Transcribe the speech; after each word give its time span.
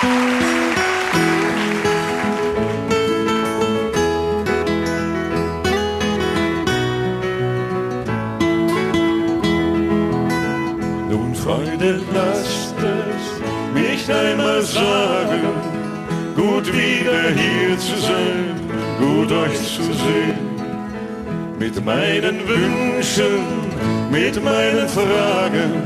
Nun, 0.00 0.10
Freunde, 11.34 12.00
lasst 12.14 12.76
es 12.78 13.74
mich 13.74 14.08
einmal 14.12 14.62
sagen, 14.62 15.40
gut 16.36 16.72
wieder 16.72 17.30
hier 17.34 17.76
zu 17.78 17.96
sein, 17.96 18.54
gut 19.00 19.32
euch 19.32 19.58
zu 19.58 19.82
sehen. 19.82 20.38
Mit 21.58 21.84
meinen 21.84 22.46
Wünschen, 22.46 23.42
mit 24.12 24.40
meinen 24.44 24.88
Fragen 24.88 25.82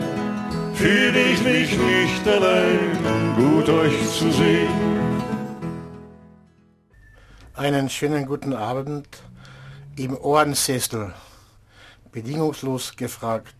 fühle 0.75 1.19
ich 1.33 1.43
mich 1.43 1.71
nicht 1.79 2.29
allein, 2.29 3.02
gut 3.37 3.69
euch 3.69 4.11
zu 4.11 4.31
sehen. 4.31 4.69
Einen 7.55 7.89
schönen 7.89 8.27
guten 8.27 8.53
Abend 8.53 9.09
im 9.97 10.17
Ohrensessel. 10.17 11.15
Bedingungslos 12.11 12.97
gefragt. 12.97 13.55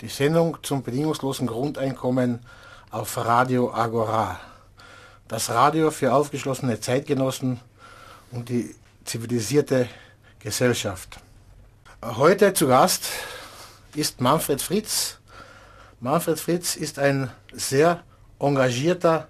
Die 0.00 0.08
Sendung 0.08 0.58
zum 0.62 0.82
bedingungslosen 0.82 1.46
Grundeinkommen 1.46 2.40
auf 2.90 3.16
Radio 3.16 3.72
Agora. 3.72 4.40
Das 5.28 5.50
Radio 5.50 5.90
für 5.90 6.12
aufgeschlossene 6.12 6.80
Zeitgenossen 6.80 7.60
und 8.32 8.48
die 8.48 8.74
zivilisierte 9.04 9.88
Gesellschaft. 10.38 11.20
Heute 12.02 12.54
zu 12.54 12.68
Gast 12.68 13.08
ist 13.94 14.20
Manfred 14.20 14.62
Fritz. 14.62 15.18
Manfred 16.00 16.38
Fritz 16.38 16.76
ist 16.76 16.98
ein 16.98 17.30
sehr 17.52 18.02
engagierter 18.38 19.28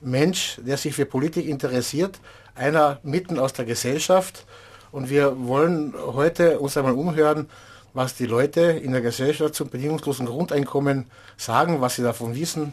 Mensch, 0.00 0.56
der 0.64 0.76
sich 0.76 0.94
für 0.94 1.06
Politik 1.06 1.46
interessiert, 1.46 2.18
einer 2.54 2.98
mitten 3.02 3.38
aus 3.38 3.52
der 3.52 3.64
Gesellschaft. 3.64 4.44
Und 4.92 5.10
wir 5.10 5.46
wollen 5.46 5.94
heute 5.96 6.58
uns 6.58 6.76
einmal 6.76 6.94
umhören, 6.94 7.48
was 7.92 8.14
die 8.14 8.26
Leute 8.26 8.60
in 8.60 8.92
der 8.92 9.00
Gesellschaft 9.00 9.54
zum 9.54 9.68
bedingungslosen 9.68 10.26
Grundeinkommen 10.26 11.06
sagen, 11.36 11.80
was 11.80 11.96
sie 11.96 12.02
davon 12.02 12.34
wissen 12.34 12.72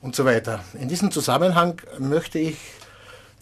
und 0.00 0.14
so 0.14 0.24
weiter. 0.24 0.64
In 0.74 0.88
diesem 0.88 1.10
Zusammenhang 1.10 1.80
möchte 1.98 2.38
ich 2.38 2.56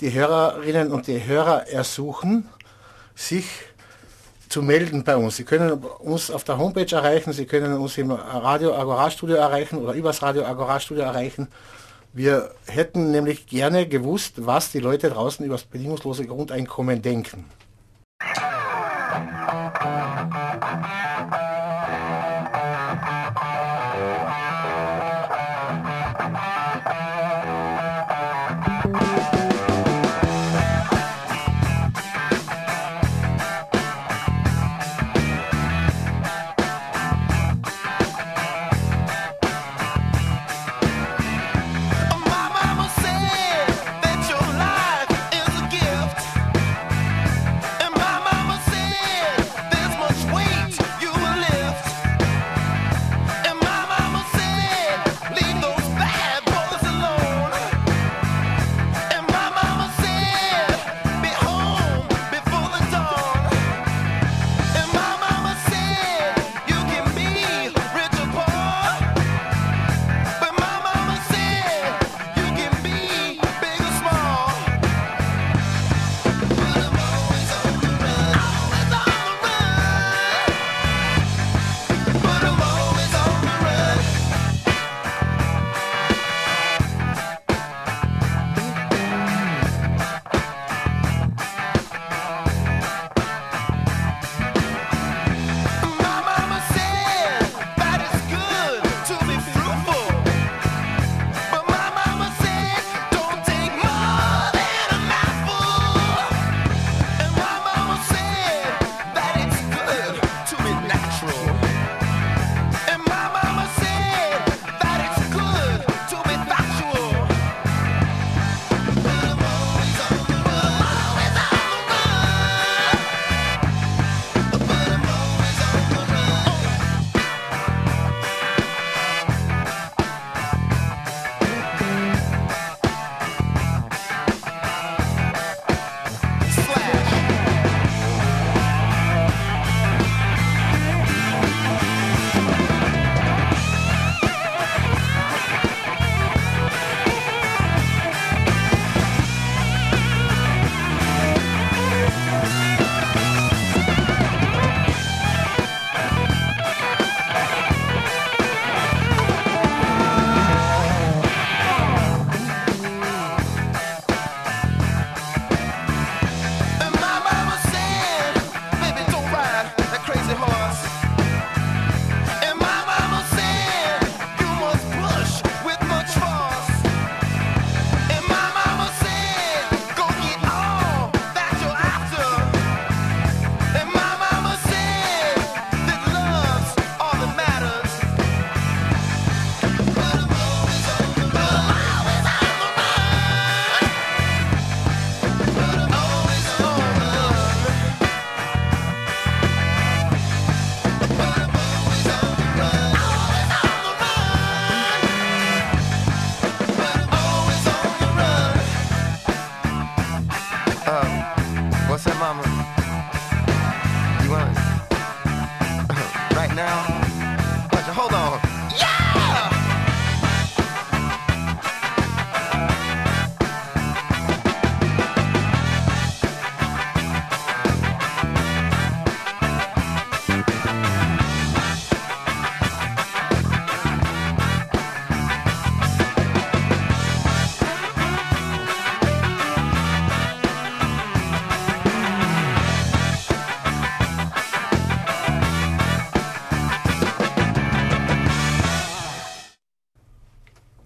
die 0.00 0.12
Hörerinnen 0.12 0.92
und 0.92 1.06
die 1.06 1.24
Hörer 1.24 1.68
ersuchen, 1.68 2.48
sich 3.14 3.46
zu 4.48 4.62
melden 4.62 5.04
bei 5.04 5.16
uns. 5.16 5.36
Sie 5.36 5.44
können 5.44 5.72
uns 5.72 6.30
auf 6.30 6.44
der 6.44 6.58
Homepage 6.58 6.90
erreichen, 6.90 7.32
Sie 7.32 7.46
können 7.46 7.74
uns 7.74 7.98
im 7.98 8.12
Radio 8.12 8.74
Agora 8.74 9.10
Studio 9.10 9.36
erreichen 9.36 9.78
oder 9.78 9.92
übers 9.92 10.22
Radio 10.22 10.44
Agora 10.44 10.80
Studio 10.80 11.04
erreichen. 11.04 11.48
Wir 12.12 12.50
hätten 12.66 13.10
nämlich 13.10 13.46
gerne 13.46 13.86
gewusst, 13.86 14.46
was 14.46 14.72
die 14.72 14.80
Leute 14.80 15.10
draußen 15.10 15.44
über 15.44 15.54
das 15.54 15.64
bedingungslose 15.64 16.26
Grundeinkommen 16.26 17.02
denken. 17.02 17.44
My 29.10 29.47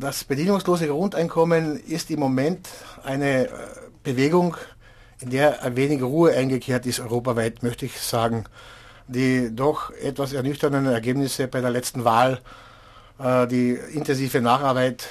Das 0.02 0.24
bedingungslose 0.24 0.88
Grundeinkommen 0.88 1.78
ist 1.78 2.10
im 2.10 2.18
Moment 2.18 2.68
eine 3.04 3.46
äh, 3.46 3.50
Bewegung, 4.02 4.56
in 5.20 5.30
der 5.30 5.62
ein 5.62 5.76
wenig 5.76 6.02
Ruhe 6.02 6.32
eingekehrt 6.32 6.86
ist, 6.86 6.98
europaweit, 6.98 7.62
möchte 7.62 7.86
ich 7.86 8.00
sagen. 8.00 8.46
Die 9.06 9.54
doch 9.54 9.92
etwas 9.92 10.32
ernüchternden 10.32 10.86
Ergebnisse 10.86 11.46
bei 11.46 11.60
der 11.60 11.70
letzten 11.70 12.04
Wahl, 12.04 12.40
äh, 13.20 13.46
die 13.46 13.78
intensive 13.92 14.40
Nacharbeit 14.40 15.06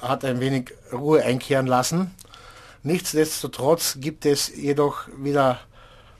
hat 0.00 0.24
ein 0.24 0.40
wenig 0.40 0.72
Ruhe 0.90 1.22
einkehren 1.22 1.66
lassen. 1.66 2.14
Nichtsdestotrotz 2.82 3.98
gibt 4.00 4.24
es 4.24 4.48
jedoch 4.56 5.08
wieder 5.14 5.60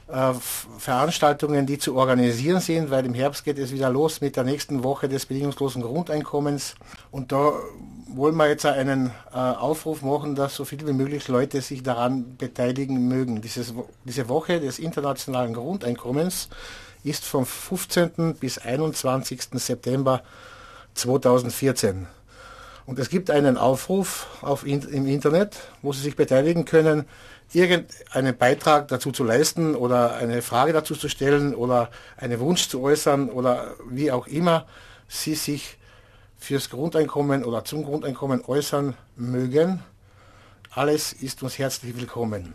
äh, 0.08 0.34
Veranstaltungen, 0.76 1.64
die 1.64 1.78
zu 1.78 1.96
organisieren 1.96 2.60
sind, 2.60 2.90
weil 2.90 3.06
im 3.06 3.14
Herbst 3.14 3.42
geht 3.42 3.56
es 3.56 3.72
wieder 3.72 3.88
los 3.88 4.20
mit 4.20 4.36
der 4.36 4.44
nächsten 4.44 4.84
Woche 4.84 5.08
des 5.08 5.24
bedingungslosen 5.24 5.80
Grundeinkommens. 5.80 6.74
Und 7.10 7.32
da 7.32 7.54
wollen 8.16 8.36
wir 8.36 8.48
jetzt 8.48 8.66
einen 8.66 9.10
äh, 9.32 9.36
Aufruf 9.36 10.02
machen, 10.02 10.34
dass 10.34 10.54
so 10.54 10.64
viele 10.64 10.86
wie 10.86 10.92
möglich 10.92 11.28
Leute 11.28 11.60
sich 11.60 11.82
daran 11.82 12.36
beteiligen 12.36 13.08
mögen. 13.08 13.40
Dieses, 13.40 13.74
diese 14.04 14.28
Woche 14.28 14.60
des 14.60 14.78
internationalen 14.78 15.54
Grundeinkommens 15.54 16.48
ist 17.04 17.24
vom 17.24 17.46
15. 17.46 18.34
bis 18.34 18.58
21. 18.58 19.42
September 19.54 20.22
2014. 20.94 22.06
Und 22.84 22.98
es 22.98 23.08
gibt 23.08 23.30
einen 23.30 23.56
Aufruf 23.56 24.26
auf, 24.42 24.66
im 24.66 25.06
Internet, 25.06 25.60
wo 25.82 25.92
Sie 25.92 26.02
sich 26.02 26.16
beteiligen 26.16 26.64
können, 26.64 27.06
irgendeinen 27.52 28.36
Beitrag 28.36 28.88
dazu 28.88 29.12
zu 29.12 29.24
leisten 29.24 29.74
oder 29.74 30.14
eine 30.16 30.42
Frage 30.42 30.72
dazu 30.72 30.94
zu 30.94 31.08
stellen 31.08 31.54
oder 31.54 31.90
einen 32.16 32.40
Wunsch 32.40 32.68
zu 32.68 32.82
äußern 32.82 33.30
oder 33.30 33.74
wie 33.88 34.10
auch 34.10 34.26
immer 34.26 34.66
Sie 35.08 35.34
sich 35.34 35.78
fürs 36.42 36.70
Grundeinkommen 36.70 37.44
oder 37.44 37.64
zum 37.64 37.84
Grundeinkommen 37.84 38.44
äußern 38.44 38.94
mögen. 39.14 39.80
Alles 40.72 41.12
ist 41.12 41.40
uns 41.44 41.56
herzlich 41.56 41.96
willkommen. 41.96 42.54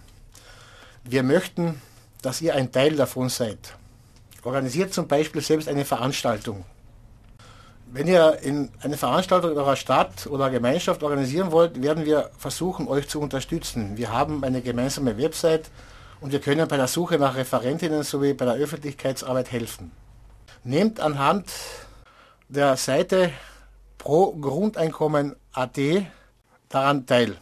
Wir 1.05 1.23
möchten, 1.23 1.81
dass 2.21 2.41
ihr 2.41 2.53
ein 2.53 2.73
Teil 2.73 2.97
davon 2.97 3.29
seid. 3.29 3.77
Organisiert 4.43 4.93
zum 4.93 5.07
Beispiel 5.07 5.41
selbst 5.41 5.69
eine 5.69 5.85
Veranstaltung. 5.85 6.65
Wenn 7.89 8.07
ihr 8.07 8.39
in 8.41 8.69
eine 8.81 8.97
Veranstaltung 8.97 9.51
in 9.51 9.57
eurer 9.57 9.77
Stadt 9.77 10.27
oder 10.27 10.49
Gemeinschaft 10.49 11.01
organisieren 11.01 11.53
wollt, 11.53 11.81
werden 11.81 12.03
wir 12.03 12.29
versuchen, 12.37 12.89
euch 12.89 13.07
zu 13.07 13.21
unterstützen. 13.21 13.95
Wir 13.95 14.11
haben 14.11 14.43
eine 14.43 14.61
gemeinsame 14.61 15.17
Website 15.17 15.69
und 16.19 16.33
wir 16.33 16.41
können 16.41 16.67
bei 16.67 16.75
der 16.75 16.87
Suche 16.87 17.17
nach 17.17 17.35
Referentinnen 17.35 18.03
sowie 18.03 18.33
bei 18.33 18.43
der 18.43 18.55
Öffentlichkeitsarbeit 18.55 19.49
helfen. 19.53 19.91
Nehmt 20.65 20.99
anhand 20.99 21.45
der 22.49 22.75
Seite 22.75 23.31
pro 23.97 24.33
Grundeinkommen.at 24.33 25.79
daran 26.69 27.05
teil. 27.05 27.37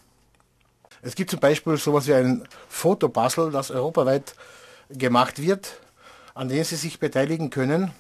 Es 1.02 1.16
gibt 1.16 1.30
zum 1.30 1.40
Beispiel 1.40 1.78
sowas 1.78 2.08
wie 2.08 2.14
ein 2.14 2.48
Fotopuzzle, 2.68 3.52
das 3.52 3.72
europaweit 3.72 4.36
gemacht 4.90 5.42
wird, 5.42 5.80
an 6.34 6.50
dem 6.50 6.64
Sie 6.64 6.76
sich 6.76 7.00
beteiligen 7.00 7.50
können. 7.50 7.92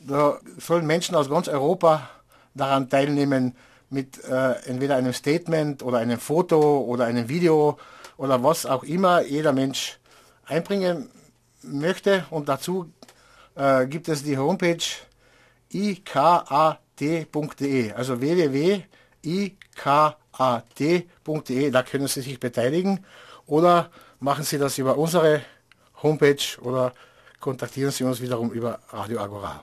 Da 0.00 0.38
sollen 0.58 0.86
Menschen 0.86 1.14
aus 1.14 1.28
ganz 1.28 1.48
Europa 1.48 2.08
daran 2.54 2.88
teilnehmen 2.88 3.56
mit 3.90 4.22
äh, 4.24 4.52
entweder 4.66 4.96
einem 4.96 5.12
Statement 5.12 5.82
oder 5.82 5.98
einem 5.98 6.18
Foto 6.18 6.80
oder 6.80 7.06
einem 7.06 7.28
Video 7.28 7.78
oder 8.16 8.42
was 8.42 8.66
auch 8.66 8.84
immer 8.84 9.22
jeder 9.22 9.52
Mensch 9.52 9.98
einbringen 10.46 11.10
möchte. 11.62 12.24
Und 12.30 12.48
dazu 12.48 12.92
äh, 13.56 13.86
gibt 13.86 14.08
es 14.08 14.22
die 14.22 14.38
Homepage 14.38 14.84
ikat.de, 17.00 17.92
also 17.92 18.20
www.ikat.de, 18.20 18.90
da 21.70 21.82
können 21.82 22.06
Sie 22.08 22.20
sich 22.20 22.38
beteiligen 22.38 23.04
oder 23.46 23.90
machen 24.18 24.44
Sie 24.44 24.58
das 24.58 24.78
über 24.78 24.96
unsere 24.98 25.42
Homepage 26.02 26.60
oder 26.62 26.92
kontaktieren 27.40 27.90
Sie 27.90 28.04
uns 28.04 28.20
wiederum 28.20 28.50
über 28.52 28.78
Radio 28.90 29.20
Agora. 29.20 29.62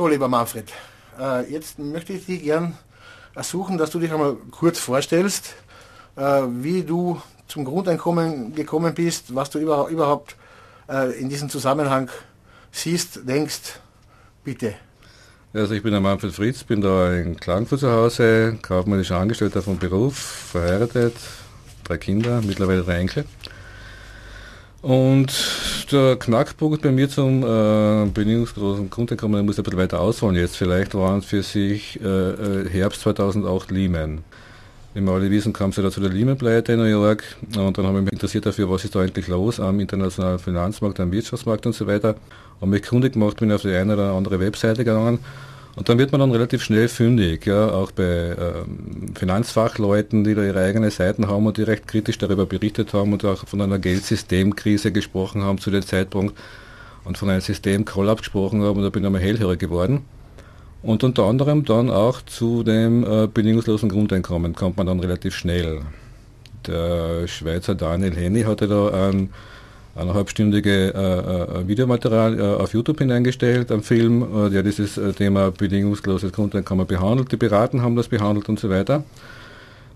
So, 0.00 0.08
lieber 0.08 0.28
Manfred, 0.28 0.72
äh, 1.20 1.52
jetzt 1.52 1.78
möchte 1.78 2.14
ich 2.14 2.24
dich 2.24 2.42
gern 2.42 2.72
ersuchen, 3.34 3.76
dass 3.76 3.90
du 3.90 3.98
dich 3.98 4.10
einmal 4.10 4.34
kurz 4.50 4.78
vorstellst, 4.78 5.54
äh, 6.16 6.22
wie 6.22 6.82
du 6.84 7.20
zum 7.46 7.66
Grundeinkommen 7.66 8.54
gekommen 8.54 8.94
bist, 8.94 9.34
was 9.34 9.50
du 9.50 9.58
über, 9.58 9.88
überhaupt 9.88 10.36
äh, 10.88 11.20
in 11.20 11.28
diesem 11.28 11.50
Zusammenhang 11.50 12.08
siehst, 12.72 13.28
denkst. 13.28 13.78
Bitte. 14.42 14.72
Also 15.52 15.74
ich 15.74 15.82
bin 15.82 15.92
der 15.92 16.00
Manfred 16.00 16.32
Fritz, 16.32 16.64
bin 16.64 16.80
da 16.80 17.12
in 17.12 17.36
Klagenfurt 17.36 17.80
zu 17.80 17.92
Hause, 17.92 18.56
kaufmännischer 18.62 19.18
Angestellter 19.18 19.60
vom 19.60 19.78
Beruf, 19.78 20.16
verheiratet, 20.16 21.14
drei 21.84 21.98
Kinder, 21.98 22.40
mittlerweile 22.40 22.84
drei 22.84 23.00
Enkel. 23.00 23.26
Und 24.82 25.32
der 25.92 26.16
Knackpunkt 26.16 26.80
bei 26.80 26.90
mir 26.90 27.08
zum 27.08 27.42
äh, 27.42 28.06
bedingungslosen 28.06 28.88
Grundeinkommen, 28.88 29.40
ich 29.40 29.46
muss 29.46 29.58
ein 29.58 29.62
bisschen 29.62 29.78
weiter 29.78 30.00
ausholen 30.00 30.36
jetzt, 30.36 30.56
vielleicht 30.56 30.94
waren 30.94 31.20
für 31.20 31.42
sich 31.42 32.00
äh, 32.02 32.06
äh 32.06 32.68
Herbst 32.68 33.02
2008 33.02 33.70
Lehman. 33.70 34.24
Wir 34.94 35.06
alle 35.12 35.30
wissen, 35.30 35.52
kam 35.52 35.70
es 35.70 35.76
ja 35.76 35.82
da 35.82 35.90
zu 35.90 36.00
der 36.00 36.10
Lehman-Pleite 36.10 36.72
in 36.72 36.78
New 36.78 36.84
York 36.84 37.22
und 37.56 37.76
dann 37.78 37.86
habe 37.86 37.98
ich 37.98 38.04
mich 38.04 38.12
interessiert 38.12 38.46
dafür, 38.46 38.70
was 38.70 38.84
ist 38.84 38.94
da 38.94 39.00
eigentlich 39.00 39.28
los 39.28 39.60
am 39.60 39.78
internationalen 39.78 40.38
Finanzmarkt, 40.38 40.98
am 40.98 41.12
Wirtschaftsmarkt 41.12 41.66
und 41.66 41.74
so 41.74 41.86
weiter. 41.86 42.16
Und 42.58 42.70
mich 42.70 42.82
kundig 42.82 43.12
gemacht, 43.12 43.38
bin 43.38 43.52
auf 43.52 43.62
die 43.62 43.68
eine 43.68 43.94
oder 43.94 44.12
andere 44.12 44.40
Webseite 44.40 44.84
gegangen 44.84 45.20
und 45.80 45.88
dann 45.88 45.96
wird 45.96 46.12
man 46.12 46.20
dann 46.20 46.30
relativ 46.30 46.62
schnell 46.62 46.88
fündig, 46.88 47.46
ja, 47.46 47.70
auch 47.70 47.90
bei 47.90 48.02
ähm, 48.02 49.14
Finanzfachleuten, 49.14 50.24
die 50.24 50.34
da 50.34 50.42
ihre 50.42 50.62
eigenen 50.62 50.90
Seiten 50.90 51.26
haben 51.26 51.46
und 51.46 51.56
die 51.56 51.62
recht 51.62 51.88
kritisch 51.88 52.18
darüber 52.18 52.44
berichtet 52.44 52.92
haben 52.92 53.14
und 53.14 53.24
auch 53.24 53.46
von 53.46 53.62
einer 53.62 53.78
Geldsystemkrise 53.78 54.92
gesprochen 54.92 55.42
haben 55.42 55.56
zu 55.56 55.70
dem 55.70 55.80
Zeitpunkt 55.80 56.38
und 57.04 57.16
von 57.16 57.30
einem 57.30 57.40
Systemkollaps 57.40 58.20
gesprochen 58.20 58.62
haben 58.62 58.76
und 58.76 58.82
da 58.82 58.90
bin 58.90 59.04
ich 59.04 59.06
einmal 59.06 59.22
hellhörig 59.22 59.58
geworden. 59.58 60.04
Und 60.82 61.02
unter 61.02 61.24
anderem 61.24 61.64
dann 61.64 61.88
auch 61.88 62.20
zu 62.26 62.62
dem 62.62 63.02
äh, 63.02 63.26
bedingungslosen 63.26 63.88
Grundeinkommen 63.88 64.54
kommt 64.54 64.76
man 64.76 64.86
dann 64.86 65.00
relativ 65.00 65.34
schnell. 65.34 65.80
Der 66.66 67.26
Schweizer 67.26 67.74
Daniel 67.74 68.14
Henny 68.14 68.42
hatte 68.42 68.68
da 68.68 69.08
ein 69.08 69.30
eineinhalbstündige 69.94 70.94
äh, 70.94 71.60
äh, 71.60 71.68
Videomaterial 71.68 72.38
äh, 72.38 72.42
auf 72.42 72.72
YouTube 72.72 72.98
hineingestellt, 72.98 73.72
am 73.72 73.82
Film, 73.82 74.22
äh, 74.22 74.50
der 74.50 74.62
dieses 74.62 74.96
äh, 74.96 75.12
Thema 75.12 75.50
bedingungsloses 75.50 76.32
Grundeinkommen 76.32 76.86
behandelt. 76.86 77.32
Die 77.32 77.36
Beraten 77.36 77.82
haben 77.82 77.96
das 77.96 78.08
behandelt 78.08 78.48
und 78.48 78.60
so 78.60 78.70
weiter. 78.70 79.04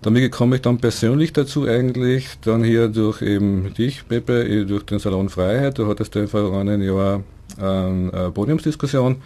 Damit 0.01 0.31
komme 0.31 0.57
ich 0.57 0.61
dann 0.61 0.77
persönlich 0.77 1.33
dazu 1.33 1.65
eigentlich, 1.65 2.27
dann 2.41 2.63
hier 2.63 2.89
durch 2.89 3.21
eben 3.21 3.73
dich, 3.73 4.07
Pepe, 4.07 4.43
eh, 4.43 4.65
durch 4.65 4.83
den 4.83 4.99
Salon 4.99 5.29
Freiheit. 5.29 5.77
Du 5.77 5.87
hattest 5.87 6.13
ja 6.15 6.27
vor 6.27 6.53
einem 6.59 6.81
Jahr 6.81 7.23
eine 7.57 8.31
Podiumsdiskussion 8.33 9.17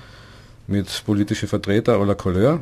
mit 0.68 1.04
politischen 1.06 1.50
Vertretern 1.50 2.00
aller 2.00 2.16
Couleur, 2.16 2.60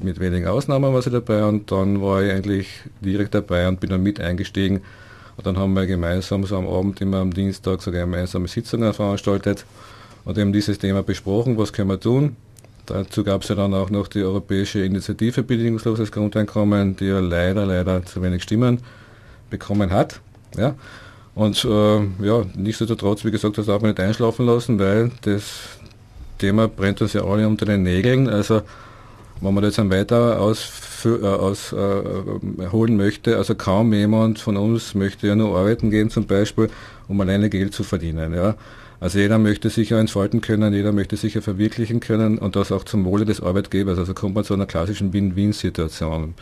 mit 0.00 0.20
wenigen 0.20 0.46
Ausnahmen 0.46 0.94
war 0.94 1.02
sie 1.02 1.10
dabei 1.10 1.44
und 1.44 1.70
dann 1.72 2.00
war 2.00 2.22
ich 2.22 2.30
eigentlich 2.30 2.68
direkt 3.00 3.34
dabei 3.34 3.66
und 3.66 3.80
bin 3.80 3.90
dann 3.90 4.02
mit 4.02 4.20
eingestiegen 4.20 4.80
und 5.38 5.46
dann 5.46 5.56
haben 5.56 5.72
wir 5.74 5.86
gemeinsam 5.86 6.44
so 6.44 6.56
am 6.56 6.66
Abend 6.66 7.00
immer 7.00 7.18
am 7.18 7.32
Dienstag 7.32 7.80
so 7.80 7.92
gemeinsame 7.92 8.48
Sitzungen 8.48 8.92
veranstaltet 8.92 9.64
und 10.24 10.36
eben 10.36 10.52
dieses 10.52 10.78
Thema 10.78 11.04
besprochen, 11.04 11.56
was 11.56 11.72
können 11.72 11.88
wir 11.88 12.00
tun. 12.00 12.36
Dazu 12.86 13.22
gab 13.22 13.42
es 13.42 13.48
ja 13.48 13.54
dann 13.54 13.72
auch 13.72 13.88
noch 13.88 14.08
die 14.08 14.22
Europäische 14.22 14.84
Initiative 14.84 15.44
Bedingungsloses 15.44 16.10
Grundeinkommen, 16.10 16.96
die 16.96 17.04
ja 17.04 17.20
leider, 17.20 17.66
leider 17.66 18.04
zu 18.04 18.20
wenig 18.20 18.42
Stimmen 18.42 18.80
bekommen 19.48 19.92
hat. 19.92 20.20
Ja. 20.56 20.74
Und 21.36 21.64
äh, 21.64 21.98
ja, 22.24 22.44
nichtsdestotrotz, 22.56 23.24
wie 23.24 23.30
gesagt, 23.30 23.58
das 23.58 23.66
darf 23.66 23.80
man 23.80 23.92
nicht 23.92 24.00
einschlafen 24.00 24.44
lassen, 24.44 24.80
weil 24.80 25.12
das 25.22 25.78
Thema 26.38 26.66
brennt 26.66 27.00
uns 27.00 27.12
ja 27.12 27.22
alle 27.24 27.46
unter 27.46 27.64
den 27.64 27.84
Nägeln. 27.84 28.28
Also 28.28 28.62
wenn 29.40 29.54
man 29.54 29.62
das 29.62 29.76
dann 29.76 29.90
weiter 29.90 30.40
ausholen 30.40 31.24
aus, 31.24 31.72
äh, 31.72 32.90
möchte, 32.90 33.36
also 33.36 33.54
kaum 33.54 33.92
jemand 33.92 34.38
von 34.38 34.56
uns 34.56 34.94
möchte 34.94 35.26
ja 35.26 35.36
nur 35.36 35.56
arbeiten 35.56 35.90
gehen 35.90 36.10
zum 36.10 36.26
Beispiel, 36.26 36.68
um 37.06 37.20
alleine 37.20 37.48
Geld 37.50 37.72
zu 37.74 37.84
verdienen. 37.84 38.34
Ja. 38.34 38.56
Also 39.00 39.20
jeder 39.20 39.38
möchte 39.38 39.70
sich 39.70 39.90
ja 39.90 40.00
entfalten 40.00 40.40
können, 40.40 40.74
jeder 40.74 40.92
möchte 40.92 41.16
sich 41.16 41.34
ja 41.34 41.40
verwirklichen 41.40 42.00
können 42.00 42.38
und 42.38 42.56
das 42.56 42.72
auch 42.72 42.84
zum 42.84 43.04
Wohle 43.04 43.24
des 43.24 43.40
Arbeitgebers. 43.40 43.98
Also 43.98 44.12
kommt 44.12 44.34
man 44.34 44.44
zu 44.44 44.54
einer 44.54 44.66
klassischen 44.66 45.12
Win-Win-Situation. 45.12 46.34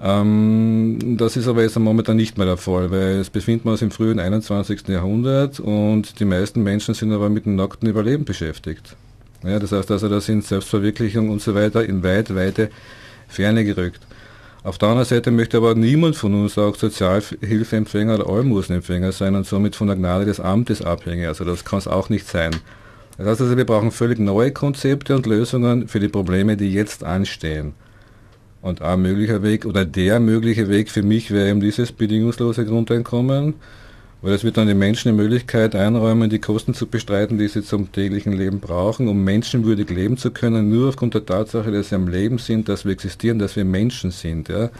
Ähm, 0.00 1.16
das 1.18 1.36
ist 1.36 1.48
aber 1.48 1.62
jetzt 1.62 1.78
momentan 1.78 2.16
nicht 2.16 2.38
mehr 2.38 2.46
der 2.46 2.56
Fall, 2.56 2.90
weil 2.90 3.16
es 3.16 3.30
befindet 3.30 3.64
man 3.64 3.72
uns 3.72 3.82
im 3.82 3.90
frühen 3.90 4.18
21. 4.18 4.88
Jahrhundert 4.88 5.60
und 5.60 6.20
die 6.20 6.24
meisten 6.24 6.62
Menschen 6.62 6.94
sind 6.94 7.12
aber 7.12 7.28
mit 7.28 7.46
dem 7.46 7.56
nackten 7.56 7.88
Überleben 7.88 8.24
beschäftigt. 8.24 8.96
Ja, 9.44 9.58
das 9.58 9.72
heißt 9.72 9.90
also, 9.90 10.08
da 10.08 10.20
sind 10.20 10.44
Selbstverwirklichung 10.44 11.30
und 11.30 11.40
so 11.40 11.54
weiter 11.54 11.84
in 11.84 12.02
weit, 12.02 12.34
weite 12.34 12.70
Ferne 13.28 13.64
gerückt. 13.64 14.00
Auf 14.64 14.78
der 14.78 14.88
anderen 14.88 15.06
Seite 15.06 15.30
möchte 15.30 15.58
aber 15.58 15.74
niemand 15.74 16.16
von 16.16 16.34
uns 16.34 16.58
auch 16.58 16.74
Sozialhilfeempfänger 16.74 18.16
oder 18.16 18.28
Almosenempfänger 18.28 19.12
sein 19.12 19.36
und 19.36 19.46
somit 19.46 19.76
von 19.76 19.86
der 19.86 19.96
Gnade 19.96 20.24
des 20.24 20.40
Amtes 20.40 20.82
abhängig. 20.82 21.28
Also 21.28 21.44
das 21.44 21.64
kann 21.64 21.78
es 21.78 21.86
auch 21.86 22.08
nicht 22.08 22.26
sein. 22.26 22.50
Das 23.16 23.26
heißt 23.26 23.40
also, 23.42 23.56
wir 23.56 23.64
brauchen 23.64 23.92
völlig 23.92 24.18
neue 24.18 24.52
Konzepte 24.52 25.14
und 25.14 25.26
Lösungen 25.26 25.88
für 25.88 26.00
die 26.00 26.08
Probleme, 26.08 26.56
die 26.56 26.72
jetzt 26.72 27.04
anstehen. 27.04 27.74
Und 28.60 28.82
ein 28.82 29.00
möglicher 29.02 29.42
Weg 29.42 29.64
oder 29.64 29.84
der 29.84 30.18
mögliche 30.18 30.68
Weg 30.68 30.90
für 30.90 31.02
mich 31.02 31.30
wäre 31.30 31.48
eben 31.48 31.60
dieses 31.60 31.92
bedingungslose 31.92 32.64
Grundeinkommen, 32.64 33.54
weil 34.20 34.32
es 34.32 34.42
wird 34.42 34.56
dann 34.56 34.66
den 34.66 34.78
Menschen 34.78 35.12
die 35.12 35.16
Möglichkeit 35.16 35.74
einräumen, 35.74 36.28
die 36.28 36.40
Kosten 36.40 36.74
zu 36.74 36.86
bestreiten, 36.86 37.38
die 37.38 37.48
sie 37.48 37.62
zum 37.62 37.92
täglichen 37.92 38.32
Leben 38.32 38.58
brauchen, 38.58 39.08
um 39.08 39.22
menschenwürdig 39.22 39.90
leben 39.90 40.16
zu 40.16 40.30
können, 40.30 40.70
nur 40.70 40.88
aufgrund 40.88 41.14
der 41.14 41.24
Tatsache, 41.24 41.70
dass 41.70 41.90
sie 41.90 41.94
am 41.94 42.08
Leben 42.08 42.38
sind, 42.38 42.68
dass 42.68 42.84
wir 42.84 42.92
existieren, 42.92 43.38
dass 43.38 43.54
wir 43.54 43.64
Menschen 43.64 44.10
sind. 44.10 44.48
Ja. 44.48 44.70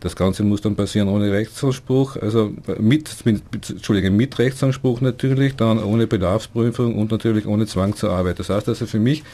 Das 0.00 0.16
Ganze 0.16 0.44
muss 0.44 0.60
dann 0.60 0.76
passieren 0.76 1.08
ohne 1.08 1.32
Rechtsanspruch, 1.32 2.16
also 2.16 2.52
mit, 2.78 3.26
mit, 3.26 3.42
Entschuldige, 3.68 4.10
mit 4.10 4.38
Rechtsanspruch 4.38 5.00
natürlich, 5.00 5.56
dann 5.56 5.82
ohne 5.82 6.06
Bedarfsprüfung 6.06 6.94
und 6.94 7.10
natürlich 7.10 7.46
ohne 7.46 7.66
Zwang 7.66 7.96
zur 7.96 8.10
Arbeit. 8.12 8.38
Das 8.38 8.48
heißt 8.48 8.68
also 8.68 8.86
für 8.86 9.00
mich, 9.00 9.24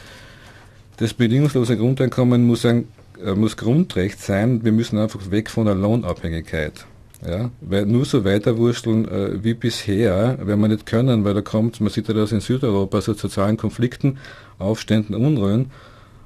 das 0.97 1.13
bedingungslose 1.13 1.77
Grundeinkommen 1.77 2.47
muss 2.47 2.65
ein 2.65 2.89
äh, 3.23 3.35
muss 3.35 3.57
Grundrecht 3.57 4.21
sein, 4.21 4.65
wir 4.65 4.73
müssen 4.73 4.99
einfach 4.99 5.31
weg 5.31 5.51
von 5.51 5.67
der 5.67 5.75
Lohnabhängigkeit. 5.75 6.87
Ja, 7.27 7.51
weil 7.61 7.87
nur 7.87 8.05
so 8.05 8.25
weiterwursteln 8.25 9.09
äh, 9.09 9.43
wie 9.43 9.55
bisher, 9.55 10.39
werden 10.47 10.61
wir 10.61 10.69
nicht 10.69 10.85
können, 10.85 11.25
weil 11.25 11.35
da 11.35 11.41
kommt, 11.41 11.81
man 11.81 11.91
sieht 11.91 12.09
ja 12.09 12.15
das 12.15 12.33
in 12.33 12.41
Südeuropa, 12.41 13.01
so 13.01 13.15
sozialen 13.15 13.57
Konflikten, 13.57 14.19
Aufständen, 14.59 15.15
Unruhen. 15.15 15.71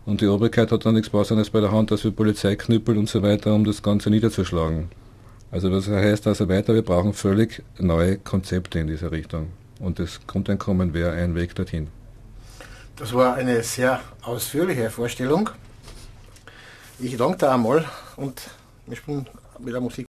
Und 0.06 0.22
die 0.22 0.26
Obrigkeit 0.26 0.72
hat 0.72 0.86
dann 0.86 0.94
nichts 0.94 1.10
Passendes 1.10 1.50
bei 1.50 1.60
der 1.60 1.70
Hand, 1.70 1.90
dass 1.90 2.02
wir 2.02 2.10
Polizei 2.10 2.56
knüppeln 2.56 2.98
und 2.98 3.08
so 3.08 3.22
weiter, 3.22 3.54
um 3.54 3.64
das 3.64 3.82
Ganze 3.82 4.10
niederzuschlagen. 4.10 4.88
Also 5.50 5.70
das 5.70 5.88
heißt 5.88 6.26
also 6.26 6.48
weiter, 6.48 6.74
wir 6.74 6.82
brauchen 6.82 7.12
völlig 7.12 7.62
neue 7.78 8.18
Konzepte 8.18 8.78
in 8.78 8.86
dieser 8.86 9.12
Richtung. 9.12 9.48
Und 9.80 9.98
das 9.98 10.20
Grundeinkommen 10.26 10.94
wäre 10.94 11.12
ein 11.12 11.34
Weg 11.34 11.54
dorthin. 11.54 11.88
Das 12.96 13.14
war 13.14 13.34
eine 13.34 13.62
sehr 13.62 14.00
ausführliche 14.22 14.90
Vorstellung. 14.90 15.50
Ich 16.98 17.16
danke 17.16 17.38
dir 17.38 17.52
einmal 17.52 17.84
und 18.16 18.42
wir 18.86 18.96
spielen 18.96 19.26
mit 19.60 19.72
der 19.72 19.80
Musik. 19.80 20.07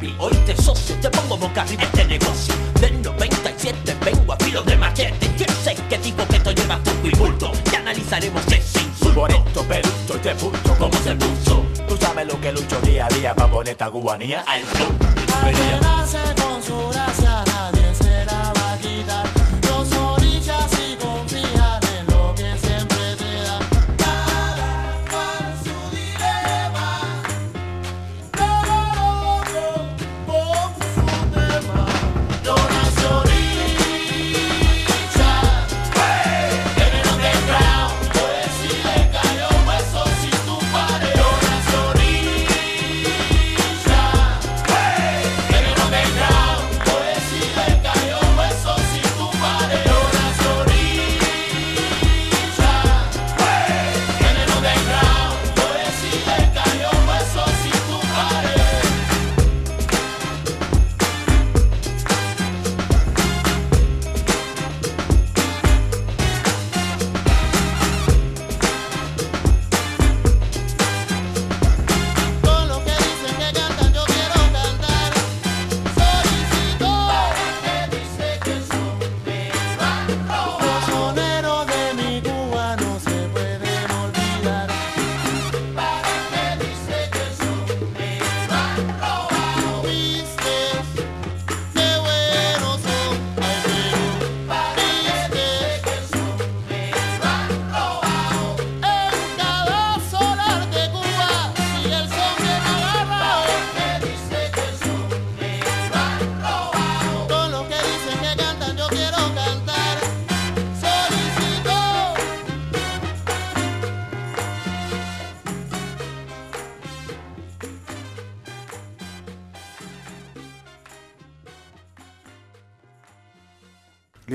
Como. 0.00 0.14
Hoy 0.18 0.34
te 0.46 0.56
socio, 0.56 0.96
te 1.00 1.10
pongo 1.10 1.36
boca 1.36 1.62
arriba 1.62 1.82
este 1.84 2.04
negocio. 2.04 2.54
Del 2.80 3.02
97 3.02 3.96
vengo 4.04 4.32
a 4.32 4.36
filo 4.36 4.62
de 4.62 4.76
machete. 4.76 5.30
Yo 5.36 5.46
sé 5.62 5.74
que 5.88 5.98
digo 5.98 6.26
que 6.28 6.36
esto 6.36 6.52
lleva 6.52 6.78
poco 6.78 7.06
y 7.06 7.16
bulto. 7.16 7.52
Y 7.70 7.76
analizaremos 7.76 8.46
ese 8.46 8.80
insulto. 8.80 9.14
Por 9.14 9.30
esto, 9.30 9.62
peruto 9.64 10.16
y 10.16 10.18
te 10.18 10.34
punto 10.34 10.76
¿Cómo 10.78 10.94
se 11.02 11.14
puso? 11.14 11.64
Tú 11.88 11.96
sabes 11.96 12.26
lo 12.26 12.40
que 12.40 12.52
lucho 12.52 12.80
día 12.82 13.06
a 13.06 13.08
día 13.08 13.34
para 13.34 13.50
poner 13.50 13.72
esta 13.72 13.90
cubanía 13.90 14.44
Al 14.46 14.62
club. 14.62 14.94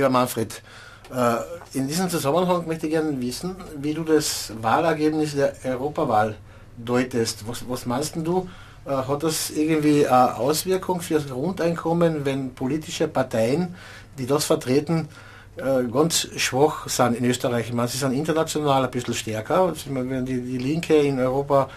Lieber 0.06 0.20
Manfred, 0.20 0.62
äh, 1.12 1.78
in 1.78 1.88
diesem 1.88 2.08
Zusammenhang 2.12 2.68
möchte 2.68 2.86
ich 2.86 2.92
gerne 2.92 3.20
wissen, 3.20 3.56
wie 3.78 3.92
du 3.92 4.04
das 4.04 4.54
Wahlergebnis 4.62 5.34
der 5.34 5.54
Europawahl 5.64 6.36
deutest. 6.78 7.48
Was, 7.48 7.68
was 7.68 7.88
meinst 7.88 8.16
du? 8.18 8.48
Äh, 8.86 8.92
Hat 8.92 9.24
das 9.24 9.50
irgendwie 9.50 10.06
eine 10.06 10.38
Auswirkung 10.38 11.02
für 11.02 11.16
das 11.16 11.28
Grundeinkommen, 11.28 12.24
wenn 12.24 12.54
politische 12.54 13.08
Parteien, 13.08 13.74
die 14.20 14.28
das 14.28 14.46
vertreten, 14.46 15.08
äh, 15.58 15.86
ganz 15.92 16.28
schwach 16.38 16.88
sind 16.88 17.18
in 17.18 17.26
Österreich? 17.26 17.70
Ich 17.70 17.74
meine, 17.74 17.88
sie 17.88 17.98
sind 17.98 18.12
international 18.12 18.84
ein 18.84 18.92
bisschen 18.92 19.16
stärker. 19.16 19.74
Die, 19.88 20.58
Linke 20.60 20.98
in 20.98 21.20
Europa 21.20 21.68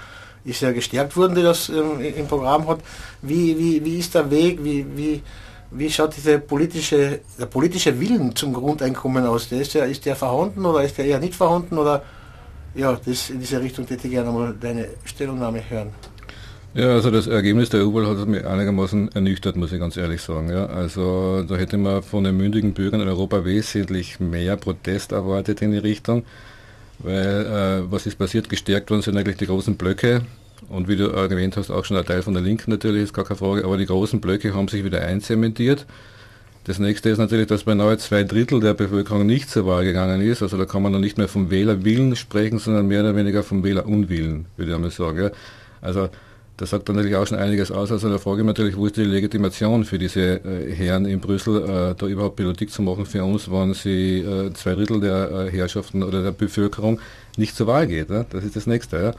ist 0.45 0.61
ja 0.61 0.73
gestärkt 0.73 1.17
worden, 1.17 1.35
die 1.35 1.43
das 1.43 1.71
im 1.71 2.27
Programm 2.29 2.69
hat. 2.69 2.81
Wie, 3.23 3.59
wie, 3.59 3.83
wie 3.83 3.99
ist 3.99 4.15
der 4.15 4.31
Weg? 4.31 4.63
Wie, 4.63 4.85
wie, 4.95 5.23
wie 5.71 5.91
schaut 5.91 6.17
diese 6.17 6.39
politische, 6.39 7.21
der 7.39 7.47
politische 7.47 7.99
Willen 8.01 8.35
zum 8.35 8.53
Grundeinkommen 8.53 9.25
aus? 9.27 9.49
Der 9.49 9.61
ist, 9.61 9.75
der, 9.75 9.87
ist 9.87 10.05
der 10.07 10.17
vorhanden 10.17 10.65
oder 10.65 10.83
ist 10.83 10.97
der 10.97 11.05
eher 11.05 11.19
nicht 11.19 11.35
vorhanden? 11.35 11.79
Oder 11.79 12.03
ja, 12.75 12.99
das, 13.05 13.31
in 13.31 13.41
diese 13.41 13.61
Richtung 13.61 13.87
hätte 13.87 14.07
ich 14.07 14.13
gerne 14.13 14.31
mal 14.31 14.55
deine 14.59 14.89
Stellungnahme 15.05 15.63
hören. 15.69 15.91
Ja, 16.75 16.91
also 16.91 17.11
das 17.11 17.27
Ergebnis 17.27 17.71
der 17.71 17.81
EU-Wahl 17.81 18.07
hat 18.07 18.29
mich 18.29 18.45
einigermaßen 18.45 19.11
ernüchtert, 19.13 19.57
muss 19.57 19.73
ich 19.73 19.81
ganz 19.81 19.97
ehrlich 19.97 20.21
sagen. 20.21 20.51
Ja, 20.51 20.67
also 20.67 21.43
da 21.43 21.57
hätte 21.57 21.77
man 21.77 22.03
von 22.03 22.25
den 22.25 22.37
mündigen 22.37 22.73
Bürgern 22.73 23.01
in 23.01 23.09
Europa 23.09 23.45
wesentlich 23.45 24.21
mehr 24.21 24.57
Protest 24.57 25.13
erwartet 25.13 25.63
in 25.63 25.73
die 25.73 25.79
Richtung, 25.79 26.25
weil 26.99 27.47
äh, 27.47 27.91
was 27.91 28.07
ist 28.07 28.17
passiert? 28.17 28.49
Gestärkt 28.49 28.91
worden 28.91 29.03
sind 29.03 29.17
eigentlich 29.17 29.39
die 29.39 29.47
großen 29.47 29.77
Blöcke 29.77 30.23
und 30.69 30.89
wie 30.89 30.97
du 30.97 31.09
äh, 31.09 31.29
erwähnt 31.29 31.57
hast, 31.57 31.71
auch 31.71 31.85
schon 31.85 31.97
ein 31.97 32.05
Teil 32.05 32.23
von 32.23 32.35
der 32.35 32.43
Linken 32.43 32.71
natürlich, 32.71 33.05
ist 33.05 33.15
gar 33.15 33.25
keine 33.25 33.39
Frage, 33.39 33.65
aber 33.65 33.77
die 33.77 33.87
großen 33.87 34.21
Blöcke 34.21 34.55
haben 34.55 34.69
sich 34.69 34.85
wieder 34.85 35.01
einzementiert. 35.03 35.87
Das 36.65 36.79
nächste 36.79 37.09
ist 37.09 37.19
natürlich, 37.19 37.47
dass 37.47 37.65
beinahe 37.65 37.97
zwei 37.97 38.25
Drittel 38.25 38.61
der 38.61 38.75
Bevölkerung 38.75 39.25
nicht 39.25 39.49
zur 39.49 39.67
Wahl 39.67 39.85
gegangen 39.85 40.21
ist. 40.21 40.43
Also 40.43 40.59
da 40.59 40.67
kann 40.67 40.83
man 40.83 40.93
noch 40.93 40.99
nicht 40.99 41.17
mehr 41.17 41.29
vom 41.29 41.51
Wählerwillen 41.51 42.15
sprechen, 42.15 42.59
sondern 42.59 42.89
mehr 42.89 43.01
oder 43.01 43.17
weniger 43.17 43.43
vom 43.43 43.65
Wählerunwillen, 43.65 44.45
würde 44.57 44.71
ich 44.71 44.75
einmal 44.75 44.91
sagen. 44.91 45.19
Ja. 45.19 45.31
Also 45.81 46.11
das 46.59 46.71
sagt 46.71 46.89
dann 46.89 46.97
natürlich 46.97 47.17
auch 47.17 47.27
schon 47.27 47.39
einiges 47.39 47.71
aus. 47.71 47.91
Also 47.91 48.11
da 48.11 48.19
frage 48.19 48.41
ich 48.41 48.45
mich 48.45 48.49
natürlich, 48.49 48.77
wo 48.77 48.85
ist 48.85 48.97
die 48.97 49.05
Legitimation 49.05 49.85
für 49.85 49.99
diese 49.99 50.45
äh, 50.45 50.75
Herren 50.75 51.07
in 51.07 51.21
Brüssel, 51.21 51.63
äh, 51.63 51.95
da 51.97 52.07
überhaupt 52.07 52.37
Politik 52.37 52.71
zu 52.71 52.83
machen 52.83 53.07
für 53.07 53.25
uns, 53.25 53.51
wenn 53.51 53.73
sie 53.75 54.19
äh, 54.19 54.53
zwei 54.53 54.75
Drittel 54.75 55.01
der 55.01 55.31
äh, 55.31 55.51
Herrschaften 55.51 56.03
oder 56.03 56.23
der 56.23 56.33
Bevölkerung 56.33 57.01
nicht 57.37 57.57
zur 57.57 57.69
Wahl 57.69 57.87
geht. 57.87 58.11
Ja? 58.11 58.27
Das 58.29 58.45
ist 58.45 58.57
das 58.57 58.67
Nächste. 58.67 58.97
Ja? 58.99 59.15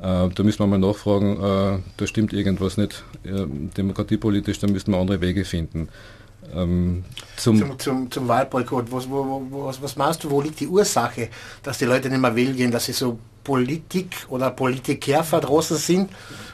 Äh, 0.00 0.28
da 0.28 0.42
müssen 0.42 0.60
wir 0.60 0.66
mal 0.66 0.78
nachfragen, 0.78 1.36
äh, 1.36 1.78
da 1.96 2.06
stimmt 2.06 2.32
irgendwas 2.32 2.76
nicht 2.76 3.04
äh, 3.24 3.46
demokratiepolitisch, 3.76 4.60
da 4.60 4.68
müssen 4.68 4.92
wir 4.92 4.98
andere 4.98 5.20
Wege 5.20 5.44
finden. 5.44 5.88
Ähm, 6.54 7.04
zum, 7.36 7.58
Zum, 7.58 7.78
zum, 7.78 8.10
zum 8.10 8.28
Wahlboykott, 8.28 8.90
was, 8.92 9.06
was, 9.10 9.82
was 9.82 9.96
meinst 9.96 10.22
du, 10.22 10.30
wo 10.30 10.40
liegt 10.40 10.60
die 10.60 10.68
Ursache, 10.68 11.28
dass 11.62 11.78
die 11.78 11.84
Leute 11.84 12.08
nicht 12.08 12.20
mehr 12.20 12.34
wählen 12.34 12.56
gehen, 12.56 12.70
dass 12.70 12.86
sie 12.86 12.92
so 12.92 13.18
Politik 13.42 14.14
oder 14.28 14.50
Politiker 14.50 15.24
verdrossen 15.24 15.76
sind? 15.76 16.10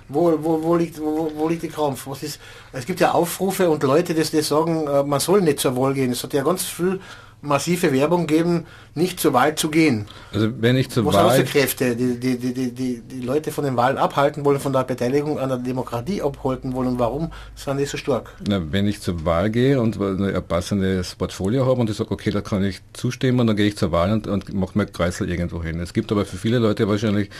Wo, 0.08 0.36
wo, 0.42 0.62
wo, 0.62 0.76
liegt, 0.76 1.00
wo, 1.00 1.30
wo 1.36 1.48
liegt 1.48 1.62
der 1.62 1.70
Krampf? 1.70 2.06
Was 2.06 2.22
ist, 2.22 2.40
es 2.72 2.86
gibt 2.86 3.00
ja 3.00 3.12
Aufrufe 3.12 3.68
und 3.70 3.82
Leute, 3.82 4.14
die, 4.14 4.22
die 4.22 4.42
sagen, 4.42 4.84
man 5.08 5.20
soll 5.20 5.42
nicht 5.42 5.60
zur 5.60 5.76
Wahl 5.76 5.94
gehen. 5.94 6.12
Es 6.12 6.22
hat 6.22 6.32
ja 6.32 6.42
ganz 6.42 6.64
viel 6.64 7.00
massive 7.44 7.92
Werbung 7.92 8.26
geben, 8.26 8.66
nicht 8.94 9.20
zur 9.20 9.32
Wahl 9.32 9.54
zu 9.54 9.70
gehen. 9.70 10.06
Also 10.32 10.48
wenn 10.58 10.76
ich 10.76 10.90
zur 10.90 11.04
Wahl... 11.06 11.36
sind 11.36 11.48
Kräfte, 11.48 11.96
die, 11.96 12.18
die, 12.18 12.38
die, 12.38 12.54
die, 12.54 12.72
die, 12.72 13.00
die 13.00 13.20
Leute 13.20 13.50
von 13.50 13.64
den 13.64 13.76
Wahlen 13.76 13.98
abhalten 13.98 14.44
wollen, 14.44 14.60
von 14.60 14.72
der 14.72 14.84
Beteiligung 14.84 15.38
an 15.38 15.48
der 15.48 15.58
Demokratie 15.58 16.22
abhalten 16.22 16.72
wollen 16.74 16.98
warum 16.98 17.30
sind 17.54 17.78
die 17.78 17.86
so 17.86 17.96
stark? 17.96 18.34
Na, 18.48 18.60
wenn 18.72 18.86
ich 18.86 19.00
zur 19.00 19.24
Wahl 19.24 19.50
gehe 19.50 19.80
und 19.80 20.00
ein 20.00 20.42
passendes 20.46 21.14
Portfolio 21.14 21.66
habe 21.66 21.80
und 21.80 21.90
ich 21.90 21.96
sage, 21.96 22.10
okay, 22.10 22.30
da 22.30 22.40
kann 22.40 22.64
ich 22.64 22.80
zustimmen, 22.92 23.46
dann 23.46 23.56
gehe 23.56 23.66
ich 23.66 23.76
zur 23.76 23.92
Wahl 23.92 24.12
und, 24.12 24.26
und 24.26 24.52
mache 24.54 24.78
mir 24.78 24.86
Kreisel 24.86 25.28
irgendwo 25.30 25.62
hin. 25.62 25.80
Es 25.80 25.92
gibt 25.92 26.10
aber 26.12 26.24
für 26.24 26.36
viele 26.36 26.58
Leute 26.58 26.88
wahrscheinlich 26.88 27.30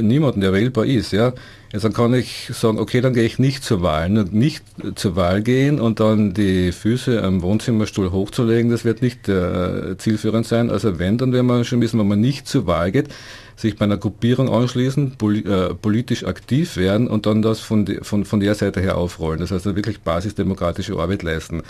niemanden, 0.00 0.40
der 0.40 0.52
wählbar 0.52 0.86
ist. 0.86 1.12
Ja? 1.12 1.32
Jetzt 1.72 1.84
dann 1.84 1.92
kann 1.92 2.14
ich 2.14 2.50
sagen, 2.52 2.78
okay, 2.78 3.00
dann 3.00 3.14
gehe 3.14 3.24
ich 3.24 3.38
nicht 3.38 3.64
zur 3.64 3.82
Wahl. 3.82 4.08
Nur 4.08 4.24
nicht 4.30 4.64
zur 4.94 5.16
Wahl 5.16 5.42
gehen 5.42 5.80
und 5.80 6.00
dann 6.00 6.32
die 6.32 6.72
Füße 6.72 7.22
am 7.22 7.42
Wohnzimmerstuhl 7.42 8.12
hochzulegen, 8.12 8.70
das 8.70 8.84
wird 8.84 9.02
nicht 9.02 9.28
äh, 9.28 9.96
zielführend 9.98 10.46
sein. 10.46 10.70
Also 10.70 10.98
wenn, 10.98 11.18
dann 11.18 11.32
werden 11.32 11.46
wir 11.46 11.64
schon 11.64 11.80
wissen, 11.80 11.98
wenn 11.98 12.08
man 12.08 12.20
nicht 12.20 12.46
zur 12.46 12.66
Wahl 12.66 12.92
geht, 12.92 13.08
sich 13.56 13.76
bei 13.76 13.84
einer 13.84 13.96
Gruppierung 13.96 14.48
anschließen, 14.48 15.16
poli 15.18 15.40
äh, 15.40 15.74
politisch 15.74 16.24
aktiv 16.24 16.76
werden 16.76 17.08
und 17.08 17.26
dann 17.26 17.42
das 17.42 17.60
von, 17.60 17.84
die, 17.84 17.98
von, 18.02 18.24
von 18.24 18.40
der 18.40 18.54
Seite 18.54 18.80
her 18.80 18.96
aufrollen. 18.96 19.40
Das 19.40 19.50
heißt, 19.50 19.64
wirklich 19.64 20.00
basisdemokratische 20.00 20.96
Arbeit 20.96 21.22
leisten. 21.22 21.62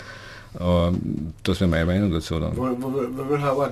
Ähm, 0.59 1.33
das 1.43 1.59
wäre 1.59 1.69
meine 1.69 1.85
Meinung 1.85 2.11
dazu 2.11 2.39
dann. 2.39 2.55
Wo, 2.55 2.63
wo, 2.79 2.93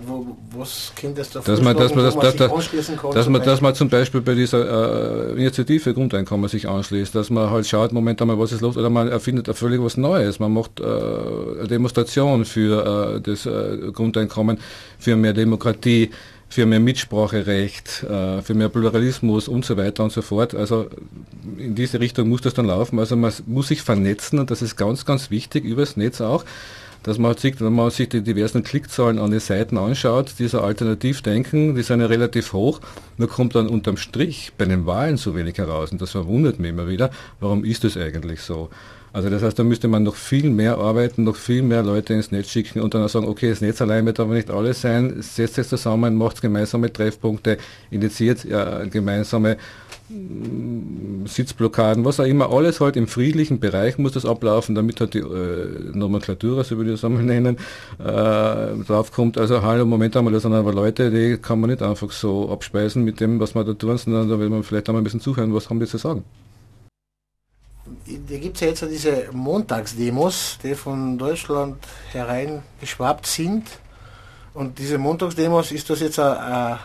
wo, 0.06 0.38
was 0.58 0.91
kommt 1.00 1.17
das 1.17 1.30
da 1.30 1.39
Dass 1.39 1.62
man, 1.62 1.76
dass 1.78 1.96
man, 1.96 2.04
das, 2.04 2.15
dass, 2.15 2.34
sich 2.34 2.38
dass, 2.38 3.13
dass 3.13 3.24
zum 3.26 3.34
man, 3.34 3.41
dass 3.41 3.46
Beispiel? 3.46 3.62
man 3.62 3.76
zum 3.76 3.89
Beispiel 3.89 4.22
bei 4.22 4.34
dieser 4.34 5.30
äh, 5.30 5.32
Initiative 5.34 5.93
Grundeinkommen 5.93 6.50
sich 6.50 6.67
anschließt, 6.67 7.15
dass 7.15 7.30
man 7.30 7.50
halt 7.50 7.67
schaut, 7.67 7.93
Moment 7.93 8.22
einmal, 8.22 8.38
was 8.38 8.52
ist 8.52 8.62
los, 8.62 8.76
oder 8.76 8.89
man 8.89 9.08
erfindet 9.08 9.48
da 9.48 9.54
völlig 9.54 9.82
was 9.82 9.98
Neues. 9.98 10.39
Man 10.39 10.54
macht 10.54 10.80
äh, 10.80 10.84
eine 10.84 11.67
Demonstration 11.67 12.46
für 12.46 13.15
äh, 13.15 13.22
das 13.22 13.46
äh, 13.46 13.91
Grundeinkommen, 13.93 14.60
für 15.00 15.15
mehr 15.15 15.34
Demokratie, 15.34 16.10
für 16.54 16.66
mehr 16.68 16.80
Mitspracherecht, 16.80 18.04
äh, 18.04 18.42
für 18.42 18.54
mehr 18.54 18.70
Pluralismus 18.70 19.48
und 19.48 19.66
so 19.66 19.76
weiter 19.76 20.04
und 20.04 20.12
so 20.12 20.22
fort. 20.22 20.54
Also 20.54 20.88
in 21.58 21.74
diese 21.74 22.00
Richtung 22.00 22.30
muss 22.30 22.42
das 22.42 22.54
dann 22.54 22.68
laufen. 22.68 23.00
Also 23.00 23.16
man 23.16 23.34
muss 23.48 23.70
sich 23.70 23.82
vernetzen 23.82 24.38
und 24.38 24.52
das 24.52 24.62
ist 24.62 24.76
ganz, 24.76 25.06
ganz 25.06 25.32
wichtig, 25.32 25.66
übers 25.66 25.98
Netz 25.98 26.22
auch 26.22 26.46
dass 27.04 27.18
man 27.18 27.30
halt 27.30 27.42
sieht, 27.42 27.60
wenn 27.60 27.74
man 27.74 27.92
sich 27.92 28.08
die 28.08 28.22
diversen 28.22 28.63
Klickzahlen 28.63 29.20
an 29.20 29.32
den 29.32 29.42
Seiten 29.42 29.78
anschaut, 29.78 30.36
dieser 30.39 30.63
Alternativdenken, 30.63 31.76
die 31.76 31.84
sind 31.84 32.00
ja 32.00 32.06
relativ 32.08 32.54
hoch, 32.54 32.80
nur 33.18 33.28
kommt 33.28 33.56
dann 33.56 33.68
unterm 33.68 33.98
Strich 33.98 34.54
bei 34.58 34.63
den 34.63 34.86
Wahlen 34.86 35.18
so 35.18 35.36
wenig 35.36 35.58
heraus 35.58 35.92
und 35.92 36.02
das 36.02 36.12
verwundert 36.12 36.60
mich 36.60 36.70
immer 36.70 36.88
wieder, 36.88 37.12
warum 37.42 37.66
ist 37.66 37.84
das 37.84 37.98
eigentlich 37.98 38.39
so? 38.39 38.70
Also 39.13 39.30
das 39.30 39.43
heißt, 39.43 39.60
da 39.60 39.63
müsste 39.63 39.88
man 39.88 40.02
noch 40.02 40.15
viel 40.15 40.49
mehr 40.49 40.80
arbeiten, 40.80 41.23
noch 41.23 41.36
viel 41.36 41.62
mehr 41.62 41.84
Leute 41.84 42.15
ins 42.15 42.32
Netz 42.32 42.49
schicken 42.49 42.82
und 42.82 42.95
dann 42.95 43.04
auch 43.04 43.10
sagen, 43.10 43.28
okay, 43.28 43.52
das 43.52 43.62
Netz 43.62 43.80
allein 43.80 44.08
wird 44.08 44.19
aber 44.19 44.34
nicht 44.34 44.49
alles 44.49 44.82
sein, 44.82 45.21
setzt 45.21 45.60
es 45.60 45.69
zusammen, 45.69 46.15
macht 46.15 46.41
gemeinsame 46.41 46.91
Treffpunkte, 46.91 47.60
initiiert 47.91 48.43
ja, 48.43 48.86
gemeinsame 48.86 49.58
mm, 50.10 51.28
Sitzblockaden, 51.28 52.04
was 52.04 52.19
auch 52.19 52.26
immer, 52.26 52.52
alles 52.52 52.82
halt 52.82 52.95
im 52.95 53.06
friedlichen 53.06 53.60
Bereich 53.60 53.99
muss 53.99 54.13
das 54.13 54.26
ablaufen, 54.26 54.73
damit 54.73 54.99
halt 54.99 55.13
die 55.13 55.19
äh, 55.19 55.91
Nomenklatur, 55.93 56.63
so 56.63 56.78
würde 56.78 56.93
ich 56.93 56.99
das 56.99 57.06
einmal 57.06 57.21
nennen, 57.23 57.58
äh, 57.99 58.84
draufkommt. 58.88 59.38
Also 59.38 59.62
hallo, 59.62 59.86
Moment 59.86 60.17
einmal, 60.17 60.34
das 60.34 60.41
sind 60.41 60.54
aber 60.54 60.73
Leute, 60.73 61.12
die 61.12 61.38
kann 61.38 61.60
man 61.60 61.69
nicht 61.69 61.84
einfach 61.84 62.12
so 62.12 62.49
abspeisen 62.49 63.04
mit 63.04 63.19
dem, 63.19 63.39
was 63.39 63.54
wir 63.54 63.63
da 63.63 63.73
tun, 63.73 63.95
sondern 63.95 64.28
da 64.28 64.39
will 64.39 64.49
man 64.49 64.63
vielleicht 64.63 64.89
einmal 64.89 65.02
ein 65.02 65.04
bisschen 65.04 65.21
zuhören, 65.21 65.54
was 65.54 65.69
haben 65.69 65.80
die 65.80 65.86
zu 65.86 65.99
sagen. 65.99 66.23
Da 68.34 68.39
gibt 68.39 68.56
es 68.56 68.62
ja 68.62 68.69
jetzt 68.69 68.80
so 68.80 68.88
diese 68.88 69.30
Montagsdemos, 69.32 70.58
die 70.63 70.74
von 70.74 71.19
Deutschland 71.19 71.78
hereingeschwappt 72.13 73.28
sind. 73.28 73.67
Und 74.56 74.80
diese 74.80 74.98
Montagsdemos, 74.98 75.72
ist 75.72 75.88
das 75.91 76.00
jetzt 76.00 76.17
ein, 76.17 76.36
ein 76.36 76.80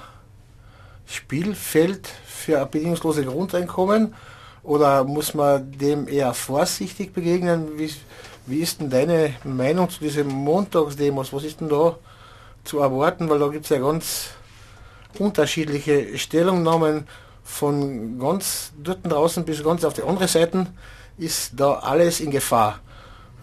Spielfeld 1.06 2.06
für 2.26 2.60
ein 2.60 2.70
bedingungslose 2.70 3.24
Grundeinkommen? 3.24 4.14
Oder 4.62 5.04
muss 5.04 5.32
man 5.32 5.72
dem 5.72 6.06
eher 6.06 6.34
vorsichtig 6.34 7.14
begegnen? 7.14 7.78
Wie, 7.78 7.94
wie 8.44 8.58
ist 8.58 8.82
denn 8.82 8.90
deine 8.90 9.32
Meinung 9.42 9.88
zu 9.88 10.00
diesen 10.00 10.28
Montagsdemos? 10.28 11.32
Was 11.32 11.44
ist 11.44 11.62
denn 11.62 11.70
da 11.70 11.96
zu 12.64 12.80
erwarten? 12.80 13.30
Weil 13.30 13.38
da 13.38 13.48
gibt 13.48 13.64
es 13.64 13.70
ja 13.70 13.78
ganz 13.78 14.32
unterschiedliche 15.18 16.18
Stellungnahmen 16.18 17.08
von 17.42 18.18
ganz 18.18 18.72
dort 18.76 18.98
draußen 19.10 19.46
bis 19.46 19.64
ganz 19.64 19.82
auf 19.82 19.94
die 19.94 20.02
andere 20.02 20.28
Seite 20.28 20.66
ist 21.18 21.52
da 21.56 21.74
alles 21.74 22.20
in 22.20 22.30
Gefahr. 22.30 22.80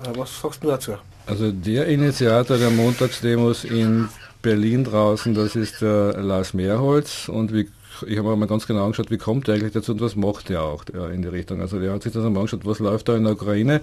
Äh, 0.04 0.18
Was 0.18 0.42
sagst 0.42 0.64
du 0.64 0.68
dazu? 0.68 0.94
Also 1.28 1.52
der 1.52 1.88
Initiator 1.88 2.58
der 2.58 2.70
Montagsdemos 2.70 3.64
in 3.64 4.10
Berlin 4.42 4.84
draußen, 4.84 5.34
das 5.34 5.56
ist 5.56 5.82
der 5.82 6.22
Lars 6.22 6.54
Mehrholz 6.54 7.28
und 7.30 7.52
wie, 7.52 7.68
ich 8.06 8.18
habe 8.20 8.36
mal 8.36 8.48
ganz 8.48 8.68
genau 8.68 8.86
angeschaut, 8.86 9.10
wie 9.10 9.18
kommt 9.18 9.48
er 9.48 9.56
eigentlich 9.56 9.74
dazu 9.74 9.94
und 9.94 10.02
was 10.02 10.16
macht 10.16 10.52
er 10.52 10.62
auch 10.62 10.84
in 11.12 11.24
die 11.24 11.28
Richtung. 11.28 11.62
Also 11.62 11.80
der 11.80 11.94
hat 11.94 12.04
sich 12.04 12.14
das 12.14 12.24
einmal 12.24 12.42
angeschaut, 12.42 12.66
was 12.66 12.78
läuft 12.78 13.10
da 13.10 13.16
in 13.16 13.24
der 13.24 13.34
Ukraine, 13.34 13.82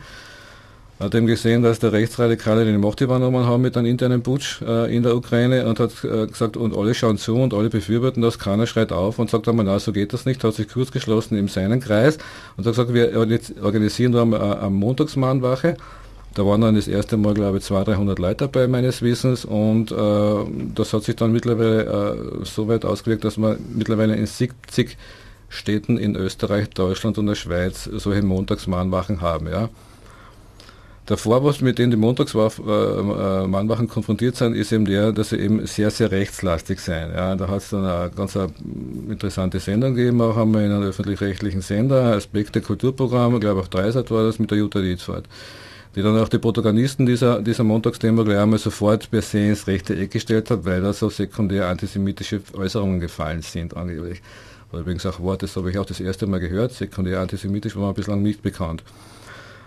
hat 1.03 1.15
eben 1.15 1.27
gesehen, 1.27 1.62
dass 1.62 1.79
der 1.79 1.93
Rechtsradikale 1.93 2.65
die 2.65 2.79
Macht 2.79 3.01
übernommen 3.01 3.47
haben 3.47 3.62
mit 3.62 3.77
einem 3.77 3.87
internen 3.87 4.23
Putsch 4.23 4.62
äh, 4.62 4.95
in 4.95 5.03
der 5.03 5.17
Ukraine 5.17 5.67
und 5.67 5.81
hat 5.81 5.93
äh, 6.05 6.27
gesagt, 6.27 6.57
und 6.57 6.77
alle 6.77 6.95
schauen 6.95 7.19
zu 7.19 7.37
und 7.37 7.53
alle 7.55 7.69
befürworten 7.71 8.23
das, 8.23 8.38
keiner 8.38 8.67
schreit 8.67 8.93
auf 8.93 9.19
und 9.19 9.31
sagt 9.31 9.49
einmal, 9.49 9.65
na, 9.65 9.79
so 9.79 9.93
geht 9.93 10.12
das 10.12 10.27
nicht, 10.27 10.43
hat 10.45 10.55
sich 10.55 10.69
kurz 10.69 10.93
geschlossen 10.93 11.37
in 11.37 11.49
seinen 11.49 11.81
Kreis 11.81 12.19
und 12.57 12.67
hat 12.67 12.73
gesagt, 12.73 12.95
wir 12.95 13.17
organisieren 13.62 14.12
da 14.12 14.23
eine, 14.23 14.59
eine 14.61 14.71
Montagsmahnwache. 14.71 15.77
Da 16.35 16.47
waren 16.47 16.62
dann 16.62 16.77
das 16.77 16.88
erste 16.88 17.19
Mal, 17.19 17.35
glaube 17.35 17.59
ich, 17.59 17.65
200, 17.65 17.88
300 17.88 18.19
Leute 18.19 18.49
dabei, 18.49 18.67
meines 18.67 19.03
Wissens. 19.03 19.45
Und 19.45 19.93
äh, 19.93 20.35
das 20.75 20.93
hat 20.95 21.03
sich 21.05 21.17
dann 21.17 21.33
mittlerweile 21.33 21.85
äh, 21.85 22.45
so 22.45 22.69
weit 22.69 22.87
ausgewirkt, 22.87 23.25
dass 23.25 23.37
wir 23.37 23.59
mittlerweile 23.75 24.17
in 24.17 24.25
70 24.25 24.97
Städten 25.51 25.99
in 25.99 26.17
Österreich, 26.17 26.71
Deutschland 26.71 27.19
und 27.19 27.27
der 27.27 27.35
Schweiz 27.35 27.85
solche 27.85 28.23
Montagsmahnwachen 28.23 29.21
haben. 29.21 29.49
Ja. 29.49 29.69
Der 31.09 31.17
Vorwurf, 31.17 31.61
mit 31.61 31.79
dem 31.81 31.91
die 31.91 31.97
Montagsmahnwachen 31.97 33.88
konfrontiert 33.88 34.37
sind, 34.37 34.55
ist 34.55 34.71
eben 34.71 34.85
der, 34.85 35.11
dass 35.12 35.31
sie 35.31 35.37
eben 35.37 35.67
sehr, 35.67 35.91
sehr 35.91 36.12
rechtslastig 36.12 36.79
sein. 36.79 37.11
Ja, 37.12 37.35
da 37.35 37.49
hat 37.49 37.62
es 37.62 37.71
dann 37.71 37.85
eine 37.85 38.11
ganz 38.11 38.38
interessante 39.09 39.59
Sendung 39.59 39.95
gegeben, 39.95 40.21
auch 40.21 40.37
wir 40.37 40.65
in 40.65 40.71
einem 40.71 40.85
öffentlich-rechtlichen 40.85 41.61
Sender, 41.61 42.15
Aspekte 42.15 42.61
Kulturprogramm, 42.61 43.35
ich 43.35 43.41
glaube 43.41 43.62
auch 43.62 43.69
Dreisat 43.69 44.12
war 44.12 44.23
das, 44.23 44.38
mit 44.38 44.53
der 44.53 44.59
Jutta 44.59 44.81
Dietzfahrt 44.81 45.27
die 45.95 46.03
dann 46.03 46.19
auch 46.19 46.29
die 46.29 46.38
Protagonisten 46.38 47.07
dieser, 47.07 47.43
dieser 47.43 47.65
Montagsdemo 47.65 48.25
gleich 48.25 48.38
einmal 48.38 48.59
sofort 48.59 49.11
per 49.11 49.23
se 49.23 49.41
ins 49.41 49.67
rechte 49.67 49.95
Eck 49.95 50.11
gestellt 50.11 50.51
hat, 50.51 50.65
weil 50.65 50.81
da 50.81 50.93
so 50.93 51.11
sekundär 51.11 51.69
antisemitische 51.69 52.41
Äußerungen 52.55 53.01
gefallen 53.01 53.43
sind, 53.43 53.77
angeblich. 53.77 54.23
Oder 54.71 54.81
übrigens 54.81 55.05
auch 55.05 55.21
Wort, 55.21 55.43
das 55.43 55.55
habe 55.57 55.71
ich 55.71 55.79
auch 55.79 55.85
das 55.85 56.01
erste 56.01 56.27
Mal 56.27 56.41
gehört, 56.41 56.73
sekundär 56.73 57.21
antisemitisch 57.21 57.77
war 57.77 57.88
mir 57.88 57.95
bislang 57.95 58.23
nicht 58.23 58.43
bekannt. 58.43 58.83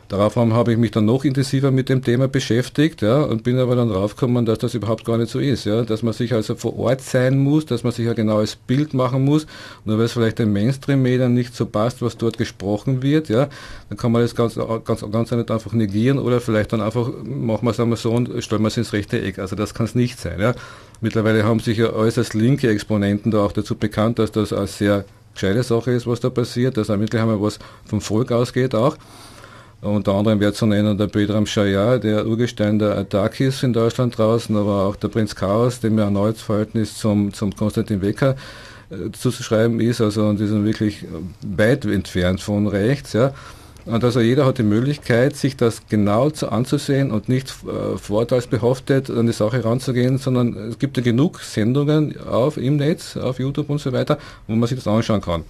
Darauf 0.08 0.36
habe 0.36 0.72
ich 0.72 0.78
mich 0.78 0.92
dann 0.92 1.06
noch 1.06 1.26
intensiver 1.26 1.72
mit 1.72 1.90
dem 1.90 2.04
Thema 2.04 2.28
beschäftigt, 2.28 3.02
ja, 3.02 3.24
und 3.24 3.44
bin 3.44 3.58
aber 3.58 3.76
dann 3.76 3.90
draufgekommen, 3.90 4.46
dass 4.46 4.60
das 4.60 4.76
überhaupt 4.76 5.04
gar 5.04 5.18
nicht 5.18 5.32
so 5.32 5.40
ist, 5.40 5.66
ja, 5.66 5.82
dass 5.82 6.04
man 6.04 6.14
sich 6.14 6.34
also 6.34 6.54
vor 6.56 6.78
Ort 6.78 7.02
sein 7.02 7.40
muss, 7.40 7.66
dass 7.66 7.84
man 7.84 7.92
sich 7.92 8.08
ein 8.08 8.16
genaues 8.16 8.56
Bild 8.56 8.94
machen 8.94 9.26
muss, 9.26 9.48
nur 9.84 9.98
weil 9.98 10.06
es 10.06 10.14
vielleicht 10.14 10.38
den 10.38 10.54
Mainstream-Medien 10.54 11.34
nicht 11.34 11.56
so 11.56 11.66
passt, 11.66 12.04
was 12.04 12.18
dort 12.18 12.38
gesprochen 12.38 13.02
wird, 13.02 13.30
ja, 13.30 13.50
dann 13.90 13.98
kann 13.98 14.12
man 14.12 14.22
das 14.22 14.36
ganz, 14.36 14.60
ganz, 14.86 15.04
ganz 15.12 15.32
nicht 15.32 15.50
einfach 15.50 15.74
negieren 15.74 16.20
oder 16.20 16.40
vielleicht 16.40 16.74
dann 16.74 16.82
einfach, 16.82 17.10
machen 17.24 17.66
wir 17.66 17.72
es 17.72 17.80
einmal 17.80 17.98
so 17.98 18.12
und 18.12 18.44
stellen 18.44 18.62
wir 18.62 18.68
es 18.68 18.78
ins 18.78 18.94
rechte 18.94 19.20
Eck, 19.20 19.40
also 19.40 19.56
das 19.56 19.74
kann 19.74 19.88
es 19.88 19.96
nicht 19.96 20.20
sein, 20.20 20.40
ja. 20.40 20.54
Mittlerweile 21.02 21.44
haben 21.44 21.60
sich 21.60 21.80
ja 21.80 21.92
äußerst 21.92 22.36
linke 22.36 22.70
Exponenten 22.70 23.32
da 23.32 23.40
auch 23.40 23.52
dazu 23.52 23.76
bekannt, 23.76 24.20
dass 24.20 24.32
das 24.32 24.54
eine 24.54 24.68
sehr 24.68 25.06
gescheite 25.34 25.64
Sache 25.64 25.92
ist, 25.92 26.08
was 26.08 26.20
da 26.20 26.30
passiert, 26.30 26.78
dass 26.78 26.88
da 26.88 26.98
mittlerweile 26.98 27.42
was 27.42 27.60
vom 27.86 28.02
Volk 28.02 28.32
ausgeht 28.32 28.74
auch. 28.74 28.98
Unter 29.86 30.16
anderem 30.16 30.40
wird 30.40 30.56
zu 30.56 30.66
nennen 30.66 30.98
der 30.98 31.06
Bedram 31.06 31.46
Shaya, 31.46 32.00
der 32.00 32.26
Urgestein 32.26 32.80
der 32.80 32.98
Atakis 32.98 33.62
in 33.62 33.72
Deutschland 33.72 34.18
draußen, 34.18 34.58
aber 34.58 34.86
auch 34.86 34.96
der 34.96 35.10
Prinz 35.10 35.36
Chaos, 35.36 35.80
dem 35.80 36.00
ja 36.00 36.06
erneut 36.06 36.38
Verhältnis 36.38 36.98
zum, 36.98 37.32
zum 37.34 37.56
Konstantin 37.56 38.02
Wecker 38.02 38.36
äh, 38.90 39.12
zuzuschreiben 39.12 39.80
ist, 39.80 40.02
also 40.02 40.26
und 40.26 40.40
die 40.40 40.48
sind 40.48 40.66
wirklich 40.66 41.06
weit 41.46 41.86
entfernt 41.86 42.42
von 42.42 42.66
rechts, 42.66 43.14
ja. 43.14 43.32
Und 43.86 44.04
also 44.04 44.22
jeder 44.22 44.48
hat 44.48 44.58
die 44.58 44.64
Möglichkeit, 44.64 45.36
sich 45.36 45.56
das 45.56 45.84
genau 45.88 46.32
zu 46.32 46.52
anzusehen 46.52 47.12
und 47.12 47.30
nicht 47.30 47.54
äh, 47.68 47.96
vorteilsbehaftet 48.00 49.12
an 49.12 49.28
die 49.28 49.34
Sache 49.34 49.64
ranzugehen, 49.64 50.18
sondern 50.18 50.58
es 50.70 50.80
gibt 50.80 50.98
ja 50.98 51.04
genug 51.04 51.42
Sendungen 51.42 52.20
auf 52.22 52.58
im 52.58 52.78
Netz, 52.78 53.18
auf 53.18 53.38
YouTube 53.38 53.70
und 53.70 53.80
so 53.80 53.94
weiter, 53.94 54.18
wo 54.48 54.56
man 54.56 54.68
sich 54.68 54.80
das 54.80 54.88
anschauen 54.88 55.22
kann 55.22 55.44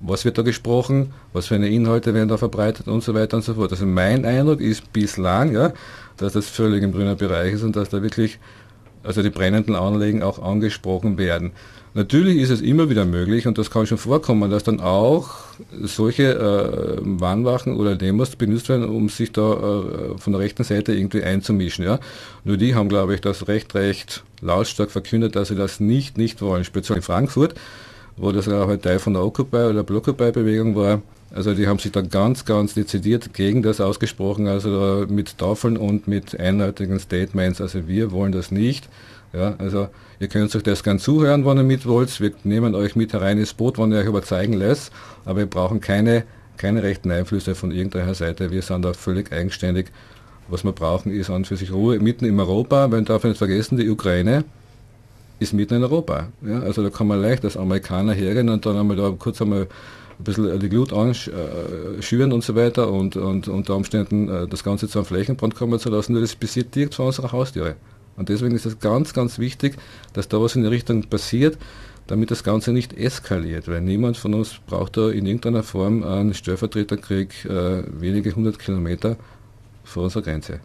was 0.00 0.24
wird 0.24 0.38
da 0.38 0.42
gesprochen, 0.42 1.12
was 1.32 1.46
für 1.46 1.54
eine 1.54 1.68
Inhalte 1.68 2.14
werden 2.14 2.28
da 2.28 2.36
verbreitet 2.36 2.88
und 2.88 3.02
so 3.02 3.14
weiter 3.14 3.36
und 3.36 3.42
so 3.42 3.54
fort. 3.54 3.70
Also 3.70 3.86
mein 3.86 4.24
Eindruck 4.24 4.60
ist 4.60 4.92
bislang, 4.92 5.52
ja, 5.52 5.72
dass 6.16 6.32
das 6.32 6.48
völlig 6.48 6.82
im 6.82 6.92
grünen 6.92 7.16
Bereich 7.16 7.54
ist 7.54 7.62
und 7.62 7.76
dass 7.76 7.90
da 7.90 8.02
wirklich 8.02 8.38
also 9.02 9.22
die 9.22 9.30
brennenden 9.30 9.74
Anlegen 9.74 10.22
auch 10.22 10.42
angesprochen 10.42 11.18
werden. 11.18 11.52
Natürlich 11.92 12.36
ist 12.38 12.50
es 12.50 12.60
immer 12.60 12.88
wieder 12.88 13.04
möglich 13.04 13.48
und 13.48 13.58
das 13.58 13.70
kann 13.70 13.84
schon 13.84 13.98
vorkommen, 13.98 14.48
dass 14.48 14.62
dann 14.62 14.78
auch 14.78 15.30
solche 15.82 16.34
äh, 16.34 16.98
Warnwachen 17.02 17.76
oder 17.76 17.96
Demos 17.96 18.36
benutzt 18.36 18.68
werden, 18.68 18.88
um 18.88 19.08
sich 19.08 19.32
da 19.32 19.54
äh, 19.54 20.18
von 20.18 20.32
der 20.32 20.40
rechten 20.40 20.62
Seite 20.62 20.94
irgendwie 20.94 21.24
einzumischen. 21.24 21.84
Ja? 21.84 21.98
Nur 22.44 22.58
die 22.58 22.76
haben, 22.76 22.88
glaube 22.88 23.14
ich, 23.14 23.20
das 23.20 23.48
recht, 23.48 23.74
recht 23.74 24.22
lautstark 24.40 24.92
verkündet, 24.92 25.34
dass 25.34 25.48
sie 25.48 25.56
das 25.56 25.80
nicht, 25.80 26.16
nicht 26.16 26.40
wollen. 26.42 26.62
Speziell 26.62 26.98
in 26.98 27.02
Frankfurt, 27.02 27.54
wo 28.20 28.32
das 28.32 28.48
auch 28.48 28.68
ein 28.68 28.80
Teil 28.80 28.98
von 28.98 29.14
der 29.14 29.24
Occupy 29.24 29.56
oder 29.56 29.82
Blockupy-Bewegung 29.82 30.76
war. 30.76 31.00
Also 31.32 31.54
die 31.54 31.66
haben 31.66 31.78
sich 31.78 31.92
da 31.92 32.02
ganz, 32.02 32.44
ganz 32.44 32.74
dezidiert 32.74 33.32
gegen 33.32 33.62
das 33.62 33.80
ausgesprochen, 33.80 34.46
also 34.46 35.06
mit 35.08 35.38
Tafeln 35.38 35.76
und 35.76 36.06
mit 36.06 36.38
eindeutigen 36.38 36.98
Statements. 36.98 37.60
Also 37.60 37.88
wir 37.88 38.12
wollen 38.12 38.32
das 38.32 38.50
nicht. 38.50 38.88
Ja, 39.32 39.54
also 39.58 39.88
ihr 40.18 40.28
könnt 40.28 40.54
euch 40.54 40.64
das 40.64 40.82
gern 40.82 40.98
zuhören, 40.98 41.46
wenn 41.46 41.56
ihr 41.56 41.62
mit 41.62 41.86
wollt. 41.86 42.20
Wir 42.20 42.32
nehmen 42.44 42.74
euch 42.74 42.94
mit 42.96 43.12
herein 43.12 43.38
ins 43.38 43.54
Boot, 43.54 43.78
wenn 43.78 43.92
ihr 43.92 43.98
euch 43.98 44.06
überzeugen 44.06 44.54
lässt. 44.54 44.92
Aber 45.24 45.38
wir 45.38 45.46
brauchen 45.46 45.80
keine, 45.80 46.24
keine 46.56 46.82
rechten 46.82 47.10
Einflüsse 47.10 47.54
von 47.54 47.70
irgendeiner 47.70 48.14
Seite. 48.14 48.50
Wir 48.50 48.62
sind 48.62 48.84
da 48.84 48.92
völlig 48.92 49.32
eigenständig. 49.32 49.86
Was 50.48 50.64
wir 50.64 50.72
brauchen, 50.72 51.12
ist 51.12 51.30
an 51.30 51.44
für 51.44 51.56
sich 51.56 51.72
Ruhe 51.72 52.00
mitten 52.00 52.24
in 52.24 52.38
Europa. 52.38 52.88
Man 52.88 53.04
darf 53.04 53.22
nicht 53.22 53.38
vergessen, 53.38 53.78
die 53.78 53.88
Ukraine 53.88 54.44
ist 55.40 55.52
mitten 55.52 55.74
in 55.74 55.82
Europa. 55.82 56.28
Ja, 56.46 56.60
also 56.60 56.82
da 56.82 56.90
kann 56.90 57.08
man 57.08 57.20
leicht 57.20 57.44
als 57.44 57.56
Amerikaner 57.56 58.12
hergehen 58.12 58.48
und 58.48 58.64
dann 58.64 58.76
einmal 58.76 58.96
da 58.96 59.12
kurz 59.18 59.42
einmal 59.42 59.62
ein 59.62 60.24
bisschen 60.24 60.60
die 60.60 60.68
Glut 60.68 60.92
anschüren 60.92 62.32
und 62.32 62.44
so 62.44 62.54
weiter 62.54 62.92
und, 62.92 63.16
und 63.16 63.48
unter 63.48 63.74
Umständen 63.74 64.28
äh, 64.28 64.46
das 64.46 64.62
Ganze 64.62 64.86
zu 64.86 64.98
einem 64.98 65.06
Flächenbrand 65.06 65.56
kommen 65.56 65.80
zu 65.80 65.88
lassen, 65.88 66.14
das 66.14 66.36
passiert 66.36 66.74
direkt 66.74 66.94
vor 66.94 67.06
unserer 67.06 67.32
Haustüre. 67.32 67.76
Und 68.16 68.28
deswegen 68.28 68.54
ist 68.54 68.66
es 68.66 68.78
ganz, 68.78 69.14
ganz 69.14 69.38
wichtig, 69.38 69.76
dass 70.12 70.28
da 70.28 70.40
was 70.40 70.54
in 70.54 70.62
der 70.62 70.70
Richtung 70.70 71.02
passiert, 71.04 71.56
damit 72.06 72.30
das 72.30 72.44
Ganze 72.44 72.72
nicht 72.72 72.92
eskaliert, 72.92 73.66
weil 73.66 73.80
niemand 73.80 74.18
von 74.18 74.34
uns 74.34 74.56
braucht 74.66 74.98
da 74.98 75.08
in 75.08 75.24
irgendeiner 75.24 75.62
Form 75.62 76.02
einen 76.02 76.34
Stellvertreterkrieg 76.34 77.46
äh, 77.46 77.82
wenige 77.98 78.34
hundert 78.34 78.58
Kilometer 78.58 79.16
vor 79.84 80.02
unserer 80.04 80.22
Grenze. 80.22 80.60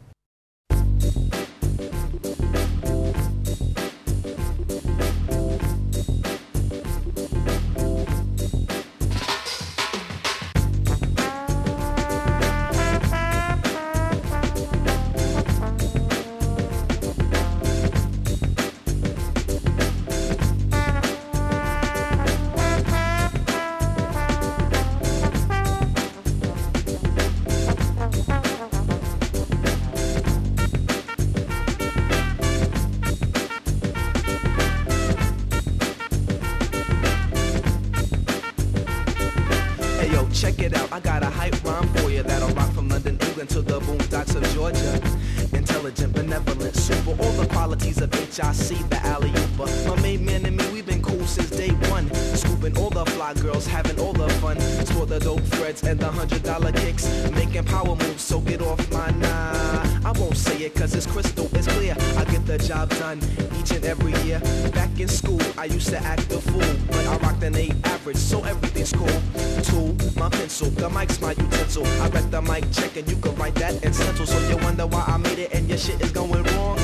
Dollar 56.44 56.72
kicks. 56.72 57.06
Making 57.32 57.66
power 57.66 57.96
moves, 57.96 58.24
so 58.24 58.40
get 58.40 58.62
off 58.62 58.80
my 58.92 59.10
nah. 59.12 60.10
I 60.10 60.12
won't 60.20 60.38
say 60.38 60.58
it 60.64 60.76
cause 60.76 60.94
it's 60.94 61.06
crystal, 61.06 61.50
it's 61.54 61.68
clear. 61.68 61.96
I 62.18 62.26
get 62.26 62.46
the 62.46 62.58
job 62.58 62.90
done 62.92 63.20
each 63.60 63.72
and 63.72 63.84
every 63.86 64.14
year. 64.24 64.40
Back 64.74 65.00
in 65.00 65.08
school, 65.08 65.42
I 65.58 65.66
used 65.66 65.90
to 65.90 66.00
act 66.00 66.32
a 66.32 66.40
fool, 66.40 66.76
but 66.88 67.06
I 67.08 67.18
rocked 67.18 67.44
an 67.44 67.56
8 67.56 67.74
average, 67.86 68.18
so 68.18 68.44
everything's 68.44 68.94
cool. 68.94 69.22
Tool, 69.64 69.96
my 70.16 70.30
pencil, 70.30 70.70
the 70.70 70.90
mic's 70.90 71.20
my 71.22 71.32
utensil. 71.32 71.86
I 72.02 72.10
bet 72.10 72.30
the 72.32 72.42
mic 72.42 72.72
check 72.72 72.96
and 72.98 73.10
you 73.10 73.18
can 73.18 73.36
write 73.36 73.56
that 73.56 73.84
in 73.84 73.94
stencil. 73.94 74.26
So 74.26 74.38
you 74.50 74.58
wonder 74.58 74.86
why 74.86 75.04
I 75.08 75.18
made 75.18 75.40
it 75.40 75.54
and 75.54 75.68
your 75.68 75.78
shit 75.78 76.02
is 76.02 76.12
going 76.12 76.44
wrong. 76.44 76.78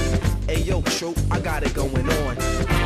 Hey 0.47 0.61
yo, 0.61 0.81
true, 0.81 1.13
I 1.29 1.39
got 1.39 1.63
it 1.63 1.73
going 1.73 2.09
on. 2.09 2.80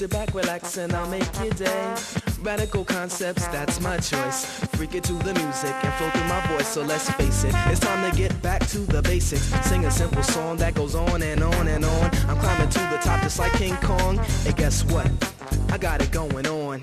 Sit 0.00 0.12
back, 0.12 0.32
relax, 0.32 0.78
and 0.78 0.94
I'll 0.94 1.06
make 1.10 1.28
your 1.40 1.50
day. 1.50 1.94
Radical 2.40 2.86
concepts, 2.86 3.46
that's 3.48 3.82
my 3.82 3.98
choice. 3.98 4.46
Freak 4.74 4.94
it 4.94 5.04
to 5.04 5.12
the 5.12 5.34
music 5.34 5.74
and 5.84 5.92
flow 5.92 6.08
through 6.08 6.24
my 6.24 6.40
voice. 6.46 6.68
So 6.68 6.80
let's 6.80 7.10
face 7.10 7.44
it, 7.44 7.54
it's 7.66 7.80
time 7.80 8.10
to 8.10 8.16
get 8.16 8.40
back 8.40 8.66
to 8.68 8.78
the 8.78 9.02
basics. 9.02 9.52
Sing 9.68 9.84
a 9.84 9.90
simple 9.90 10.22
song 10.22 10.56
that 10.56 10.72
goes 10.72 10.94
on 10.94 11.22
and 11.22 11.42
on 11.42 11.68
and 11.68 11.84
on. 11.84 12.10
I'm 12.30 12.38
climbing 12.38 12.70
to 12.70 12.78
the 12.78 12.98
top 13.02 13.20
just 13.20 13.38
like 13.38 13.52
King 13.52 13.76
Kong. 13.82 14.18
And 14.46 14.56
guess 14.56 14.86
what? 14.86 15.06
I 15.68 15.76
got 15.76 16.00
it 16.00 16.10
going 16.10 16.46
on. 16.46 16.82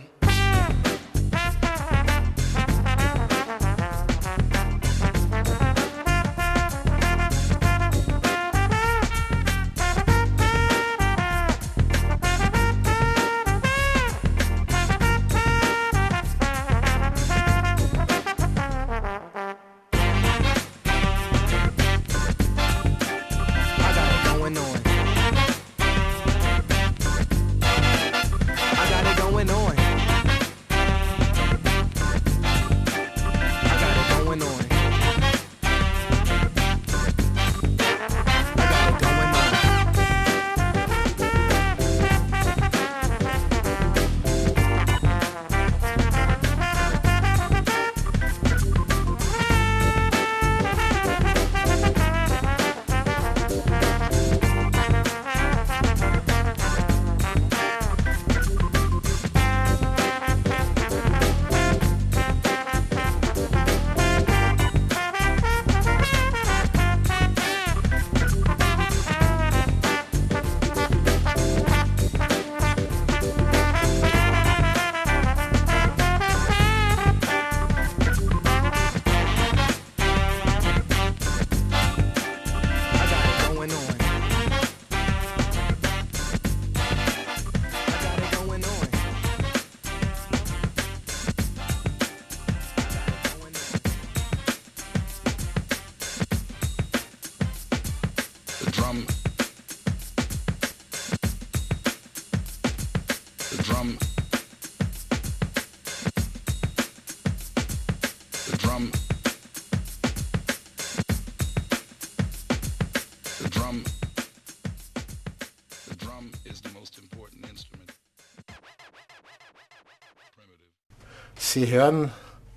Sie 121.58 121.72
hören 121.72 122.12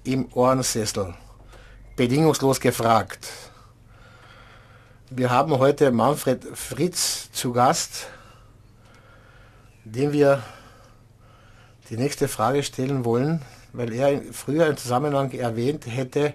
im 0.04 0.30
Ohrensessel. 0.34 1.14
Bedingungslos 1.96 2.60
gefragt. 2.60 3.28
Wir 5.08 5.30
haben 5.30 5.58
heute 5.58 5.90
Manfred 5.90 6.44
Fritz 6.52 7.32
zu 7.32 7.54
Gast, 7.54 8.08
dem 9.86 10.12
wir 10.12 10.42
die 11.88 11.96
nächste 11.96 12.28
Frage 12.28 12.62
stellen 12.62 13.06
wollen, 13.06 13.40
weil 13.72 13.90
er 13.94 14.20
früher 14.32 14.66
im 14.66 14.76
Zusammenhang 14.76 15.30
erwähnt 15.30 15.86
hätte, 15.86 16.34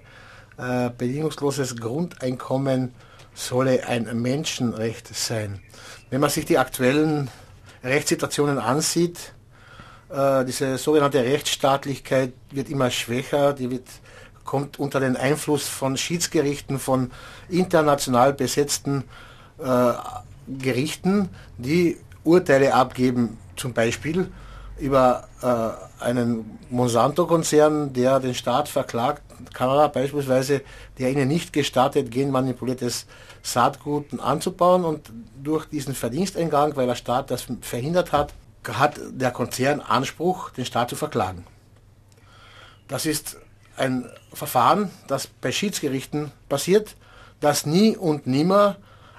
äh, 0.58 0.89
bedingungsloses 0.89 1.75
Grundeinkommen 1.75 2.95
solle 3.36 3.86
ein 3.86 4.19
Menschenrecht 4.23 5.15
sein. 5.15 5.60
Wenn 6.10 6.19
man 6.19 6.32
sich 6.32 6.45
die 6.45 6.58
aktuellen 6.58 7.30
Rechtssituationen 7.84 8.58
ansieht, 8.58 9.36
äh, 10.15 10.45
diese 10.45 10.78
sogenannte 10.78 11.23
Rechtsstaatlichkeit 11.23 12.34
wird 12.51 12.69
immer 12.69 12.89
schwächer, 12.89 13.54
die 13.54 13.69
wird, 13.69 13.88
kommt 14.43 14.80
unter 14.80 14.99
den 14.99 15.17
Einfluss 15.17 15.67
von 15.67 15.97
Schiedsgerichten, 15.97 16.80
von 16.80 17.12
international 17.49 18.34
besetzten 18.34 19.04
äh, 19.60 19.93
Gerichten, 20.47 21.30
die 21.58 21.97
Urteile 22.23 22.73
abgeben, 22.73 23.38
zum 23.56 23.73
Beispiel 23.73 24.32
über 24.78 25.28
äh, 25.41 26.04
einen 26.04 26.60
Monsanto-Konzern, 26.69 27.93
der 27.93 28.19
den 28.19 28.36
Staat 28.36 28.69
verklagt, 28.69 29.21
Kanada 29.54 29.88
beispielsweise, 29.88 30.62
der 30.97 31.12
ihnen 31.12 31.28
nicht 31.28 31.51
gestattet, 31.51 32.12
genmanipuliertes 32.12 33.06
Saatgut 33.41 34.19
anzubauen 34.19 34.86
und 34.86 35.12
durch 35.43 35.65
diesen 35.65 35.93
Verdiensteingang, 35.93 36.76
weil 36.76 36.88
der 36.88 36.95
Staat 36.95 37.32
das 37.32 37.47
verhindert 37.61 38.11
hat, 38.11 38.34
hat 38.68 38.99
der 39.09 39.32
Konzern 39.32 39.80
Anspruch, 39.82 40.49
den 40.51 40.66
Staat 40.66 40.89
zu 40.89 40.95
verklagen. 40.95 41.45
Das 42.88 43.05
ist 43.05 43.38
ein 43.78 44.09
Verfahren, 44.34 44.91
das 45.07 45.28
bei 45.28 45.51
Schiedsgerichten 45.51 46.32
passiert, 46.49 46.95
das 47.39 47.66
nie 47.66 47.97
und 47.97 48.28
nimmer 48.28 48.78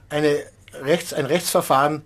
eine 0.09 0.39
Rechts, 0.83 1.13
ein 1.13 1.27
Rechtsverfahren 1.27 2.03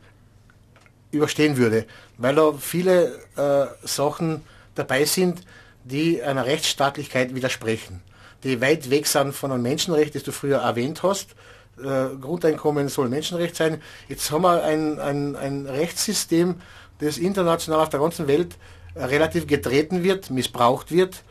überstehen 1.11 1.57
würde, 1.57 1.86
weil 2.18 2.34
da 2.34 2.53
viele 2.53 3.18
äh, 3.36 3.66
Sachen 3.86 4.45
dabei 4.74 5.05
sind, 5.05 5.43
die 5.84 6.22
einer 6.22 6.47
Rechtsstaatlichkeit 6.47 7.34
widersprechen, 7.34 8.03
die 8.45 8.61
weit 8.61 8.91
weg 8.91 9.07
sind 9.07 9.34
von 9.34 9.53
einem 9.53 9.62
Menschenrecht, 9.62 10.14
das 10.14 10.22
du 10.22 10.32
früher 10.32 10.59
erwähnt 10.59 11.03
hast. 11.03 11.30
Äh, 11.78 12.16
Grundeinkommen 12.20 12.88
soll 12.88 13.09
Menschenrecht 13.09 13.57
sein. 13.57 13.82
Jetzt 14.09 14.30
haben 14.30 14.43
wir 14.43 14.62
ein, 14.62 14.99
ein, 14.99 15.36
ein 15.36 15.66
Rechtssystem, 15.66 16.57
das 17.01 17.18
international 17.18 17.80
auf 17.80 17.88
der 17.88 18.01
ganzen 18.01 18.28
Welt 18.28 18.57
äh, 18.94 19.05
relativ 19.05 19.46
getreten 19.46 20.03
wird, 20.03 20.30
missbraucht 20.30 20.90
wird. 20.92 21.22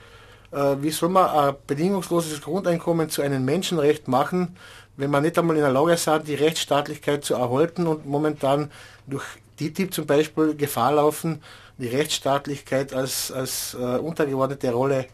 Äh, 0.51 0.75
wie 0.81 0.91
soll 0.91 1.09
man 1.09 1.29
ein 1.29 1.55
bedingungsloses 1.67 2.41
Grundeinkommen 2.41 3.09
zu 3.09 3.21
einem 3.21 3.45
Menschenrecht 3.45 4.07
machen, 4.07 4.55
wenn 4.97 5.11
man 5.11 5.23
nicht 5.23 5.37
einmal 5.37 5.55
in 5.55 5.61
der 5.61 5.71
Lage 5.71 5.93
ist, 5.93 6.09
die 6.27 6.35
Rechtsstaatlichkeit 6.35 7.23
zu 7.23 7.35
erhalten 7.35 7.87
und 7.87 8.05
momentan 8.05 8.69
durch 9.07 9.23
TTIP 9.57 9.93
zum 9.93 10.05
Beispiel 10.05 10.55
Gefahr 10.55 10.93
laufen, 10.93 11.41
die 11.77 11.87
Rechtsstaatlichkeit 11.87 12.93
als, 12.93 13.31
als 13.31 13.75
äh, 13.79 13.97
untergeordnete 13.97 14.71
Rolle 14.71 15.07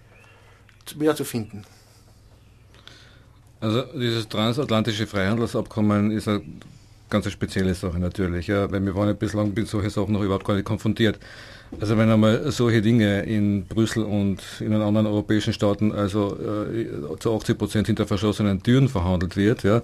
wiederzufinden. 0.95 1.65
Also 3.59 3.83
dieses 3.93 4.27
transatlantische 4.27 5.07
Freihandelsabkommen 5.07 6.11
ist 6.11 6.27
eine 6.27 6.41
ganz 7.09 7.31
spezielle 7.31 7.73
Sache 7.73 7.99
natürlich, 7.99 8.47
ja, 8.47 8.71
weil 8.71 8.85
wir 8.85 8.95
waren 8.95 9.07
ja 9.07 9.13
bislang 9.13 9.53
mit 9.53 9.67
solchen 9.67 9.89
Sachen 9.89 10.13
noch 10.13 10.21
überhaupt 10.21 10.45
gar 10.45 10.55
nicht 10.55 10.65
konfrontiert. 10.65 11.19
Also 11.79 11.97
wenn 11.97 12.09
einmal 12.09 12.51
solche 12.51 12.81
Dinge 12.81 13.23
in 13.23 13.65
Brüssel 13.65 14.03
und 14.03 14.39
in 14.59 14.71
den 14.71 14.81
anderen 14.81 15.07
europäischen 15.07 15.53
Staaten 15.53 15.91
also 15.91 16.37
äh, 16.37 16.87
zu 17.19 17.35
80 17.35 17.57
Prozent 17.57 17.87
hinter 17.87 18.07
verschlossenen 18.07 18.63
Türen 18.63 18.87
verhandelt 18.87 19.35
wird, 19.35 19.63
ja, 19.63 19.81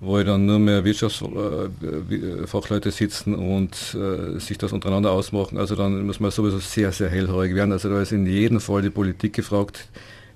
wo 0.00 0.22
dann 0.22 0.44
nur 0.46 0.58
mehr 0.58 0.84
Wirtschaftsfachleute 0.84 2.90
sitzen 2.90 3.34
und 3.34 3.94
äh, 3.94 4.38
sich 4.38 4.58
das 4.58 4.72
untereinander 4.72 5.12
ausmachen, 5.12 5.56
also 5.58 5.76
dann 5.76 6.06
muss 6.06 6.20
man 6.20 6.30
sowieso 6.30 6.58
sehr, 6.58 6.92
sehr 6.92 7.10
hellhörig 7.10 7.54
werden. 7.54 7.72
Also 7.72 7.90
da 7.90 8.00
ist 8.00 8.12
in 8.12 8.26
jedem 8.26 8.60
Fall 8.60 8.82
die 8.82 8.90
Politik 8.90 9.32
gefragt, 9.34 9.88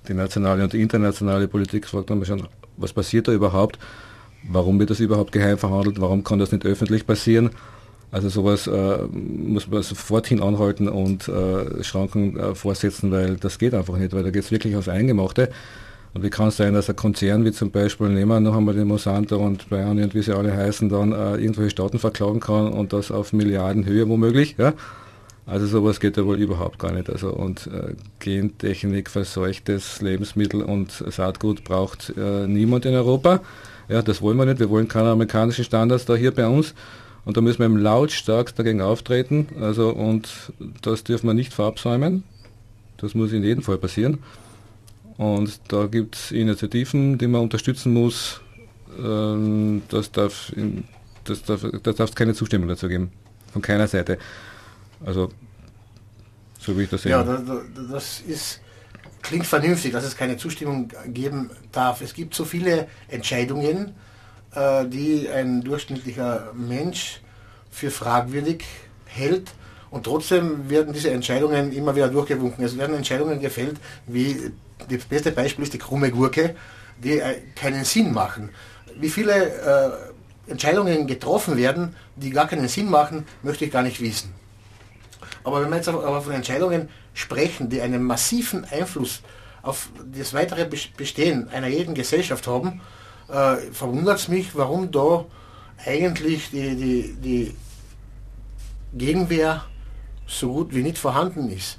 die 0.09 0.15
nationale 0.15 0.65
und 0.65 0.73
die 0.73 0.83
internationale 0.83 1.47
Politik 1.49 1.83
gefragt, 1.83 2.11
haben 2.11 2.25
schon, 2.25 2.49
was 2.77 2.93
passiert 2.93 3.29
da 3.29 3.33
überhaupt? 3.33 3.79
Warum 4.49 4.79
wird 4.79 4.91
das 4.91 5.01
überhaupt 5.01 5.33
geheim 5.33 5.59
verhandelt? 5.59 6.01
Warum 6.01 6.25
kann 6.25 6.39
das 6.39 6.53
nicht 6.53 6.67
öffentlich 6.67 7.07
passieren? 7.07 7.51
Also 8.11 8.29
sowas 8.29 8.67
äh, 8.67 8.99
muss 9.13 9.69
man 9.69 9.83
sofort 9.83 10.29
hin 10.29 10.41
anhalten 10.41 10.89
und 10.89 11.27
äh, 11.29 11.83
Schranken 11.83 12.39
äh, 12.39 12.55
vorsetzen, 12.55 13.11
weil 13.11 13.37
das 13.37 13.59
geht 13.59 13.75
einfach 13.75 13.97
nicht, 13.97 14.13
weil 14.13 14.23
da 14.23 14.31
geht 14.31 14.45
es 14.45 14.53
wirklich 14.53 14.77
aufs 14.77 14.89
Eingemachte. 14.89 15.51
Und 16.15 16.23
wie 16.23 16.31
kann 16.31 16.49
es 16.49 16.57
sein, 16.57 16.75
dass 16.75 16.89
ein 16.89 16.95
Konzern 16.95 17.45
wie 17.45 17.51
zum 17.51 17.73
Beispiel, 17.73 18.09
nehmen 18.09 18.29
wir 18.29 18.39
noch 18.39 18.57
einmal 18.57 18.75
den 18.75 18.87
Monsanto 18.87 19.37
und 19.37 19.69
Bayern 19.69 20.01
und 20.01 20.15
wie 20.15 20.23
sie 20.23 20.33
alle 20.33 20.57
heißen, 20.57 20.89
dann 20.89 21.11
äh, 21.11 21.39
irgendwelche 21.39 21.71
Staaten 21.71 21.99
verklagen 21.99 22.39
kann 22.39 22.69
und 22.69 22.93
das 22.93 23.11
auf 23.11 23.33
Milliardenhöhe 23.33 24.09
womöglich, 24.09 24.55
ja? 24.59 24.75
Also 25.47 25.67
sowas 25.67 26.01
geht 26.01 26.17
ja 26.17 26.25
wohl 26.25 26.41
überhaupt 26.41 26.79
gar 26.79 26.93
nicht. 26.93 27.11
Also 27.11 27.31
und 27.31 27.67
äh, 27.67 27.95
Gentechnik, 28.21 29.11
verseuchtes 29.11 30.01
Lebensmittel 30.01 30.63
und 30.63 30.91
Saatgut 30.93 31.65
braucht 31.65 32.15
äh, 32.17 32.47
niemand 32.47 32.87
in 32.87 32.95
Europa. 32.95 33.41
Ja, 33.89 34.03
das 34.03 34.23
wollen 34.23 34.37
wir 34.37 34.47
nicht. 34.47 34.61
Wir 34.61 34.71
wollen 34.71 34.89
keine 34.89 35.11
amerikanischen 35.11 35.65
Standards 35.65 36.05
da 36.05 36.15
hier 36.15 36.35
bei 36.35 36.47
uns. 36.47 36.75
Und 37.25 37.37
da 37.37 37.41
müssen 37.41 37.59
wir 37.59 37.67
eben 37.67 37.79
lautstark 37.79 38.55
dagegen 38.55 38.83
auftreten. 38.83 39.49
Also, 39.61 39.91
und 39.91 40.53
das 40.83 41.05
dürfen 41.05 41.27
wir 41.27 41.35
nicht 41.35 41.53
verabsäumen. 41.53 42.25
Das 42.99 43.15
muss 43.15 43.33
in 43.33 43.43
jedem 43.43 43.63
Fall 43.63 43.79
passieren. 43.79 44.19
Und 45.17 45.61
da 45.69 45.87
gibt 45.87 46.17
es 46.17 46.33
Initiativen, 46.33 47.19
die 47.19 47.27
man 47.27 47.43
unterstützen 47.43 47.93
muss. 47.93 48.41
Ähm, 48.99 49.83
das 49.89 50.11
darf, 50.11 50.53
das 51.25 51.43
darf, 51.43 51.65
das 51.83 51.97
darf 51.97 52.11
es 52.11 52.17
keine 52.17 52.35
Zustimmung 52.35 52.69
dazu 52.69 52.89
geben. 52.89 53.13
Von 53.53 53.63
keiner 53.63 53.87
Seite. 53.87 54.19
Also, 55.05 55.31
so 56.59 56.77
wie 56.77 56.83
ich 56.83 56.91
das 56.91 57.03
sehe. 57.03 57.13
Ja, 57.13 57.23
das, 57.23 57.43
das 57.91 58.21
ist, 58.21 58.61
klingt 59.25 59.47
vernünftig, 59.47 59.93
dass 59.93 60.05
es 60.05 60.17
keine 60.17 60.37
Zustimmung 60.37 60.89
geben 61.07 61.51
darf. 61.73 62.01
Es 62.01 62.15
gibt 62.15 62.35
so 62.35 62.45
viele 62.45 62.87
Entscheidungen, 63.09 63.95
äh, 64.55 64.87
die 64.87 65.29
ein 65.29 65.63
durchschnittlicher 65.63 66.53
Mensch 66.55 67.21
für 67.71 67.91
fragwürdig 67.91 68.65
hält. 69.07 69.51
Und 69.91 70.05
trotzdem 70.05 70.69
werden 70.69 70.93
diese 70.93 71.11
Entscheidungen 71.11 71.73
immer 71.73 71.97
wieder 71.97 72.09
durchgewunken. 72.09 72.65
Es 72.65 72.77
werden 72.77 72.95
Entscheidungen 72.95 73.41
gefällt, 73.41 73.77
wie 74.07 74.53
das 74.89 75.05
beste 75.05 75.33
Beispiel 75.33 75.65
ist 75.65 75.73
die 75.73 75.79
krumme 75.79 76.11
Gurke, 76.11 76.55
die 77.03 77.19
äh, 77.19 77.41
keinen 77.57 77.85
Sinn 77.85 78.13
machen. 78.13 78.51
Wie 78.97 79.09
viele 79.09 79.35
äh, 80.49 80.51
Entscheidungen 80.51 81.07
getroffen 81.07 81.57
werden, 81.57 81.97
die 82.17 82.31
gar 82.31 82.47
keinen 82.47 82.69
Sinn 82.69 82.91
machen, 82.91 83.25
möchte 83.43 83.65
ich 83.65 83.73
gar 83.73 83.83
nicht 83.83 84.01
wissen. 84.01 84.33
Aber 85.43 85.63
wenn 85.63 85.71
wir 85.71 85.77
jetzt 85.77 85.89
aber 85.89 86.21
von 86.21 86.33
Entscheidungen 86.33 86.89
sprechen, 87.15 87.71
die 87.71 87.81
einen 87.81 88.03
massiven 88.03 88.65
Einfluss 88.65 89.23
auf 89.63 89.89
das 90.13 90.35
weitere 90.35 90.67
Bestehen 90.67 91.49
einer 91.49 91.69
jeden 91.69 91.95
Gesellschaft 91.95 92.47
haben, 92.47 92.83
äh, 93.29 93.57
verwundert 93.73 94.19
es 94.19 94.29
mich, 94.29 94.55
warum 94.55 94.91
da 94.91 95.25
eigentlich 95.85 96.51
die, 96.51 96.77
die, 96.77 97.15
die 97.15 97.57
Gegenwehr 98.93 99.65
so 100.27 100.53
gut 100.53 100.75
wie 100.75 100.83
nicht 100.83 100.99
vorhanden 100.99 101.51
ist. 101.51 101.79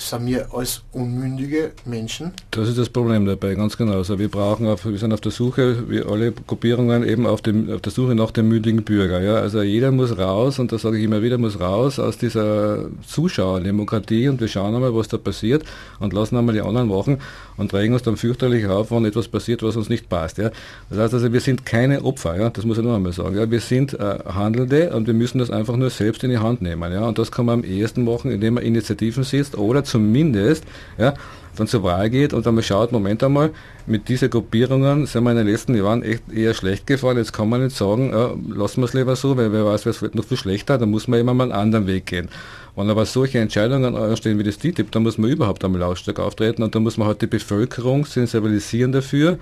Sind 0.00 0.26
wir 0.26 0.52
als 0.54 0.82
unmündige 0.92 1.72
Menschen? 1.84 2.32
Das 2.52 2.70
ist 2.70 2.78
das 2.78 2.88
Problem 2.88 3.26
dabei, 3.26 3.54
ganz 3.54 3.76
genau. 3.76 3.98
Also 3.98 4.18
wir 4.18 4.30
brauchen 4.30 4.66
auf, 4.66 4.86
wir 4.86 4.96
sind 4.96 5.12
auf 5.12 5.20
der 5.20 5.30
Suche, 5.30 5.90
wie 5.90 6.00
alle 6.02 6.32
Gruppierungen 6.32 7.06
eben 7.06 7.26
auf, 7.26 7.42
dem, 7.42 7.70
auf 7.70 7.82
der 7.82 7.92
Suche 7.92 8.14
nach 8.14 8.30
dem 8.30 8.48
mündigen 8.48 8.82
Bürger. 8.82 9.20
Ja? 9.20 9.34
Also 9.34 9.60
jeder 9.60 9.90
muss 9.90 10.16
raus, 10.16 10.58
und 10.58 10.72
das 10.72 10.82
sage 10.82 10.96
ich 10.96 11.04
immer 11.04 11.20
wieder, 11.20 11.36
muss 11.36 11.60
raus 11.60 11.98
aus 11.98 12.16
dieser 12.16 12.86
Zuschauerdemokratie 13.06 14.30
und 14.30 14.40
wir 14.40 14.48
schauen 14.48 14.74
einmal, 14.74 14.94
was 14.94 15.08
da 15.08 15.18
passiert 15.18 15.64
und 15.98 16.14
lassen 16.14 16.38
einmal 16.38 16.54
die 16.54 16.62
anderen 16.62 16.88
machen 16.88 17.18
und 17.58 17.74
regen 17.74 17.92
uns 17.92 18.02
dann 18.02 18.16
fürchterlich 18.16 18.66
auf, 18.66 18.90
wenn 18.90 19.04
etwas 19.04 19.28
passiert, 19.28 19.62
was 19.62 19.76
uns 19.76 19.90
nicht 19.90 20.08
passt. 20.08 20.38
Ja? 20.38 20.50
Das 20.88 20.98
heißt 20.98 21.14
also, 21.14 21.30
wir 21.30 21.40
sind 21.40 21.66
keine 21.66 22.02
Opfer, 22.04 22.38
ja? 22.38 22.48
das 22.48 22.64
muss 22.64 22.78
ich 22.78 22.84
noch 22.84 22.96
einmal 22.96 23.12
sagen. 23.12 23.36
Ja? 23.36 23.50
Wir 23.50 23.60
sind 23.60 23.92
äh, 23.92 24.18
Handelnde 24.34 24.94
und 24.94 25.06
wir 25.06 25.14
müssen 25.14 25.38
das 25.38 25.50
einfach 25.50 25.76
nur 25.76 25.90
selbst 25.90 26.24
in 26.24 26.30
die 26.30 26.38
Hand 26.38 26.62
nehmen. 26.62 26.90
Ja? 26.90 27.06
Und 27.06 27.18
das 27.18 27.30
kann 27.30 27.44
man 27.44 27.60
am 27.60 27.64
ehesten 27.64 28.04
machen, 28.04 28.30
indem 28.30 28.54
man 28.54 28.64
Initiativen 28.64 29.24
sitzt 29.24 29.58
oder 29.58 29.84
zumindest 29.90 30.64
ja, 30.98 31.14
dann 31.56 31.66
zur 31.66 31.82
Wahl 31.82 32.08
geht 32.10 32.32
und 32.32 32.46
dann 32.46 32.54
mal 32.54 32.62
schaut, 32.62 32.92
Moment 32.92 33.22
einmal, 33.22 33.50
mit 33.86 34.08
diesen 34.08 34.30
Gruppierungen 34.30 35.06
sind 35.06 35.24
wir 35.24 35.32
in 35.32 35.36
den 35.36 35.46
letzten 35.46 35.74
Jahren 35.74 36.02
echt 36.02 36.22
eher 36.32 36.54
schlecht 36.54 36.86
gefahren. 36.86 37.16
Jetzt 37.16 37.32
kann 37.32 37.48
man 37.48 37.64
nicht 37.64 37.76
sagen, 37.76 38.10
ja, 38.12 38.34
lassen 38.54 38.80
wir 38.80 38.86
es 38.86 38.94
lieber 38.94 39.16
so, 39.16 39.36
weil 39.36 39.52
wer 39.52 39.66
weiß, 39.66 39.86
es 39.86 40.02
wird 40.02 40.14
noch 40.14 40.24
viel 40.24 40.36
schlechter, 40.36 40.78
dann 40.78 40.90
muss 40.90 41.08
man 41.08 41.20
immer 41.20 41.34
mal 41.34 41.44
einen 41.44 41.52
anderen 41.52 41.86
Weg 41.86 42.06
gehen. 42.06 42.28
Wenn 42.76 42.88
aber 42.88 43.04
solche 43.04 43.40
Entscheidungen 43.40 43.96
anstehen 43.96 44.38
wie 44.38 44.44
das 44.44 44.58
TTIP, 44.58 44.90
dann 44.92 45.02
muss 45.02 45.18
man 45.18 45.30
überhaupt 45.30 45.64
einmal 45.64 45.80
lautstark 45.80 46.18
auftreten 46.20 46.62
und 46.62 46.74
dann 46.74 46.82
muss 46.82 46.96
man 46.96 47.08
halt 47.08 47.20
die 47.20 47.26
Bevölkerung 47.26 48.06
sensibilisieren 48.06 48.92
dafür. 48.92 49.38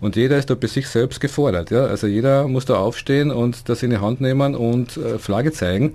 Und 0.00 0.16
jeder 0.16 0.38
ist 0.38 0.48
da 0.48 0.54
bei 0.54 0.66
sich 0.66 0.88
selbst 0.88 1.20
gefordert. 1.20 1.70
Ja? 1.70 1.84
Also 1.84 2.06
jeder 2.06 2.48
muss 2.48 2.64
da 2.64 2.76
aufstehen 2.76 3.30
und 3.30 3.68
das 3.68 3.82
in 3.82 3.90
die 3.90 3.98
Hand 3.98 4.22
nehmen 4.22 4.54
und 4.54 4.96
äh, 4.96 5.18
Flagge 5.18 5.52
zeigen. 5.52 5.94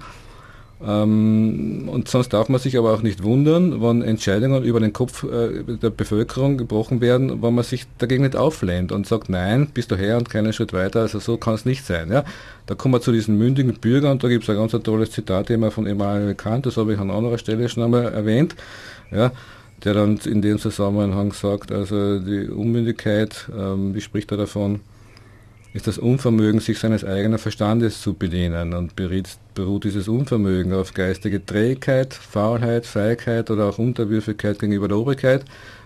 Ähm, 0.88 1.89
und 1.91 2.07
sonst 2.09 2.31
darf 2.33 2.47
man 2.47 2.59
sich 2.59 2.77
aber 2.77 2.93
auch 2.93 3.01
nicht 3.01 3.23
wundern, 3.23 3.81
wenn 3.81 4.03
Entscheidungen 4.03 4.63
über 4.63 4.79
den 4.79 4.93
Kopf 4.93 5.23
äh, 5.23 5.63
der 5.63 5.89
Bevölkerung 5.89 6.57
gebrochen 6.57 7.01
werden, 7.01 7.41
wenn 7.41 7.55
man 7.55 7.63
sich 7.63 7.86
dagegen 7.97 8.23
nicht 8.23 8.36
auflehnt 8.36 8.91
und 8.91 9.07
sagt, 9.07 9.29
nein, 9.29 9.67
bis 9.73 9.88
daher 9.88 10.17
und 10.17 10.29
keinen 10.29 10.53
Schritt 10.53 10.73
weiter, 10.73 11.01
also 11.01 11.19
so 11.19 11.38
kann 11.38 11.55
es 11.55 11.65
nicht 11.65 11.86
sein. 11.86 12.11
Ja? 12.11 12.23
Da 12.67 12.75
kommen 12.75 12.93
wir 12.93 13.01
zu 13.01 13.11
diesen 13.11 13.38
mündigen 13.38 13.73
Bürgern 13.73 14.11
und 14.11 14.23
da 14.23 14.27
gibt 14.27 14.43
es 14.43 14.49
ein 14.49 14.57
ganz 14.57 14.71
tolles 14.83 15.11
Zitat 15.11 15.49
immer 15.49 15.71
von 15.71 15.88
Emmanuel 15.88 16.36
Kant, 16.36 16.67
das 16.67 16.77
habe 16.77 16.93
ich 16.93 16.99
an 16.99 17.09
anderer 17.09 17.39
Stelle 17.39 17.67
schon 17.67 17.83
einmal 17.83 18.13
erwähnt, 18.13 18.55
ja? 19.11 19.31
der 19.83 19.93
dann 19.95 20.17
in 20.17 20.43
dem 20.43 20.59
Zusammenhang 20.59 21.33
sagt, 21.33 21.71
also 21.71 22.19
die 22.19 22.47
Unmündigkeit, 22.47 23.49
ähm, 23.57 23.95
wie 23.95 24.01
spricht 24.01 24.31
er 24.31 24.38
davon? 24.38 24.81
Ist 25.76 25.88
das 25.88 25.97
Unvermögen, 25.97 26.61
sich 26.61 26.80
seines 26.80 27.03
eigenen 27.03 27.38
Verstandes 27.38 28.01
zu 28.01 28.13
bedienen 28.13 28.73
und 28.73 28.93
beruht, 28.95 29.84
dieses 29.84 30.07
Unvermögen 30.07 30.71
auf 30.71 30.93
geistige 30.93 31.45
Trägheit, 31.45 32.13
Faulheit, 32.13 32.86
Feigheit 32.86 33.51
oder 33.51 33.65
auch 33.65 33.78
Unterwürfigkeit 33.78 34.57
gegenüber 34.57 34.88
der 34.88 34.97
Obrigkeit, 34.97 35.43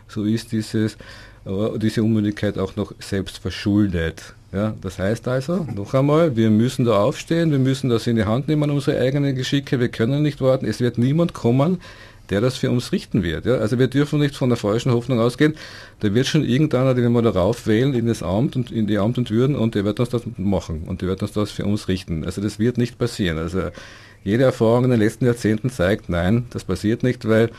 so 0.07 0.25
ist 0.25 0.51
dieses, 0.51 0.93
äh, 0.93 1.79
diese 1.79 2.03
Unmündigkeit 2.03 2.59
auch 2.59 2.75
noch 2.75 2.93
selbst 2.99 3.39
verschuldet. 3.39 4.35
Ja, 4.53 4.75
das 4.79 4.99
heißt 4.99 5.27
also, 5.27 5.65
noch 5.75 5.95
einmal, 5.95 6.35
wir 6.35 6.51
müssen 6.51 6.85
da 6.85 7.01
aufstehen, 7.01 7.49
wir 7.49 7.59
müssen 7.59 7.89
das 7.89 8.05
in 8.05 8.15
die 8.15 8.25
Hand 8.25 8.47
nehmen, 8.47 8.69
unsere 8.69 8.99
eigenen 8.99 9.35
Geschicke, 9.35 9.79
wir 9.79 9.89
können 9.89 10.21
nicht 10.21 10.39
warten, 10.39 10.67
es 10.67 10.79
wird 10.79 10.99
niemand 10.99 11.33
kommen, 11.33 11.81
der 12.29 12.41
das 12.41 12.57
für 12.57 12.71
uns 12.71 12.91
richten 12.91 13.23
wird. 13.23 13.45
Ja? 13.45 13.55
Also 13.55 13.79
wir 13.79 13.87
dürfen 13.87 14.19
nicht 14.19 14.35
von 14.35 14.49
der 14.49 14.57
falschen 14.57 14.91
Hoffnung 14.91 15.19
ausgehen, 15.19 15.55
da 15.99 16.13
wird 16.13 16.27
schon 16.27 16.43
irgendeiner, 16.43 16.93
den 16.93 17.11
wir 17.11 17.21
darauf 17.21 17.67
wählen 17.67 17.93
in 17.93 18.07
das 18.07 18.23
Amt 18.23 18.55
und 18.55 18.71
in 18.71 18.87
die 18.87 18.97
Amt 18.97 19.17
und 19.17 19.31
Würden 19.31 19.55
und 19.55 19.75
der 19.75 19.85
wird 19.85 19.99
uns 19.99 20.09
das 20.09 20.23
machen 20.37 20.83
und 20.87 21.01
der 21.01 21.09
wird 21.09 21.21
uns 21.21 21.33
das 21.33 21.51
für 21.51 21.65
uns 21.65 21.87
richten. 21.87 22.23
Also 22.25 22.41
das 22.41 22.59
wird 22.59 22.77
nicht 22.77 22.97
passieren. 22.97 23.37
Also 23.37 23.69
jede 24.23 24.43
Erfahrung 24.43 24.85
in 24.85 24.91
den 24.91 24.99
letzten 24.99 25.25
Jahrzehnten 25.25 25.69
zeigt, 25.69 26.09
nein, 26.09 26.45
das 26.51 26.63
passiert 26.63 27.03
nicht, 27.03 27.27
weil 27.27 27.49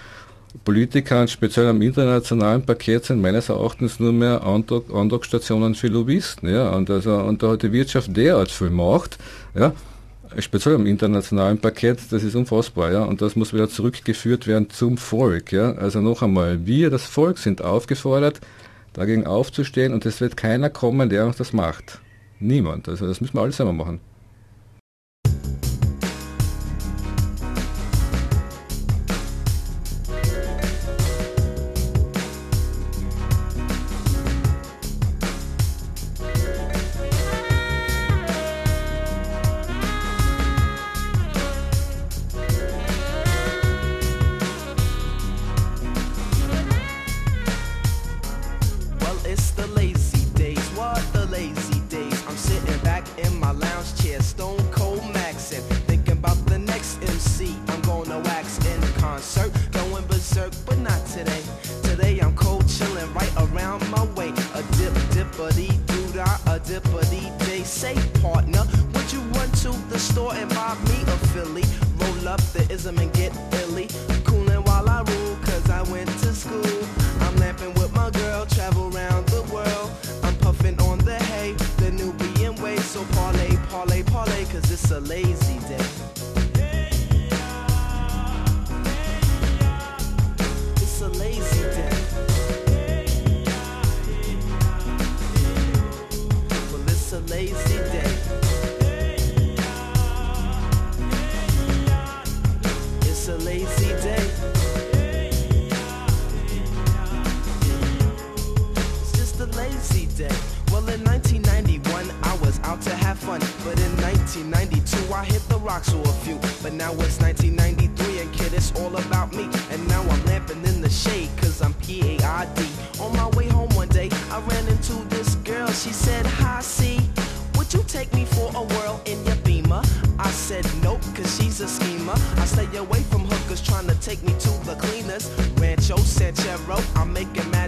Politiker, 0.64 1.26
speziell 1.28 1.68
am 1.68 1.80
internationalen 1.80 2.62
Paket, 2.62 3.04
sind 3.04 3.20
meines 3.20 3.48
Erachtens 3.48 4.00
nur 4.00 4.12
mehr 4.12 4.44
Antrag, 4.44 4.82
Antragsstationen 4.92 5.74
für 5.74 5.88
Lobbyisten. 5.88 6.48
Ja? 6.48 6.70
Und, 6.70 6.90
also, 6.90 7.16
und 7.18 7.42
da 7.42 7.52
hat 7.52 7.62
die 7.62 7.72
Wirtschaft 7.72 8.16
derart 8.16 8.50
viel 8.50 8.70
Macht, 8.70 9.18
ja? 9.54 9.72
Speziell 10.38 10.74
im 10.74 10.86
internationalen 10.86 11.58
Paket, 11.58 11.98
das 12.10 12.22
ist 12.22 12.34
unfassbar, 12.34 12.92
ja, 12.92 13.02
und 13.02 13.20
das 13.20 13.36
muss 13.36 13.52
wieder 13.52 13.68
zurückgeführt 13.68 14.46
werden 14.46 14.70
zum 14.70 14.96
Volk, 14.96 15.52
ja. 15.52 15.72
Also 15.72 16.00
noch 16.00 16.22
einmal, 16.22 16.66
wir, 16.66 16.90
das 16.90 17.04
Volk, 17.04 17.38
sind 17.38 17.62
aufgefordert, 17.62 18.40
dagegen 18.92 19.26
aufzustehen 19.26 19.92
und 19.92 20.06
es 20.06 20.20
wird 20.20 20.36
keiner 20.36 20.70
kommen, 20.70 21.08
der 21.08 21.26
uns 21.26 21.36
das 21.36 21.52
macht. 21.52 22.00
Niemand. 22.38 22.88
Also 22.88 23.06
das 23.06 23.20
müssen 23.20 23.34
wir 23.34 23.42
alles 23.42 23.58
selber 23.58 23.72
machen. 23.72 24.00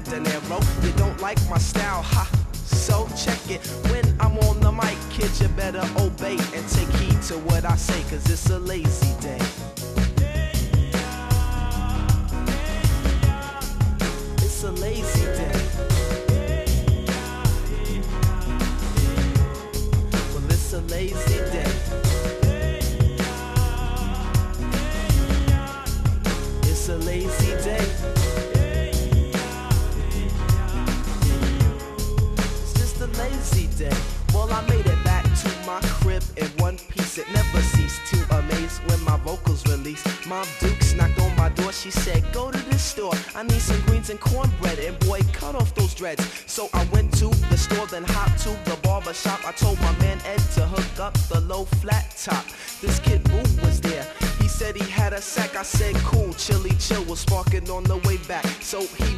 Mad 0.03 0.25
dinero. 0.25 0.61
You 0.83 0.93
don't 0.93 1.21
like 1.21 1.39
my 1.49 1.59
style, 1.59 2.03
ha. 2.03 2.29
So 2.53 3.09
check 3.17 3.51
it. 3.51 3.67
When 3.91 4.05
I'm 4.21 4.39
on 4.39 4.61
the 4.61 4.73
mic, 4.73 4.99
kid, 5.11 5.31
you 5.41 5.49
better 5.49 5.83
obey 5.99 6.37
and 6.55 6.69
take 6.69 6.89
heed 7.01 7.21
to 7.23 7.39
what 7.39 7.65
I 7.65 7.77
say, 7.77 8.03
cause 8.11 8.29
it's 8.31 8.51
a 8.51 8.59
lazy 8.59 9.15
day. 9.21 9.39
It's 14.39 14.65
a 14.65 14.73
lazy 14.73 15.25
day. 15.25 15.53
Well, 20.33 20.45
it's 20.51 20.73
a 20.73 20.81
lazy 20.83 21.39
day. 21.51 21.73
It's 26.65 26.89
a 26.89 26.97
lazy 26.97 27.53
day. 27.63 28.22
Lazy 33.43 33.67
day. 33.77 33.97
Well, 34.33 34.51
I 34.53 34.63
made 34.69 34.87
it 34.87 35.05
back 35.05 35.25
to 35.25 35.49
my 35.67 35.81
crib 35.83 36.23
in 36.37 36.47
one 36.59 36.79
piece. 36.79 37.19
It 37.19 37.27
never 37.33 37.61
ceased 37.61 38.01
to 38.11 38.39
amaze 38.39 38.79
when 38.87 39.01
my 39.05 39.17
vocals 39.19 39.67
released. 39.67 40.07
Mom 40.27 40.47
Dukes 40.61 40.95
knocked 40.95 41.19
on 41.19 41.35
my 41.37 41.49
door. 41.51 41.73
She 41.73 41.91
said, 41.91 42.25
Go 42.33 42.51
to 42.51 42.59
the 42.71 42.79
store. 42.79 43.15
I 43.35 43.43
need 43.43 43.61
some 43.61 43.81
greens 43.87 44.11
and 44.11 44.21
cornbread. 44.21 44.79
And 44.79 44.99
boy, 45.01 45.21
cut 45.33 45.55
off 45.55 45.75
those 45.75 45.95
dreads. 45.95 46.25
So 46.47 46.71
I 46.73 46.85
went 46.93 47.13
to 47.19 47.29
the 47.51 47.59
store, 47.59 47.87
then 47.87 48.05
hopped 48.05 48.39
to 48.45 48.51
the 48.71 48.77
barber 48.83 49.13
shop. 49.13 49.41
I 49.47 49.53
told 49.53 49.81
my 49.81 49.93
man 49.99 50.19
Ed 50.25 50.43
to 50.55 50.67
hook 50.67 51.01
up 51.01 51.15
the 51.29 51.41
low 51.41 51.65
flat 51.83 52.15
top. 52.17 52.45
This 52.81 52.99
kid 53.01 53.25
Boo 53.25 53.43
was 53.67 53.81
there. 53.81 54.07
He 54.41 54.49
said 54.49 54.77
he 54.77 54.89
had 54.91 55.13
a 55.13 55.21
sack. 55.21 55.57
I 55.57 55.63
said, 55.63 55.95
Cool, 55.97 56.33
chilly 56.35 56.75
chill 56.79 57.05
was 57.05 57.21
sparking 57.21 57.69
on 57.71 57.85
the 57.85 57.99
way 58.09 58.19
back. 58.29 58.47
So 58.61 58.81
he 58.81 59.15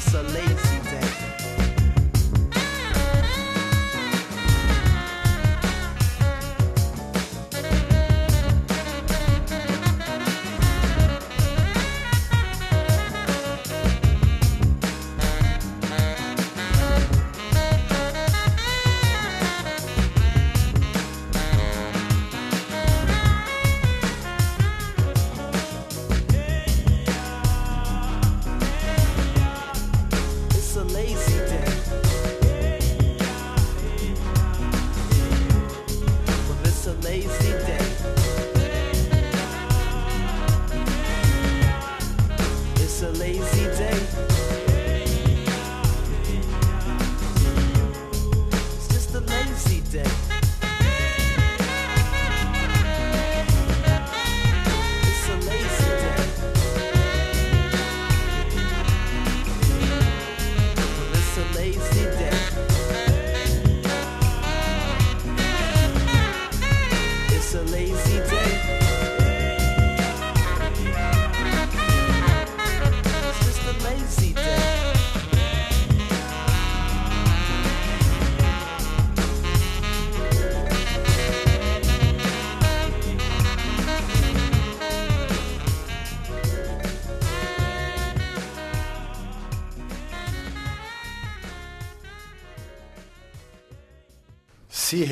Sicily 0.00 0.53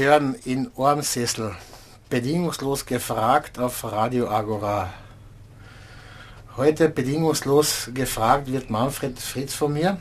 hören 0.03 0.35
in 0.45 0.69
Ohrensessel 0.75 1.55
bedingungslos 2.11 2.85
gefragt 2.87 3.61
auf 3.61 3.85
Radio 3.85 4.29
Agora. 4.29 4.93
Heute 6.57 6.89
bedingungslos 6.89 7.89
gefragt 7.95 8.51
wird 8.51 8.69
Manfred 8.69 9.17
Fritz 9.21 9.55
von 9.55 9.73
mir. 9.73 9.99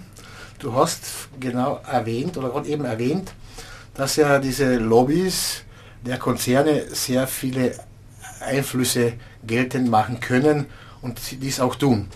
Du 0.58 0.74
hast 0.74 1.30
genau 1.40 1.82
erwähnt 1.88 2.36
oder 2.36 2.50
gerade 2.50 2.68
eben 2.70 2.84
erwähnt, 2.84 3.32
dass 3.94 4.16
ja 4.16 4.40
diese 4.40 4.78
Lobbys 4.78 5.66
der 6.04 6.18
Konzerne 6.18 6.96
sehr 6.96 7.28
viele 7.28 7.76
Einflüsse 8.40 9.14
geltend 9.46 9.88
machen 9.88 10.20
können 10.20 10.66
und 11.04 11.44
dies 11.44 11.60
auch 11.60 11.76
tun. 11.76 12.08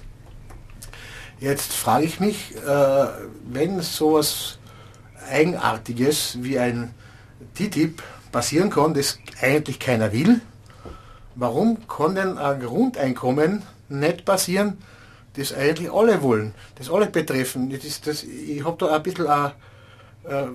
Jetzt 1.39 1.71
frage 1.71 2.05
ich 2.05 2.19
mich, 2.19 2.55
äh, 2.55 3.05
wenn 3.47 3.79
sowas 3.81 4.57
Eigenartiges 5.29 6.39
wie 6.41 6.57
ein 6.57 6.95
TTIP 7.55 8.03
passieren 8.31 8.69
kann, 8.69 8.93
das 8.93 9.17
eigentlich 9.41 9.79
keiner 9.79 10.11
will, 10.11 10.41
warum 11.35 11.87
kann 11.87 12.15
denn 12.15 12.37
ein 12.37 12.59
Grundeinkommen 12.59 13.63
nicht 13.89 14.25
passieren, 14.25 14.77
das 15.35 15.53
eigentlich 15.53 15.91
alle 15.91 16.21
wollen, 16.21 16.53
das 16.75 16.89
alle 16.89 17.07
betreffen? 17.07 17.69
Das 17.69 17.83
ist, 17.83 18.07
das, 18.07 18.23
ich 18.23 18.63
habe 18.63 18.77
da 18.77 18.95
ein 18.95 19.03
bisschen, 19.03 19.27
ein, 19.27 19.51
äh, 20.27 20.47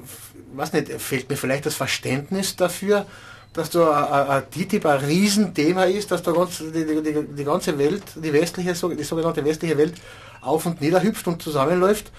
was 0.54 0.72
nicht, 0.72 0.90
fehlt 1.00 1.28
mir 1.28 1.36
vielleicht 1.36 1.66
das 1.66 1.74
Verständnis 1.74 2.56
dafür, 2.56 3.06
dass 3.52 3.70
da 3.70 4.04
ein, 4.06 4.28
ein 4.28 4.50
TTIP 4.50 4.86
ein 4.86 5.04
Riesenthema 5.04 5.84
ist, 5.84 6.10
dass 6.10 6.22
da 6.22 6.32
ganz, 6.32 6.58
die, 6.58 6.84
die, 6.84 7.26
die 7.36 7.44
ganze 7.44 7.78
Welt, 7.78 8.02
die 8.16 8.32
westliche, 8.32 8.72
die 8.72 9.04
sogenannte 9.04 9.44
westliche 9.44 9.76
Welt 9.76 9.94
auf 10.40 10.66
und 10.66 10.80
nieder 10.80 11.02
hüpft 11.02 11.26
und 11.26 11.42
zusammenläuft. 11.42 12.12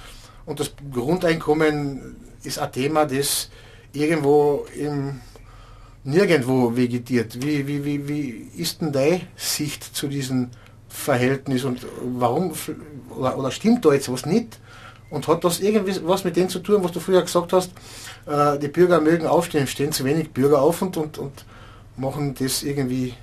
Und 0.46 0.60
das 0.60 0.72
Grundeinkommen 0.92 2.16
ist 2.44 2.60
ein 2.60 2.72
Thema, 2.72 3.06
das 3.06 3.50
irgendwo 3.94 4.66
im 4.76 5.22
nirgendwo 6.04 6.76
vegetiert. 6.76 7.42
Wie, 7.44 7.68
wie, 7.68 7.86
wie, 7.86 8.08
wie 8.08 8.50
ist 8.58 8.82
denn 8.82 8.92
deine 8.92 9.22
Sicht 9.36 9.84
zu 9.84 10.08
diesem 10.08 10.50
Verhältnis 10.90 11.64
und 11.64 11.86
warum 12.04 12.54
oder, 13.18 13.38
oder 13.38 13.52
stimmt 13.52 13.86
da 13.86 13.94
jetzt 13.94 14.12
was 14.12 14.26
nicht? 14.26 14.60
Und 15.10 15.28
hat 15.28 15.44
das 15.44 15.60
irgendwie 15.60 15.96
was 16.06 16.24
mit 16.24 16.38
dem 16.38 16.50
zu 16.50 16.60
tun, 16.60 16.84
was 16.84 16.92
du 16.94 17.00
früher 17.00 17.22
gesagt 17.22 17.54
hast, 17.54 17.72
äh, 18.26 18.58
die 18.60 18.70
Bürger 18.70 19.02
mögen 19.02 19.28
aufstehen, 19.28 19.68
stehen 19.68 19.92
zu 19.92 20.06
wenig 20.06 20.32
Bürger 20.32 20.62
auf 20.62 20.82
und, 20.82 20.98
und, 20.98 21.18
und 21.18 21.46
machen 21.98 22.34
das 22.40 22.64
irgendwie 22.64 23.14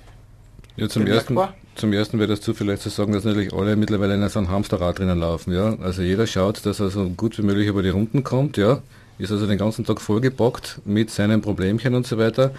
Ja, 0.75 0.87
zum 0.89 1.05
ersten, 1.07 1.35
bemerkbar? 1.35 1.55
zum 1.75 1.93
ersten 1.93 2.19
wäre 2.19 2.29
das 2.29 2.41
zu 2.41 2.53
vielleicht 2.53 2.81
zu 2.81 2.89
sagen, 2.89 3.13
dass 3.13 3.23
natürlich 3.23 3.53
alle 3.53 3.75
mittlerweile 3.75 4.15
in 4.15 4.29
so 4.29 4.39
einem 4.39 4.49
Hamsterrad 4.49 4.99
drinnen 4.99 5.19
laufen, 5.19 5.53
ja. 5.53 5.77
Also 5.79 6.01
jeder 6.01 6.27
schaut, 6.27 6.65
dass 6.65 6.79
er 6.79 6.89
so 6.89 7.09
gut 7.09 7.37
wie 7.37 7.41
möglich 7.43 7.67
über 7.67 7.83
die 7.83 7.89
Runden 7.89 8.23
kommt, 8.23 8.57
ja. 8.57 8.81
Ist 9.19 9.31
also 9.31 9.45
den 9.45 9.57
ganzen 9.57 9.85
Tag 9.85 10.01
vollgepackt 10.01 10.79
mit 10.85 11.11
seinen 11.11 11.41
Problemchen 11.41 11.93
und 11.93 12.07
so 12.07 12.17
weiter, 12.17 12.51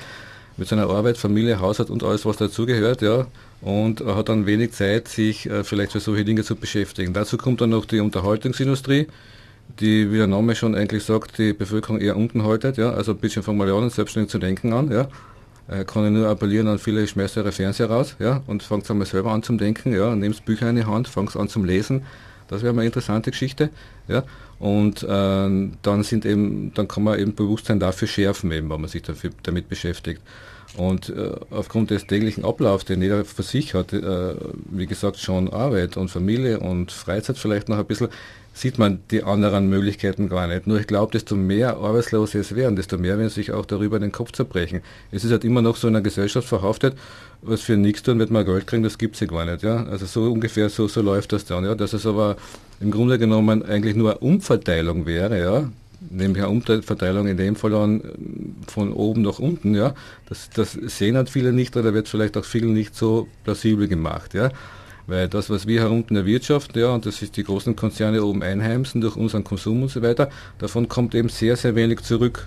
mit 0.58 0.68
seiner 0.68 0.88
Arbeit, 0.90 1.16
Familie, 1.16 1.58
Haushalt 1.58 1.90
und 1.90 2.04
alles, 2.04 2.26
was 2.26 2.36
dazugehört, 2.36 3.00
ja. 3.02 3.26
Und 3.62 4.00
hat 4.04 4.28
dann 4.28 4.46
wenig 4.46 4.72
Zeit, 4.72 5.08
sich 5.08 5.48
äh, 5.48 5.64
vielleicht 5.64 5.92
für 5.92 6.00
solche 6.00 6.24
Dinge 6.24 6.44
zu 6.44 6.54
beschäftigen. 6.54 7.12
Dazu 7.14 7.38
kommt 7.38 7.60
dann 7.60 7.70
noch 7.70 7.86
die 7.86 8.00
Unterhaltungsindustrie, 8.00 9.08
die, 9.80 10.12
wie 10.12 10.16
der 10.18 10.26
Name 10.26 10.54
schon 10.54 10.74
eigentlich 10.74 11.04
sagt, 11.04 11.38
die 11.38 11.54
Bevölkerung 11.54 11.98
eher 11.98 12.16
unten 12.16 12.44
haltet, 12.44 12.76
ja. 12.76 12.90
Also 12.92 13.12
ein 13.12 13.18
bisschen 13.18 13.46
wir 13.46 13.74
an, 13.74 13.90
selbstständig 13.90 14.30
zu 14.30 14.38
denken 14.38 14.72
an, 14.74 14.90
ja. 14.90 15.08
Äh, 15.68 15.84
kann 15.84 16.04
ich 16.04 16.10
nur 16.10 16.28
appellieren 16.28 16.68
an 16.68 16.78
viele, 16.78 17.06
schmeißt 17.06 17.38
eure 17.38 17.52
Fernseher 17.52 17.88
raus, 17.88 18.16
ja, 18.18 18.42
und 18.46 18.62
fangt 18.62 18.90
einmal 18.90 19.06
selber 19.06 19.30
an 19.30 19.42
zum 19.42 19.56
Denken, 19.56 19.94
ja, 19.94 20.14
nehmt 20.14 20.44
Bücher 20.44 20.68
in 20.68 20.76
die 20.76 20.84
Hand, 20.84 21.08
fangt 21.08 21.36
an 21.36 21.48
zum 21.48 21.64
Lesen. 21.64 22.02
Das 22.50 22.62
wäre 22.62 22.72
mal 22.72 22.80
eine 22.80 22.88
interessante 22.88 23.30
Geschichte, 23.30 23.70
ja. 24.08 24.24
Und 24.58 25.04
äh, 25.04 25.06
dann 25.06 26.02
sind 26.02 26.26
eben, 26.26 26.74
dann 26.74 26.88
kann 26.88 27.04
man 27.04 27.18
eben 27.18 27.34
Bewusstsein 27.34 27.78
dafür 27.78 28.08
schärfen, 28.08 28.50
eben, 28.50 28.68
wenn 28.68 28.80
man 28.80 28.90
sich 28.90 29.02
dafür, 29.02 29.30
damit 29.44 29.68
beschäftigt. 29.68 30.20
Und 30.76 31.10
äh, 31.10 31.30
aufgrund 31.50 31.90
des 31.90 32.06
täglichen 32.06 32.44
Ablaufs, 32.44 32.84
den 32.84 33.02
jeder 33.02 33.24
für 33.24 33.44
sich 33.44 33.74
hat, 33.74 33.92
äh, 33.92 34.34
wie 34.70 34.86
gesagt, 34.86 35.18
schon 35.18 35.52
Arbeit 35.52 35.96
und 35.96 36.08
Familie 36.08 36.58
und 36.58 36.90
Freizeit 36.90 37.38
vielleicht 37.38 37.68
noch 37.68 37.78
ein 37.78 37.86
bisschen, 37.86 38.08
sieht 38.60 38.78
man 38.78 39.00
die 39.10 39.22
anderen 39.22 39.70
Möglichkeiten 39.70 40.28
gar 40.28 40.46
nicht. 40.46 40.66
Nur 40.66 40.78
ich 40.78 40.86
glaube, 40.86 41.12
desto 41.12 41.34
mehr 41.34 41.78
Arbeitslose 41.78 42.38
es 42.38 42.54
werden, 42.54 42.76
desto 42.76 42.98
mehr 42.98 43.16
werden 43.16 43.30
sich 43.30 43.52
auch 43.52 43.64
darüber 43.64 43.98
den 43.98 44.12
Kopf 44.12 44.32
zerbrechen. 44.32 44.82
Es 45.10 45.24
ist 45.24 45.30
halt 45.30 45.44
immer 45.44 45.62
noch 45.62 45.76
so 45.76 45.88
in 45.88 45.96
einer 45.96 46.02
Gesellschaft 46.02 46.46
verhaftet, 46.46 46.94
was 47.40 47.62
für 47.62 47.78
nichts 47.78 48.02
tun, 48.02 48.18
wird 48.18 48.30
man 48.30 48.44
Geld 48.44 48.66
kriegen, 48.66 48.82
das 48.82 48.98
gibt's 48.98 49.20
ja 49.20 49.26
gar 49.26 49.46
nicht. 49.46 49.62
Ja? 49.62 49.84
Also 49.86 50.04
so 50.04 50.30
ungefähr 50.30 50.68
so, 50.68 50.88
so 50.88 51.00
läuft 51.00 51.32
das 51.32 51.46
dann. 51.46 51.64
Ja? 51.64 51.74
Dass 51.74 51.94
es 51.94 52.04
aber 52.04 52.36
im 52.80 52.90
Grunde 52.90 53.18
genommen 53.18 53.62
eigentlich 53.62 53.96
nur 53.96 54.10
eine 54.10 54.18
Umverteilung 54.18 55.06
wäre, 55.06 55.40
ja, 55.40 55.70
nämlich 56.10 56.42
eine 56.42 56.52
Umverteilung 56.52 57.28
in 57.28 57.38
dem 57.38 57.56
Fall 57.56 57.70
dann 57.70 58.02
von 58.66 58.92
oben 58.92 59.22
nach 59.22 59.38
unten, 59.38 59.74
ja, 59.74 59.94
das, 60.28 60.50
das 60.50 60.72
sehen 60.72 61.16
halt 61.16 61.30
viele 61.30 61.52
nicht 61.52 61.76
oder 61.76 61.94
wird 61.94 62.08
vielleicht 62.08 62.36
auch 62.36 62.44
vielen 62.44 62.72
nicht 62.74 62.94
so 62.94 63.26
plausibel 63.44 63.88
gemacht, 63.88 64.34
ja. 64.34 64.50
Weil 65.10 65.28
das, 65.28 65.50
was 65.50 65.66
wir 65.66 65.80
herunten 65.80 66.16
erwirtschaften, 66.16 66.80
ja, 66.80 66.94
und 66.94 67.04
das 67.04 67.20
ist 67.20 67.36
die 67.36 67.42
großen 67.42 67.74
Konzerne 67.74 68.24
oben 68.24 68.44
einheimsen 68.44 69.00
durch 69.00 69.16
unseren 69.16 69.42
Konsum 69.42 69.82
und 69.82 69.90
so 69.90 70.02
weiter, 70.02 70.30
davon 70.58 70.88
kommt 70.88 71.16
eben 71.16 71.28
sehr, 71.28 71.56
sehr 71.56 71.74
wenig 71.74 72.02
zurück. 72.02 72.46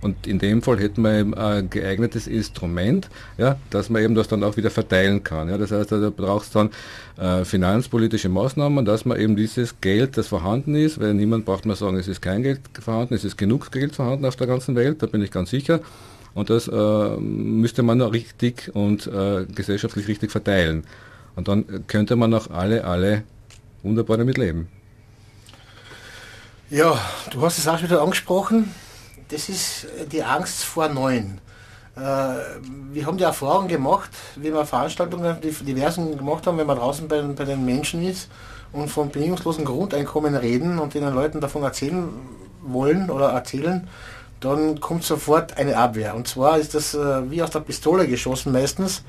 Und 0.00 0.26
in 0.26 0.40
dem 0.40 0.60
Fall 0.60 0.80
hätten 0.80 1.02
wir 1.02 1.18
eben 1.18 1.34
ein 1.34 1.70
geeignetes 1.70 2.26
Instrument, 2.26 3.08
ja, 3.38 3.58
dass 3.70 3.90
man 3.90 4.02
eben 4.02 4.16
das 4.16 4.26
dann 4.26 4.42
auch 4.42 4.56
wieder 4.56 4.70
verteilen 4.70 5.22
kann. 5.22 5.48
Ja. 5.48 5.56
Das 5.56 5.70
heißt, 5.70 5.92
da 5.92 6.10
braucht 6.10 6.46
es 6.46 6.50
dann 6.50 6.70
äh, 7.16 7.44
finanzpolitische 7.44 8.28
Maßnahmen, 8.28 8.84
dass 8.84 9.04
man 9.04 9.18
eben 9.18 9.36
dieses 9.36 9.80
Geld, 9.80 10.18
das 10.18 10.26
vorhanden 10.26 10.74
ist, 10.74 11.00
weil 11.00 11.14
niemand 11.14 11.44
braucht 11.46 11.64
mehr 11.64 11.76
sagen, 11.76 11.96
es 11.96 12.08
ist 12.08 12.20
kein 12.20 12.42
Geld 12.42 12.60
vorhanden, 12.80 13.14
es 13.14 13.24
ist 13.24 13.38
genug 13.38 13.70
Geld 13.70 13.94
vorhanden 13.94 14.26
auf 14.26 14.36
der 14.36 14.48
ganzen 14.48 14.74
Welt, 14.74 15.00
da 15.00 15.06
bin 15.06 15.22
ich 15.22 15.30
ganz 15.30 15.50
sicher. 15.50 15.80
Und 16.34 16.50
das 16.50 16.66
äh, 16.66 17.16
müsste 17.20 17.84
man 17.84 17.98
noch 17.98 18.12
richtig 18.12 18.72
und 18.74 19.06
äh, 19.06 19.46
gesellschaftlich 19.54 20.08
richtig 20.08 20.32
verteilen. 20.32 20.82
Und 21.36 21.48
dann 21.48 21.86
könnte 21.86 22.16
man 22.16 22.32
auch 22.34 22.50
alle, 22.50 22.84
alle 22.84 23.24
wunderbar 23.82 24.16
damit 24.16 24.38
leben. 24.38 24.68
Ja, 26.70 26.98
du 27.30 27.42
hast 27.42 27.58
es 27.58 27.68
auch 27.68 27.82
wieder 27.82 28.02
angesprochen. 28.02 28.74
Das 29.28 29.48
ist 29.48 29.86
die 30.10 30.22
Angst 30.22 30.64
vor 30.64 30.88
Neuen. 30.88 31.40
Äh, 31.96 32.00
wir 32.92 33.06
haben 33.06 33.18
die 33.18 33.24
Erfahrung 33.24 33.68
gemacht, 33.68 34.10
wie 34.36 34.52
wir 34.52 34.64
Veranstaltungen, 34.64 35.36
die 35.42 35.50
diversen 35.50 36.16
gemacht 36.16 36.46
haben, 36.46 36.58
wenn 36.58 36.66
man 36.66 36.78
draußen 36.78 37.06
bei, 37.06 37.20
bei 37.22 37.44
den 37.44 37.64
Menschen 37.64 38.02
ist 38.02 38.28
und 38.72 38.88
von 38.88 39.10
bedingungslosen 39.10 39.64
Grundeinkommen 39.64 40.34
reden 40.34 40.78
und 40.78 40.94
den 40.94 41.04
Leuten 41.14 41.40
davon 41.40 41.62
erzählen 41.62 42.08
wollen 42.62 43.10
oder 43.10 43.28
erzählen, 43.28 43.88
dann 44.40 44.80
kommt 44.80 45.04
sofort 45.04 45.56
eine 45.56 45.76
Abwehr. 45.76 46.14
Und 46.14 46.26
zwar 46.26 46.58
ist 46.58 46.74
das 46.74 46.94
äh, 46.94 47.30
wie 47.30 47.42
aus 47.42 47.50
der 47.50 47.60
Pistole 47.60 48.08
geschossen 48.08 48.52
meistens, 48.52 49.04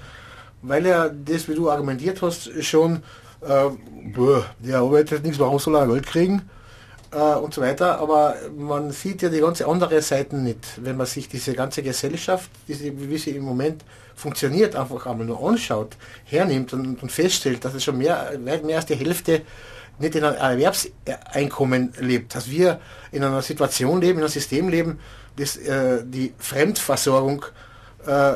weil 0.67 0.85
er 0.85 1.09
das, 1.09 1.47
wie 1.47 1.55
du 1.55 1.69
argumentiert 1.69 2.21
hast, 2.21 2.51
schon, 2.63 3.03
äh, 3.41 3.69
boah, 4.15 4.45
der 4.59 4.79
arbeitet 4.79 5.23
nichts, 5.23 5.39
warum 5.39 5.59
soll 5.59 5.75
er 5.75 5.87
Geld 5.87 6.05
kriegen? 6.05 6.49
äh, 7.15 7.35
und 7.35 7.53
so 7.53 7.61
weiter, 7.61 7.99
aber 7.99 8.35
man 8.55 8.91
sieht 8.91 9.21
ja 9.21 9.29
die 9.29 9.39
ganze 9.39 9.67
andere 9.67 10.01
Seite 10.01 10.35
nicht, 10.35 10.59
wenn 10.77 10.97
man 10.97 11.05
sich 11.05 11.29
diese 11.29 11.53
ganze 11.53 11.81
Gesellschaft, 11.81 12.49
diese, 12.67 12.91
wie 13.09 13.17
sie 13.17 13.31
im 13.31 13.43
Moment 13.43 13.83
funktioniert, 14.15 14.75
einfach 14.75 15.05
einmal 15.05 15.25
nur 15.25 15.41
anschaut, 15.47 15.95
hernimmt 16.25 16.73
und, 16.73 17.01
und 17.01 17.11
feststellt, 17.11 17.63
dass 17.63 17.73
es 17.73 17.83
schon 17.83 17.97
mehr, 17.97 18.33
weit 18.43 18.63
mehr 18.63 18.77
als 18.77 18.85
die 18.85 18.95
Hälfte 18.95 19.41
nicht 19.97 20.15
in 20.15 20.25
einem 20.25 20.37
Erwerbseinkommen 20.37 21.93
lebt, 21.99 22.35
dass 22.35 22.49
wir 22.49 22.81
in 23.11 23.23
einer 23.23 23.41
Situation 23.41 24.01
leben, 24.01 24.19
in 24.19 24.25
einem 24.25 24.31
System 24.31 24.67
leben, 24.67 24.99
das 25.37 25.55
äh, 25.57 26.03
die 26.05 26.33
Fremdversorgung, 26.37 27.45
äh, 28.05 28.33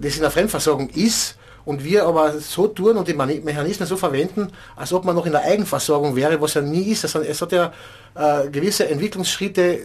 das 0.00 0.16
in 0.16 0.22
der 0.22 0.30
Fremdversorgung 0.30 0.88
ist 0.90 1.36
und 1.64 1.84
wir 1.84 2.06
aber 2.06 2.38
so 2.38 2.66
tun 2.68 2.96
und 2.96 3.08
die 3.08 3.14
Mechanismen 3.14 3.86
so 3.86 3.96
verwenden, 3.96 4.50
als 4.74 4.92
ob 4.92 5.04
man 5.04 5.14
noch 5.14 5.26
in 5.26 5.32
der 5.32 5.42
Eigenversorgung 5.42 6.16
wäre, 6.16 6.40
was 6.40 6.54
ja 6.54 6.62
nie 6.62 6.84
ist. 6.92 7.04
Also 7.04 7.20
es 7.20 7.42
hat 7.42 7.52
ja 7.52 7.72
äh, 8.14 8.48
gewisse 8.48 8.88
Entwicklungsschritte, 8.88 9.80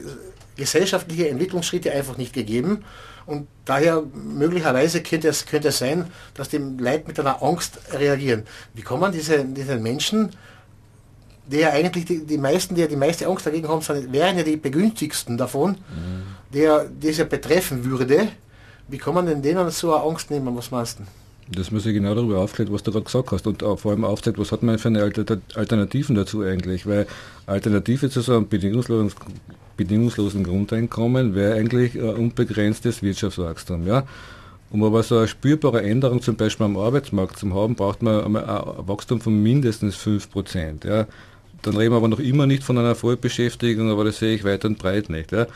gesellschaftliche 0.56 1.28
Entwicklungsschritte 1.30 1.92
einfach 1.92 2.18
nicht 2.18 2.34
gegeben. 2.34 2.86
Und 3.26 3.48
daher 3.66 4.04
möglicherweise 4.14 5.02
könnte 5.02 5.28
es, 5.30 5.46
könnte 5.46 5.70
es 5.70 5.78
sein, 5.80 6.06
dass 6.34 6.50
die 6.50 6.58
Leute 6.58 7.04
mit 7.08 7.20
einer 7.20 7.42
Angst 7.42 7.80
reagieren. 7.92 8.44
Wie 8.74 8.82
kann 8.82 9.00
man 9.00 9.12
diese, 9.12 9.44
diese 9.44 9.78
Menschen, 9.78 10.32
die 11.48 11.58
ja 11.58 11.70
eigentlich 11.72 12.06
die, 12.06 12.26
die 12.26 12.38
meisten, 12.38 12.76
die 12.76 12.82
ja 12.82 12.88
die 12.88 12.96
meiste 12.96 13.28
Angst 13.28 13.46
dagegen 13.46 13.68
haben, 13.68 13.82
sind, 13.82 14.12
wären 14.12 14.38
ja 14.38 14.44
die 14.44 14.58
begünstigsten 14.58 15.38
davon, 15.38 15.78
der 16.54 16.86
diese 16.86 17.26
betreffen 17.26 17.84
würde. 17.84 18.30
Wie 18.88 18.98
kann 18.98 19.14
man 19.14 19.26
denn 19.26 19.42
denen 19.42 19.70
so 19.72 19.94
eine 19.94 20.04
Angst 20.04 20.30
nehmen? 20.30 20.56
Was 20.56 20.72
meinst 20.72 21.00
du? 21.00 21.04
Das 21.50 21.72
muss 21.72 21.86
ich 21.86 21.94
genau 21.94 22.16
darüber 22.16 22.40
aufklären, 22.40 22.72
was 22.72 22.84
du 22.84 22.92
gerade 22.92 23.06
gesagt 23.06 23.32
hast 23.32 23.48
und 23.48 23.62
vor 23.62 23.92
allem 23.92 24.06
aufzeigt, 24.06 24.38
was 24.38 24.52
hat 24.52 24.64
man 24.64 24.78
für 24.80 24.88
eine 24.88 25.02
Alter 25.02 25.38
Alternativen 25.56 26.16
dazu 26.16 26.42
eigentlich, 26.42 26.88
weil 26.88 27.06
Alternative 27.46 28.10
zu 28.10 28.22
so 28.22 28.36
einem 28.36 28.48
bedingungslosen, 28.48 29.12
bedingungslosen 29.76 30.44
Grundeinkommen 30.44 31.36
wäre 31.36 31.56
eigentlich 31.56 31.96
ein 31.96 32.16
unbegrenztes 32.16 33.04
Wirtschaftswachstum, 33.04 33.86
ja. 33.88 34.04
Um 34.72 34.84
aber 34.84 35.04
so 35.04 35.18
eine 35.18 35.28
spürbare 35.28 35.84
Änderung 35.84 36.22
zum 36.22 36.36
Beispiel 36.36 36.66
am 36.66 36.78
Arbeitsmarkt 36.78 37.38
zu 37.38 37.54
haben, 37.54 37.76
braucht 37.76 38.02
man 38.02 38.36
ein 38.36 38.88
Wachstum 38.88 39.22
von 39.22 39.44
mindestens 39.44 39.96
5%, 39.98 40.88
ja. 40.88 41.08
Dann 41.62 41.78
reden 41.78 41.92
wir 41.92 41.98
aber 41.98 42.08
noch 42.08 42.20
immer 42.20 42.48
nicht 42.48 42.64
von 42.64 42.78
einer 42.78 42.96
Vollbeschäftigung, 42.96 43.92
aber 43.92 44.06
das 44.06 44.20
sehe 44.20 44.36
ich 44.36 44.44
weit 44.44 44.66
und 44.66 44.80
breit 44.80 45.10
nicht, 45.10 45.32
ja. 45.34 45.48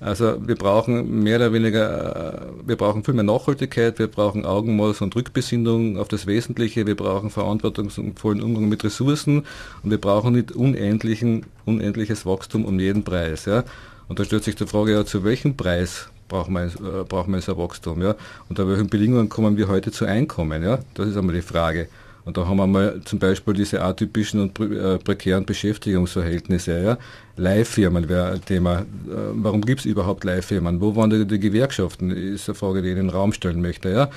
Also 0.00 0.36
wir 0.46 0.54
brauchen 0.54 1.24
mehr 1.24 1.36
oder 1.36 1.52
weniger, 1.52 2.44
äh, 2.44 2.68
wir 2.68 2.76
brauchen 2.76 3.02
viel 3.02 3.14
mehr 3.14 3.24
Nachhaltigkeit, 3.24 3.98
wir 3.98 4.06
brauchen 4.06 4.46
Augenmaß 4.46 5.00
und 5.00 5.16
Rückbesinnung 5.16 5.98
auf 5.98 6.06
das 6.06 6.26
Wesentliche, 6.26 6.86
wir 6.86 6.94
brauchen 6.94 7.30
verantwortungsvollen 7.30 8.40
Umgang 8.40 8.68
mit 8.68 8.84
Ressourcen 8.84 9.44
und 9.82 9.90
wir 9.90 10.00
brauchen 10.00 10.34
nicht 10.34 10.52
unendlichen, 10.52 11.46
unendliches 11.64 12.26
Wachstum 12.26 12.64
um 12.64 12.78
jeden 12.78 13.02
Preis. 13.02 13.46
Ja? 13.46 13.64
Und 14.06 14.20
da 14.20 14.24
stellt 14.24 14.44
sich 14.44 14.54
die 14.54 14.66
Frage, 14.66 14.92
ja, 14.92 15.04
zu 15.04 15.24
welchem 15.24 15.56
Preis 15.56 16.08
brauchen 16.28 16.54
wir, 16.54 16.66
äh, 16.66 17.04
brauchen 17.04 17.34
wir 17.34 17.40
so 17.40 17.58
Wachstum? 17.58 18.00
Ja? 18.00 18.14
Unter 18.48 18.68
welchen 18.68 18.88
Bedingungen 18.88 19.28
kommen 19.28 19.56
wir 19.56 19.66
heute 19.66 19.90
zu 19.90 20.04
Einkommen? 20.04 20.62
Ja? 20.62 20.78
Das 20.94 21.08
ist 21.08 21.16
einmal 21.16 21.34
die 21.34 21.42
Frage. 21.42 21.88
Und 22.28 22.36
da 22.36 22.46
haben 22.46 22.58
wir 22.58 22.66
mal 22.66 23.00
zum 23.06 23.18
Beispiel 23.18 23.54
diese 23.54 23.80
atypischen 23.80 24.40
und 24.40 24.60
äh, 24.60 24.98
prekären 24.98 25.46
Beschäftigungsverhältnisse. 25.46 26.78
Ja? 26.78 26.98
Leihfirmen 27.38 28.06
wäre 28.06 28.32
ein 28.32 28.44
Thema. 28.44 28.80
Äh, 28.80 28.84
warum 29.32 29.62
gibt 29.62 29.80
es 29.80 29.86
überhaupt 29.86 30.24
Leihfirmen? 30.24 30.78
Wo 30.82 30.94
waren 30.94 31.08
die, 31.08 31.24
die 31.24 31.40
Gewerkschaften? 31.40 32.10
Ist 32.10 32.46
eine 32.50 32.54
Frage, 32.54 32.82
die 32.82 32.88
ich 32.88 32.98
in 32.98 33.06
den 33.06 33.08
Raum 33.08 33.32
stellen 33.32 33.62
möchte. 33.62 33.88
Ja? 33.88 34.10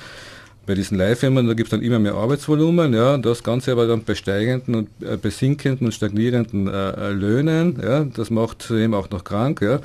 Bei 0.66 0.74
diesen 0.74 0.98
Leihfirmen, 0.98 1.46
da 1.46 1.54
gibt 1.54 1.68
es 1.68 1.70
dann 1.70 1.80
immer 1.80 1.98
mehr 1.98 2.12
Arbeitsvolumen, 2.12 2.92
ja, 2.92 3.16
das 3.16 3.42
Ganze 3.42 3.72
aber 3.72 3.86
dann 3.86 4.04
bei 4.04 4.14
steigenden 4.14 4.74
und 4.74 4.88
äh, 5.00 5.16
bei 5.16 5.30
sinkenden 5.30 5.86
und 5.86 5.92
stagnierenden 5.92 6.68
äh, 6.68 7.12
Löhnen, 7.12 7.80
ja, 7.82 8.04
das 8.04 8.28
macht 8.28 8.60
zudem 8.60 8.92
auch 8.92 9.08
noch 9.08 9.24
krank, 9.24 9.62
ja. 9.62 9.80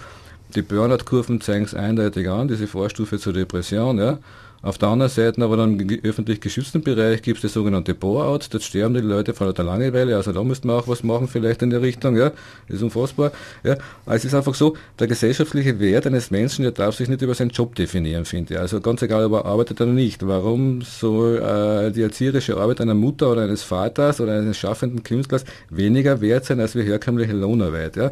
Die 0.53 0.61
Burnout-Kurven 0.61 1.39
zeigen 1.39 1.63
es 1.63 1.73
eindeutig 1.73 2.30
an, 2.30 2.49
diese 2.49 2.67
Vorstufe 2.67 3.19
zur 3.19 3.32
Depression, 3.32 3.97
ja. 3.97 4.19
Auf 4.62 4.78
der 4.78 4.89
anderen 4.89 5.12
Seite 5.12 5.41
aber 5.43 5.55
dann 5.55 5.80
im 5.80 5.99
öffentlich 6.03 6.41
geschützten 6.41 6.82
Bereich 6.82 7.22
gibt 7.22 7.38
es 7.38 7.43
das 7.43 7.53
sogenannte 7.53 7.93
Bore-out, 7.93 8.47
dort 8.51 8.64
sterben 8.64 8.95
die 8.95 9.01
Leute 9.01 9.34
vor 9.34 9.53
der 9.53 9.64
Langeweile, 9.64 10.16
also 10.16 10.32
da 10.32 10.43
müsste 10.43 10.68
man 10.68 10.78
auch 10.78 10.88
was 10.88 11.03
machen 11.03 11.28
vielleicht 11.28 11.62
in 11.62 11.70
der 11.70 11.82
Richtung, 11.82 12.18
ja, 12.18 12.32
ist 12.68 12.82
unfassbar. 12.82 13.32
Ja. 13.64 13.78
Es 14.08 14.26
ist 14.26 14.34
einfach 14.34 14.55
so, 14.55 14.76
der 14.99 15.08
gesellschaftliche 15.08 15.80
Wert 15.80 16.08
eines 16.08 16.32
Menschen, 16.32 16.64
der 16.64 16.72
darf 16.72 16.95
sich 16.95 17.08
nicht 17.08 17.22
über 17.22 17.36
seinen 17.36 17.51
Job 17.51 17.76
definieren, 17.76 18.26
finde 18.26 18.55
ich. 18.55 18.60
Also 18.60 18.82
ganz 18.82 19.01
egal, 19.01 19.26
ob 19.26 19.34
er 19.34 19.45
arbeitet 19.45 19.80
oder 19.80 19.91
nicht. 19.91 20.26
Warum 20.26 20.82
soll 20.82 21.38
äh, 21.38 21.91
die 21.91 22.01
erzieherische 22.01 22.58
Arbeit 22.58 22.82
einer 22.82 22.95
Mutter 22.95 23.32
oder 23.32 23.43
eines 23.43 23.64
Vaters 23.64 24.20
oder 24.20 24.38
eines 24.38 24.58
schaffenden 24.58 25.03
Künstlers 25.03 25.45
weniger 25.70 26.20
wert 26.22 26.45
sein 26.45 26.60
als 26.60 26.76
wie 26.76 26.84
herkömmliche 26.84 27.34
Lohnarbeit, 27.34 27.95
ja? 27.95 28.12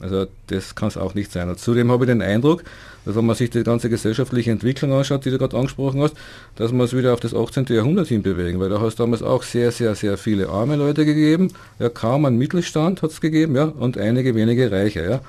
Also 0.00 0.26
das 0.48 0.74
kann 0.74 0.88
es 0.88 0.96
auch 0.96 1.14
nicht 1.14 1.32
sein. 1.32 1.48
Und 1.48 1.58
zudem 1.58 1.90
habe 1.90 2.04
ich 2.04 2.08
den 2.08 2.20
Eindruck, 2.20 2.64
dass 3.06 3.14
wenn 3.14 3.24
man 3.24 3.36
sich 3.36 3.50
die 3.50 3.62
ganze 3.62 3.88
gesellschaftliche 3.88 4.50
Entwicklung 4.50 4.92
anschaut, 4.92 5.24
die 5.24 5.30
du 5.30 5.38
gerade 5.38 5.56
angesprochen 5.56 6.02
hast, 6.02 6.14
dass 6.56 6.72
wir 6.72 6.84
es 6.84 6.94
wieder 6.94 7.14
auf 7.14 7.20
das 7.20 7.34
18. 7.34 7.66
Jahrhundert 7.68 8.08
hinbewegen, 8.08 8.60
weil 8.60 8.68
da 8.68 8.80
hast 8.80 8.96
damals 8.96 9.22
auch 9.22 9.44
sehr, 9.44 9.70
sehr, 9.70 9.94
sehr 9.94 10.18
viele 10.18 10.48
arme 10.48 10.76
Leute 10.76 11.06
gegeben, 11.06 11.52
ja 11.78 11.88
kaum 11.88 12.26
einen 12.26 12.36
Mittelstand 12.36 13.02
hat 13.02 13.12
es 13.12 13.20
gegeben, 13.20 13.54
ja, 13.54 13.64
und 13.64 13.96
einige 13.96 14.34
wenige 14.34 14.70
Reiche, 14.70 15.04
ja. 15.04 15.20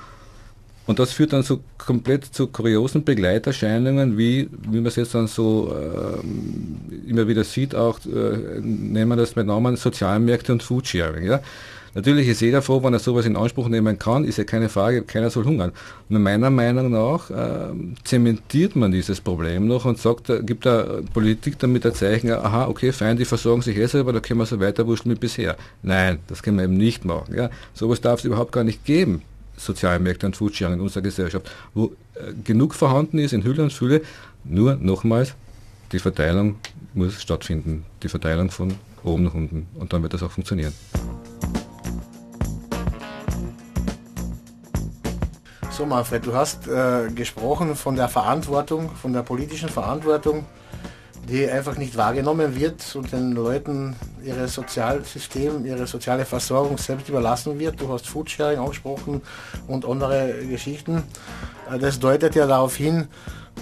Und 0.86 0.98
das 0.98 1.12
führt 1.12 1.34
dann 1.34 1.42
so 1.42 1.60
komplett 1.76 2.24
zu 2.24 2.46
kuriosen 2.46 3.04
Begleiterscheinungen, 3.04 4.16
wie, 4.16 4.48
wie 4.70 4.78
man 4.78 4.86
es 4.86 4.96
jetzt 4.96 5.14
dann 5.14 5.26
so 5.26 5.70
ähm, 5.76 6.78
immer 7.06 7.28
wieder 7.28 7.44
sieht, 7.44 7.74
auch 7.74 8.00
äh, 8.06 8.60
nennen 8.60 9.08
wir 9.08 9.16
das 9.16 9.36
mit 9.36 9.46
Namen 9.46 9.76
Sozialmärkte 9.76 10.50
und 10.50 10.62
Foodsharing. 10.62 11.26
Ja? 11.26 11.40
Natürlich 11.98 12.28
ist 12.28 12.40
jeder 12.40 12.62
froh, 12.62 12.80
wenn 12.84 12.92
er 12.92 13.00
sowas 13.00 13.26
in 13.26 13.34
Anspruch 13.34 13.68
nehmen 13.68 13.98
kann, 13.98 14.22
ist 14.22 14.38
ja 14.38 14.44
keine 14.44 14.68
Frage, 14.68 15.02
keiner 15.02 15.30
soll 15.30 15.44
hungern. 15.44 15.72
Und 16.08 16.22
meiner 16.22 16.48
Meinung 16.48 16.92
nach 16.92 17.28
äh, 17.28 17.74
zementiert 18.04 18.76
man 18.76 18.92
dieses 18.92 19.20
Problem 19.20 19.66
noch 19.66 19.84
und 19.84 19.98
sagt, 19.98 20.30
äh, 20.30 20.40
gibt 20.44 20.64
da 20.64 21.00
Politik 21.12 21.58
damit 21.58 21.84
ein 21.84 21.94
Zeichen, 21.94 22.30
aha, 22.30 22.68
okay, 22.68 22.92
fein, 22.92 23.16
die 23.16 23.24
versorgen 23.24 23.62
sich 23.62 23.76
eh 23.76 23.86
selber, 23.86 24.12
da 24.12 24.20
können 24.20 24.38
wir 24.38 24.46
so 24.46 24.60
weiter 24.60 24.86
wuscheln 24.86 25.16
wie 25.16 25.18
bisher. 25.18 25.56
Nein, 25.82 26.20
das 26.28 26.40
können 26.40 26.58
wir 26.58 26.66
eben 26.66 26.76
nicht 26.76 27.04
machen. 27.04 27.34
Ja? 27.34 27.50
Sowas 27.74 28.00
darf 28.00 28.20
es 28.20 28.24
überhaupt 28.24 28.52
gar 28.52 28.62
nicht 28.62 28.84
geben. 28.84 29.22
Sozialmärkte 29.56 30.26
und 30.26 30.36
Foodsharing 30.36 30.74
in 30.74 30.80
unserer 30.80 31.02
Gesellschaft, 31.02 31.50
wo 31.74 31.86
äh, 32.14 32.32
genug 32.44 32.74
vorhanden 32.74 33.18
ist 33.18 33.32
in 33.32 33.42
Hülle 33.42 33.64
und 33.64 33.72
Fülle. 33.72 34.02
Nur 34.44 34.76
nochmals, 34.76 35.34
die 35.90 35.98
Verteilung 35.98 36.58
muss 36.94 37.20
stattfinden. 37.20 37.84
Die 38.04 38.08
Verteilung 38.08 38.52
von 38.52 38.74
oben 39.02 39.24
nach 39.24 39.34
unten. 39.34 39.66
Und 39.74 39.92
dann 39.92 40.02
wird 40.02 40.14
das 40.14 40.22
auch 40.22 40.30
funktionieren. 40.30 40.72
So, 45.78 45.86
Manfred, 45.86 46.26
du 46.26 46.34
hast 46.34 46.66
äh, 46.66 47.08
gesprochen 47.14 47.76
von 47.76 47.94
der 47.94 48.08
Verantwortung, 48.08 48.90
von 49.00 49.12
der 49.12 49.22
politischen 49.22 49.68
Verantwortung, 49.68 50.44
die 51.28 51.48
einfach 51.48 51.78
nicht 51.78 51.96
wahrgenommen 51.96 52.58
wird 52.58 52.96
und 52.96 53.12
den 53.12 53.30
Leuten 53.30 53.94
ihre 54.24 54.48
Sozialsystem, 54.48 55.64
ihre 55.64 55.86
soziale 55.86 56.24
Versorgung 56.24 56.78
selbst 56.78 57.08
überlassen 57.08 57.60
wird. 57.60 57.80
Du 57.80 57.92
hast 57.92 58.08
Foodsharing 58.08 58.58
angesprochen 58.58 59.22
und 59.68 59.84
andere 59.84 60.44
Geschichten. 60.50 61.04
Äh, 61.72 61.78
Das 61.78 62.00
deutet 62.00 62.34
ja 62.34 62.48
darauf 62.48 62.74
hin, 62.74 63.06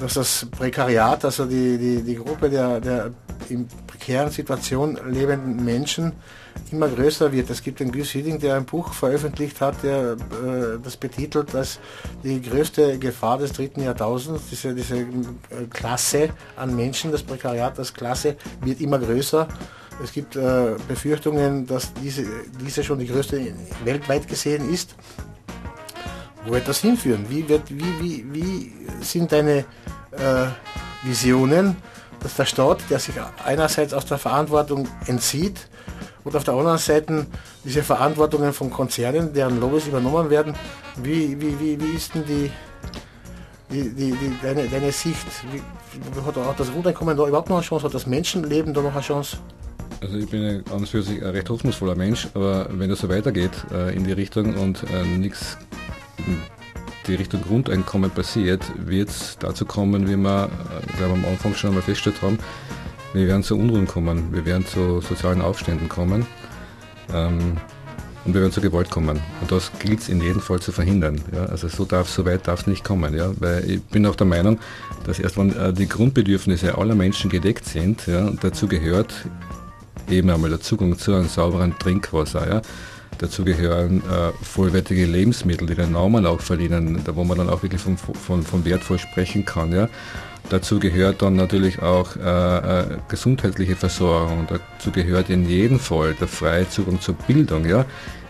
dass 0.00 0.14
das 0.14 0.46
Prekariat, 0.50 1.22
also 1.22 1.44
die, 1.44 1.76
die, 1.76 2.02
die 2.02 2.14
Gruppe 2.14 2.48
der, 2.48 2.80
der 2.80 3.10
in 3.50 3.68
prekären 3.86 4.30
Situation 4.30 4.98
lebenden 5.06 5.62
Menschen 5.62 6.14
immer 6.72 6.88
größer 6.88 7.32
wird. 7.32 7.50
Es 7.50 7.62
gibt 7.62 7.80
den 7.80 7.92
Gus 7.92 8.10
Hidding, 8.10 8.38
der 8.38 8.56
ein 8.56 8.64
Buch 8.64 8.92
veröffentlicht 8.92 9.60
hat, 9.60 9.82
der 9.82 10.12
äh, 10.12 10.78
das 10.82 10.96
betitelt 10.96 11.54
als 11.54 11.78
die 12.22 12.40
größte 12.40 12.98
Gefahr 12.98 13.38
des 13.38 13.52
dritten 13.52 13.82
Jahrtausends. 13.82 14.44
Diese, 14.50 14.74
diese 14.74 14.98
äh, 14.98 15.06
Klasse 15.70 16.30
an 16.56 16.74
Menschen, 16.74 17.12
das 17.12 17.22
Prekariat 17.22 17.78
als 17.78 17.92
Klasse 17.92 18.36
wird 18.62 18.80
immer 18.80 18.98
größer. 18.98 19.48
Es 20.02 20.12
gibt 20.12 20.36
äh, 20.36 20.74
Befürchtungen, 20.88 21.66
dass 21.66 21.92
diese, 21.94 22.24
diese 22.60 22.84
schon 22.84 22.98
die 22.98 23.06
größte 23.06 23.40
weltweit 23.84 24.28
gesehen 24.28 24.72
ist. 24.72 24.94
Wo 26.44 26.52
wird 26.52 26.68
das 26.68 26.80
hinführen? 26.80 27.26
Wie, 27.28 27.48
wird, 27.48 27.70
wie, 27.70 28.00
wie, 28.00 28.24
wie 28.32 28.72
sind 29.00 29.32
deine 29.32 29.64
äh, 30.12 30.46
Visionen, 31.02 31.76
dass 32.20 32.34
der 32.36 32.44
Staat, 32.44 32.78
der 32.90 32.98
sich 32.98 33.14
einerseits 33.44 33.94
aus 33.94 34.04
der 34.06 34.18
Verantwortung 34.18 34.88
entzieht 35.06 35.68
und 36.26 36.34
auf 36.34 36.42
der 36.42 36.54
anderen 36.54 36.78
Seite 36.78 37.24
diese 37.64 37.84
Verantwortungen 37.84 38.52
von 38.52 38.68
Konzernen, 38.68 39.32
deren 39.32 39.60
Lobes 39.60 39.86
übernommen 39.86 40.28
werden, 40.28 40.54
wie, 41.00 41.40
wie, 41.40 41.58
wie, 41.60 41.80
wie 41.80 41.96
ist 41.96 42.16
denn 42.16 42.24
die, 42.24 42.50
die, 43.70 43.90
die, 43.90 44.10
die, 44.10 44.36
deine, 44.42 44.66
deine 44.66 44.90
Sicht? 44.90 45.24
Wie, 45.52 45.62
hat 46.26 46.36
auch 46.36 46.56
das 46.56 46.72
Grundeinkommen 46.72 47.16
da 47.16 47.28
überhaupt 47.28 47.48
noch 47.48 47.58
eine 47.58 47.64
Chance? 47.64 47.84
Hat 47.84 47.94
das 47.94 48.08
Menschenleben 48.08 48.74
da 48.74 48.82
noch 48.82 48.92
eine 48.92 49.02
Chance? 49.02 49.36
Also 50.00 50.18
ich 50.18 50.28
bin 50.28 50.42
an 50.44 50.62
und 50.72 50.88
für 50.88 51.00
sich 51.00 51.22
ein 51.22 51.30
recht 51.30 51.48
hoffnungsvoller 51.48 51.94
Mensch, 51.94 52.26
aber 52.34 52.68
wenn 52.72 52.90
das 52.90 52.98
so 52.98 53.08
weitergeht 53.08 53.52
äh, 53.72 53.94
in 53.94 54.02
die 54.02 54.12
Richtung 54.12 54.56
und 54.56 54.82
äh, 54.82 55.04
nichts 55.04 55.56
die 57.06 57.14
Richtung 57.14 57.40
Grundeinkommen 57.42 58.10
passiert, 58.10 58.64
wird 58.76 59.10
es 59.10 59.36
dazu 59.38 59.64
kommen, 59.64 60.08
wie 60.08 60.16
wir, 60.16 60.46
äh, 60.46 60.96
glaube 60.96 61.12
am 61.12 61.24
Anfang 61.24 61.54
schon 61.54 61.70
einmal 61.70 61.84
festgestellt 61.84 62.20
haben, 62.20 62.38
wir 63.16 63.28
werden 63.28 63.42
zu 63.42 63.58
Unruhen 63.58 63.86
kommen, 63.86 64.32
wir 64.32 64.44
werden 64.44 64.66
zu 64.66 65.00
sozialen 65.00 65.40
Aufständen 65.40 65.88
kommen 65.88 66.26
ähm, 67.12 67.56
und 68.24 68.34
wir 68.34 68.42
werden 68.42 68.52
zu 68.52 68.60
Gewalt 68.60 68.90
kommen. 68.90 69.20
Und 69.40 69.50
das 69.50 69.70
gilt 69.78 70.00
es 70.00 70.08
in 70.08 70.20
jedem 70.20 70.40
Fall 70.40 70.60
zu 70.60 70.70
verhindern. 70.72 71.20
Ja? 71.32 71.46
Also 71.46 71.68
so, 71.68 71.84
darf, 71.84 72.10
so 72.10 72.26
weit 72.26 72.46
darf 72.46 72.60
es 72.60 72.66
nicht 72.66 72.84
kommen. 72.84 73.16
Ja? 73.16 73.32
Weil 73.38 73.70
ich 73.70 73.82
bin 73.82 74.04
auch 74.06 74.16
der 74.16 74.26
Meinung, 74.26 74.58
dass 75.04 75.18
erst 75.18 75.38
wenn 75.38 75.54
äh, 75.56 75.72
die 75.72 75.88
Grundbedürfnisse 75.88 76.76
aller 76.76 76.94
Menschen 76.94 77.30
gedeckt 77.30 77.64
sind, 77.64 78.06
ja, 78.06 78.26
und 78.26 78.44
dazu 78.44 78.68
gehört 78.68 79.14
eben 80.10 80.28
einmal 80.30 80.50
der 80.50 80.60
Zugang 80.60 80.98
zu 80.98 81.14
einem 81.14 81.28
sauberen 81.28 81.78
Trinkwasser. 81.78 82.48
Ja? 82.48 82.62
Dazu 83.18 83.44
gehören 83.44 84.02
äh, 84.10 84.32
vollwertige 84.42 85.06
Lebensmittel, 85.06 85.66
die 85.66 85.74
den 85.74 85.92
Namen 85.92 86.26
auch 86.26 86.40
verdienen, 86.40 87.00
da 87.02 87.16
wo 87.16 87.24
man 87.24 87.38
dann 87.38 87.48
auch 87.48 87.62
wirklich 87.62 87.80
von, 87.80 87.96
von, 87.96 88.42
von 88.42 88.64
wertvoll 88.64 88.98
sprechen 88.98 89.44
kann. 89.46 89.72
Ja? 89.72 89.88
Dazu 90.48 90.78
gehört 90.78 91.22
dann 91.22 91.34
natürlich 91.34 91.82
auch 91.82 92.14
äh, 92.16 92.20
äh, 92.80 92.84
gesundheitliche 93.08 93.74
Versorgung. 93.74 94.46
Dazu 94.48 94.92
gehört 94.92 95.28
in 95.28 95.48
jedem 95.48 95.80
Fall 95.80 96.14
der 96.14 96.28
freie 96.28 96.68
Zugang 96.68 97.00
zur 97.00 97.14
Bildung. 97.14 97.64
Ja? 97.64 97.84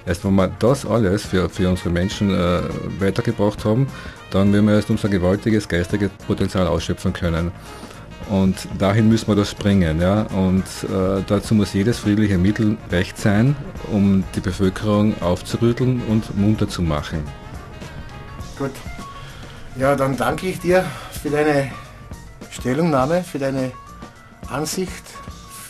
Erst 0.07 0.25
wenn 0.25 0.35
wir 0.35 0.49
das 0.59 0.87
alles 0.87 1.27
für, 1.27 1.49
für 1.51 1.69
unsere 1.69 1.91
Menschen 1.91 2.31
äh, 2.31 2.61
weitergebracht 3.01 3.65
haben, 3.65 3.87
dann 4.31 4.53
werden 4.53 4.67
wir 4.67 4.77
erst 4.77 4.89
unser 4.89 5.09
gewaltiges 5.11 5.69
geistiges 5.69 6.11
Potenzial 6.27 6.67
ausschöpfen 6.67 7.13
können. 7.13 7.53
Und 8.31 8.57
dahin 8.79 9.09
müssen 9.09 9.29
wir 9.29 9.37
das 9.37 9.55
bringen. 9.55 10.01
Ja? 10.01 10.23
Und 10.23 10.65
äh, 10.85 11.23
dazu 11.27 11.55
muss 11.55 11.75
jedes 11.75 11.99
friedliche 11.99 12.39
Mittel 12.39 12.79
recht 12.91 13.19
sein, 13.19 13.55
um 13.93 14.25
die 14.35 14.41
Bevölkerung 14.41 15.21
aufzurütteln 15.21 16.03
und 16.09 16.37
munter 16.37 16.67
zu 16.67 16.81
machen. 16.81 17.23
Gut. 18.59 18.73
Ja, 19.79 19.95
dann 19.95 20.17
danke 20.17 20.47
ich 20.47 20.59
dir 20.61 20.85
für 21.23 21.29
deine 21.29 21.71
Stellungnahme, 22.57 23.23
für 23.23 23.39
deine 23.39 23.73
Ansicht, 24.49 25.05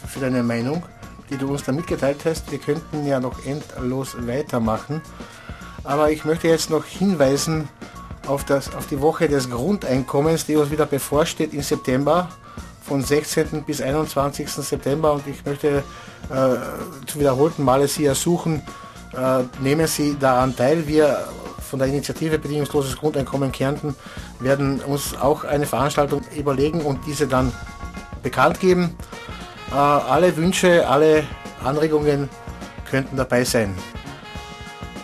für 0.06 0.20
deine 0.20 0.42
Meinung, 0.42 0.84
die 1.30 1.36
du 1.36 1.50
uns 1.50 1.64
da 1.64 1.72
mitgeteilt 1.72 2.18
hast. 2.24 2.50
Wir 2.52 2.58
könnten 2.58 3.04
ja 3.06 3.18
noch 3.18 3.44
endlos 3.44 4.16
weitermachen. 4.20 5.02
Aber 5.82 6.10
ich 6.12 6.24
möchte 6.24 6.48
jetzt 6.48 6.70
noch 6.70 6.84
hinweisen 6.84 7.68
auf, 8.26 8.44
das, 8.44 8.74
auf 8.74 8.86
die 8.86 9.00
Woche 9.00 9.28
des 9.28 9.50
Grundeinkommens, 9.50 10.46
die 10.46 10.56
uns 10.56 10.70
wieder 10.70 10.86
bevorsteht 10.86 11.52
im 11.54 11.62
September, 11.62 12.28
von 12.82 13.02
16. 13.02 13.64
bis 13.64 13.80
21. 13.80 14.48
September. 14.48 15.12
Und 15.12 15.26
ich 15.26 15.44
möchte 15.44 15.82
äh, 16.30 17.06
zu 17.06 17.18
wiederholten 17.18 17.64
Male 17.64 17.88
Sie 17.88 18.04
ersuchen, 18.04 18.62
äh, 19.12 19.42
nehmen 19.60 19.88
Sie 19.88 20.16
daran 20.18 20.54
teil. 20.54 20.86
Wir 20.86 21.26
von 21.68 21.78
der 21.78 21.88
Initiative 21.88 22.38
Bedingungsloses 22.38 22.96
Grundeinkommen 22.96 23.52
Kärnten 23.52 23.94
werden 24.40 24.80
uns 24.80 25.16
auch 25.16 25.44
eine 25.44 25.66
Veranstaltung 25.66 26.22
überlegen 26.34 26.80
und 26.80 27.00
diese 27.06 27.26
dann 27.26 27.52
bekannt 28.22 28.60
geben. 28.60 28.96
Äh, 29.70 29.74
alle 29.74 30.36
Wünsche, 30.36 30.88
alle 30.88 31.24
Anregungen 31.64 32.28
könnten 32.90 33.16
dabei 33.16 33.44
sein. 33.44 33.74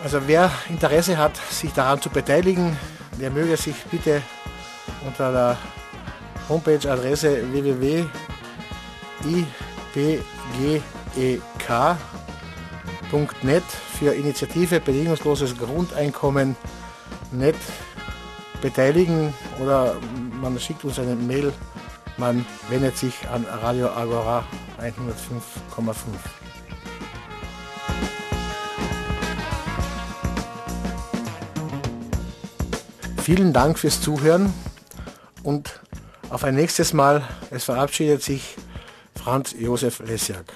Also 0.05 0.21
wer 0.27 0.51
Interesse 0.69 1.17
hat, 1.17 1.37
sich 1.37 1.73
daran 1.73 2.01
zu 2.01 2.11
beteiligen, 2.11 2.77
der 3.21 3.31
möge 3.31 3.57
sich 3.57 3.77
bitte 3.91 4.23
unter 5.07 5.33
der 5.33 5.57
Homepage-Adresse 6.49 7.53
www.ibgek.net 7.53 8.03
für 14.03 14.15
Initiative 14.15 14.81
bedingungsloses 14.81 15.57
Grundeinkommen 15.57 16.57
net 17.31 17.55
beteiligen 18.61 19.33
oder 19.63 19.95
man 20.41 20.59
schickt 20.59 20.83
uns 20.83 20.99
eine 20.99 21.15
Mail, 21.15 21.53
man 22.17 22.45
wendet 22.69 22.99
sich 22.99 23.15
an 23.33 23.45
Radio 23.45 23.91
Agora 23.91 24.45
105,5. 24.81 25.95
Vielen 33.23 33.53
Dank 33.53 33.79
fürs 33.79 34.01
Zuhören 34.01 34.53
und 35.45 35.81
auf 36.29 36.43
ein 36.43 36.57
nächstes 36.57 36.93
Mal. 36.93 37.23
Es 37.53 37.63
verabschiedet 37.63 38.25
sich 38.25 38.57
Franz 39.15 39.55
Josef 39.57 40.01
Lesjak. 40.01 40.53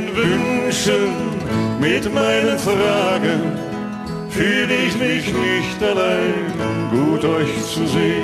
Meinen 0.00 0.16
Wünschen, 0.16 1.80
mit 1.80 2.12
meinen 2.12 2.58
Fragen 2.58 3.52
fühle 4.28 4.74
ich 4.74 4.96
mich 4.96 5.26
nicht 5.26 5.82
allein, 5.82 6.52
gut 6.90 7.24
euch 7.24 7.56
zu 7.66 7.86
sehen. 7.86 8.19